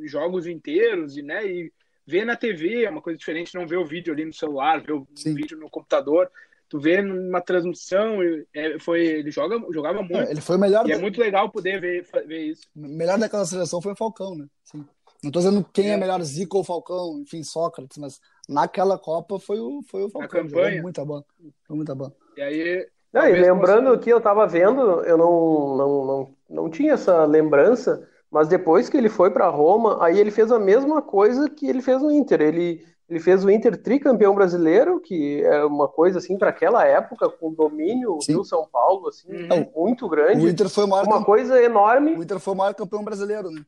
em 0.00 0.06
jogos 0.06 0.46
inteiros 0.46 1.16
e 1.16 1.22
né, 1.22 1.44
e 1.44 1.72
ver 2.06 2.24
na 2.24 2.36
TV 2.36 2.84
é 2.84 2.90
uma 2.90 3.02
coisa 3.02 3.18
diferente, 3.18 3.52
não 3.52 3.66
ver 3.66 3.78
o 3.78 3.84
vídeo 3.84 4.14
ali 4.14 4.24
no 4.24 4.32
celular, 4.32 4.80
ver 4.80 4.92
o 4.92 5.08
Sim. 5.12 5.34
vídeo 5.34 5.58
no 5.58 5.68
computador. 5.68 6.30
Tu 6.68 6.78
vê 6.78 7.02
numa 7.02 7.40
transmissão, 7.40 8.18
é, 8.54 8.78
foi, 8.78 9.04
ele 9.04 9.32
joga, 9.32 9.60
jogava 9.72 10.02
muito. 10.02 10.28
É, 10.28 10.30
ele 10.30 10.40
foi 10.40 10.54
o 10.54 10.60
melhor. 10.60 10.86
E 10.86 10.92
é 10.92 10.94
da... 10.94 11.00
é 11.00 11.02
muito 11.02 11.20
legal 11.20 11.50
poder 11.50 11.80
ver, 11.80 12.06
ver 12.28 12.44
isso. 12.44 12.62
O 12.76 12.80
melhor 12.80 13.18
daquela 13.18 13.44
seleção 13.44 13.82
foi 13.82 13.92
o 13.92 13.96
Falcão, 13.96 14.36
né? 14.36 14.46
Sim. 14.62 14.86
Não 15.22 15.30
tô 15.30 15.38
dizendo 15.38 15.64
quem 15.72 15.90
é, 15.90 15.94
é 15.94 15.96
melhor, 15.96 16.20
Zico 16.22 16.58
ou 16.58 16.64
Falcão, 16.64 17.20
enfim, 17.20 17.44
Sócrates, 17.44 17.96
mas 17.96 18.20
naquela 18.48 18.98
Copa 18.98 19.38
foi 19.38 19.60
o, 19.60 19.80
foi 19.88 20.02
o 20.02 20.10
Falcão. 20.10 20.42
Na 20.42 20.48
campanha. 20.48 20.82
Muita 20.82 21.04
boa. 21.04 21.24
Foi 21.64 21.76
muita 21.76 21.94
boa. 21.94 22.12
E 22.36 22.42
aí. 22.42 22.88
Não, 23.12 23.28
e 23.28 23.32
lembrando 23.32 23.96
que 23.98 24.10
eu 24.10 24.20
tava 24.20 24.46
vendo, 24.46 24.80
eu 25.04 25.18
não, 25.18 25.76
não, 25.76 26.06
não, 26.06 26.34
não 26.48 26.70
tinha 26.70 26.94
essa 26.94 27.24
lembrança, 27.26 28.08
mas 28.30 28.48
depois 28.48 28.88
que 28.88 28.96
ele 28.96 29.10
foi 29.10 29.30
para 29.30 29.48
Roma, 29.48 30.02
aí 30.02 30.18
ele 30.18 30.30
fez 30.30 30.50
a 30.50 30.58
mesma 30.58 31.02
coisa 31.02 31.48
que 31.48 31.68
ele 31.68 31.82
fez 31.82 32.00
no 32.00 32.10
Inter. 32.10 32.40
Ele, 32.40 32.84
ele 33.08 33.20
fez 33.20 33.44
o 33.44 33.50
Inter 33.50 33.76
tricampeão 33.76 34.34
brasileiro, 34.34 34.98
que 34.98 35.42
é 35.44 35.62
uma 35.64 35.86
coisa 35.86 36.18
assim 36.18 36.38
para 36.38 36.48
aquela 36.48 36.84
época, 36.86 37.28
com 37.28 37.52
domínio 37.52 38.18
Sim. 38.22 38.32
do 38.32 38.44
São 38.44 38.66
Paulo, 38.72 39.08
assim, 39.08 39.28
uhum. 39.30 39.70
muito 39.76 40.08
grande. 40.08 40.46
O 40.46 40.48
Inter 40.48 40.70
foi 40.70 40.84
o 40.84 40.88
maior 40.88 41.06
uma 41.06 41.22
coisa 41.22 41.62
enorme. 41.62 42.16
O 42.16 42.22
Inter 42.22 42.40
foi 42.40 42.54
o 42.54 42.56
maior 42.56 42.74
campeão 42.74 43.04
brasileiro, 43.04 43.50
né? 43.50 43.62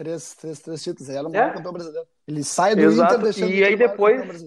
Três, 0.00 0.34
três, 0.34 0.58
três 0.60 0.82
títulos. 0.82 1.10
O 1.10 1.28
maior 1.28 1.50
é. 1.50 1.52
campeão 1.52 1.74
brasileiro. 1.74 2.08
Ele 2.26 2.42
sai 2.42 2.74
do 2.74 2.80
Exato. 2.80 3.12
Inter 3.12 3.22
deixando 3.22 3.52
e 3.52 3.62
aí 3.62 3.76
depois 3.76 4.42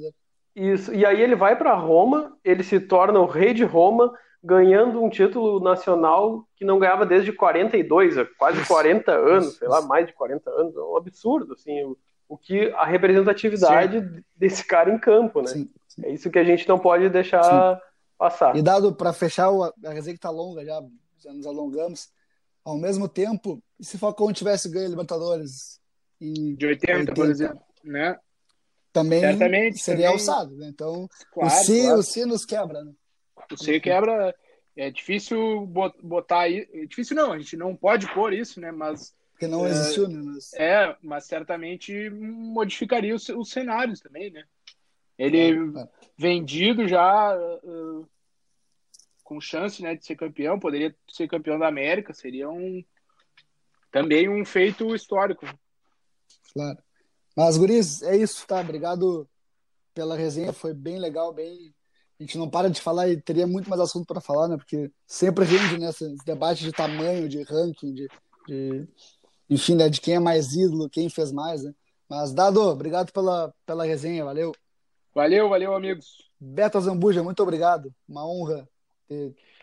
isso, 0.55 0.91
e 0.91 1.05
aí 1.05 1.21
ele 1.21 1.35
vai 1.35 1.55
para 1.55 1.75
Roma, 1.75 2.35
ele 2.43 2.63
se 2.63 2.79
torna 2.79 3.19
o 3.19 3.27
rei 3.27 3.53
de 3.53 3.63
Roma, 3.63 4.11
ganhando 4.43 4.99
um 4.99 5.11
título 5.11 5.59
nacional 5.59 6.43
que 6.55 6.65
não 6.65 6.79
ganhava 6.79 7.05
desde 7.05 7.31
42, 7.31 8.15
quase 8.35 8.65
40 8.65 9.11
anos, 9.11 9.57
sei 9.57 9.67
lá, 9.67 9.79
mais 9.83 10.07
de 10.07 10.13
40 10.13 10.49
anos, 10.49 10.75
é 10.75 10.79
um 10.79 10.97
absurdo, 10.97 11.53
assim, 11.53 11.83
o, 11.83 11.95
o 12.27 12.35
que 12.35 12.71
a 12.71 12.85
representatividade 12.85 13.99
sim. 13.99 14.23
desse 14.35 14.65
cara 14.65 14.91
em 14.91 14.97
campo, 14.97 15.39
né? 15.39 15.49
Sim, 15.49 15.69
sim. 15.87 16.01
É 16.03 16.11
isso 16.11 16.31
que 16.31 16.39
a 16.39 16.43
gente 16.43 16.67
não 16.67 16.79
pode 16.79 17.09
deixar 17.09 17.79
passar. 18.17 18.55
E 18.55 18.61
dado 18.63 18.91
para 18.95 19.13
fechar, 19.13 19.49
a 19.51 19.91
resenha 19.91 20.15
que 20.15 20.19
tá 20.19 20.31
longa 20.31 20.65
já, 20.65 20.81
já 21.19 21.31
nos 21.31 21.45
alongamos, 21.45 22.09
ao 22.63 22.77
mesmo 22.77 23.07
tempo, 23.07 23.61
se 23.79 23.97
Falcão 23.97 24.31
tivesse 24.31 24.69
ganho 24.69 24.87
a 24.87 24.89
Libertadores 24.89 25.79
em 26.19 26.55
de 26.55 26.65
80, 26.65 26.93
80 26.93 27.13
por 27.13 27.29
exemplo, 27.29 27.61
né? 27.83 28.17
Também 28.91 29.21
Certamente, 29.21 29.79
seria 29.79 30.05
também... 30.05 30.13
alçado, 30.13 30.55
né? 30.55 30.67
Então, 30.67 31.09
claro, 31.33 31.53
o, 31.53 31.63
si, 31.63 31.81
claro. 31.81 31.99
o 31.99 32.03
si 32.03 32.25
nos 32.25 32.45
quebra, 32.45 32.83
né? 32.83 32.91
O 33.51 33.57
si 33.57 33.79
quebra, 33.79 34.35
é 34.77 34.91
difícil 34.91 35.65
botar 36.01 36.41
aí, 36.41 36.67
é 36.73 36.85
difícil 36.85 37.15
não, 37.15 37.33
a 37.33 37.39
gente 37.39 37.57
não 37.57 37.75
pode 37.75 38.11
pôr 38.13 38.33
isso, 38.33 38.59
né? 38.61 38.71
Mas 38.71 39.13
porque 39.31 39.47
não 39.47 39.65
é, 39.65 39.69
existiu, 39.69 40.07
né? 40.07 40.21
Mas... 40.23 40.53
É, 40.53 40.95
mas 41.01 41.25
certamente 41.25 42.09
modificaria 42.09 43.15
os, 43.15 43.27
os 43.29 43.49
cenários 43.49 43.99
também, 43.99 44.31
né? 44.31 44.43
Ele 45.17 45.39
é, 45.39 45.81
é. 45.81 45.87
vendido 46.17 46.87
já 46.87 47.35
uh, 47.35 48.07
com 49.33 49.41
chance 49.41 49.81
né, 49.81 49.95
de 49.95 50.05
ser 50.05 50.15
campeão, 50.15 50.59
poderia 50.59 50.95
ser 51.09 51.27
campeão 51.27 51.57
da 51.57 51.67
América, 51.67 52.13
seria 52.13 52.49
um 52.49 52.83
também 53.91 54.29
um 54.29 54.45
feito 54.45 54.93
histórico. 54.95 55.45
Claro. 56.53 56.77
Mas, 57.35 57.57
Guris, 57.57 58.01
é 58.03 58.15
isso, 58.15 58.45
tá? 58.45 58.59
Obrigado 58.59 59.27
pela 59.93 60.15
resenha, 60.15 60.53
foi 60.53 60.73
bem 60.73 60.99
legal, 60.99 61.33
bem. 61.33 61.73
A 62.19 62.23
gente 62.23 62.37
não 62.37 62.49
para 62.49 62.69
de 62.69 62.79
falar 62.79 63.09
e 63.09 63.19
teria 63.19 63.47
muito 63.47 63.69
mais 63.69 63.81
assunto 63.81 64.05
para 64.05 64.21
falar, 64.21 64.47
né? 64.47 64.57
Porque 64.57 64.91
sempre 65.05 65.45
rende 65.45 65.79
nesse 65.79 66.07
né, 66.07 66.15
debate 66.25 66.63
de 66.63 66.71
tamanho, 66.71 67.27
de 67.27 67.41
ranking, 67.43 67.93
de, 67.93 68.07
de, 68.47 68.87
enfim, 69.49 69.75
né? 69.75 69.89
de 69.89 69.99
quem 69.99 70.15
é 70.15 70.19
mais 70.19 70.53
ídolo, 70.53 70.89
quem 70.89 71.09
fez 71.09 71.31
mais, 71.31 71.63
né? 71.63 71.73
Mas, 72.07 72.33
Dado, 72.33 72.61
obrigado 72.61 73.11
pela, 73.11 73.53
pela 73.65 73.83
resenha, 73.83 74.25
valeu. 74.25 74.51
Valeu, 75.13 75.49
valeu, 75.49 75.73
amigos. 75.73 76.29
Beto 76.39 76.79
Zambuja, 76.79 77.23
muito 77.23 77.41
obrigado. 77.41 77.93
Uma 78.07 78.27
honra 78.27 78.67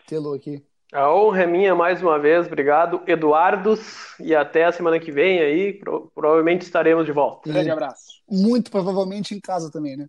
tê-lo 0.07 0.35
aqui. 0.35 0.65
A 0.93 1.13
honra 1.15 1.45
é 1.45 1.47
minha 1.47 1.73
mais 1.73 2.03
uma 2.03 2.19
vez, 2.19 2.47
obrigado, 2.47 3.01
Eduardos, 3.07 3.81
e 4.19 4.35
até 4.35 4.65
a 4.65 4.73
semana 4.73 4.99
que 4.99 5.13
vem 5.13 5.39
aí, 5.39 5.73
pro, 5.73 6.11
provavelmente 6.13 6.63
estaremos 6.63 7.07
de 7.07 7.13
volta. 7.13 7.49
Um 7.49 7.53
grande 7.53 7.71
abraço. 7.71 8.21
Muito 8.29 8.73
provavelmente 8.73 9.33
em 9.33 9.41
casa 9.41 9.71
também, 9.71 9.97
né? 9.97 10.09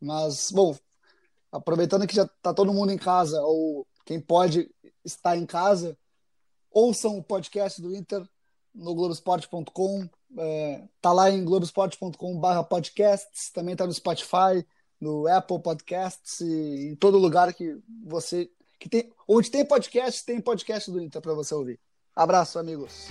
Mas, 0.00 0.52
bom, 0.52 0.76
aproveitando 1.50 2.06
que 2.06 2.14
já 2.14 2.28
tá 2.40 2.54
todo 2.54 2.72
mundo 2.72 2.92
em 2.92 2.98
casa, 2.98 3.40
ou 3.42 3.84
quem 4.06 4.20
pode 4.20 4.70
estar 5.04 5.36
em 5.36 5.44
casa, 5.44 5.98
ouçam 6.70 7.18
o 7.18 7.24
podcast 7.24 7.82
do 7.82 7.92
Inter 7.92 8.22
no 8.72 8.94
globesport.com, 8.94 10.08
é, 10.38 10.84
tá 11.00 11.12
lá 11.12 11.28
em 11.28 11.44
globesport.com 11.44 12.40
podcasts, 12.68 13.50
também 13.50 13.74
tá 13.74 13.84
no 13.84 13.92
Spotify, 13.92 14.64
no 15.00 15.26
Apple 15.26 15.60
Podcasts 15.60 16.40
e 16.40 16.90
em 16.92 16.94
todo 16.94 17.18
lugar 17.18 17.52
que 17.52 17.76
você 18.04 18.48
que 18.80 18.88
tem, 18.88 19.12
onde 19.28 19.50
tem 19.50 19.64
podcast, 19.64 20.24
tem 20.24 20.40
podcast 20.40 20.90
do 20.90 21.00
Inter 21.00 21.20
para 21.20 21.34
você 21.34 21.54
ouvir. 21.54 21.78
Abraço, 22.16 22.58
amigos. 22.58 23.10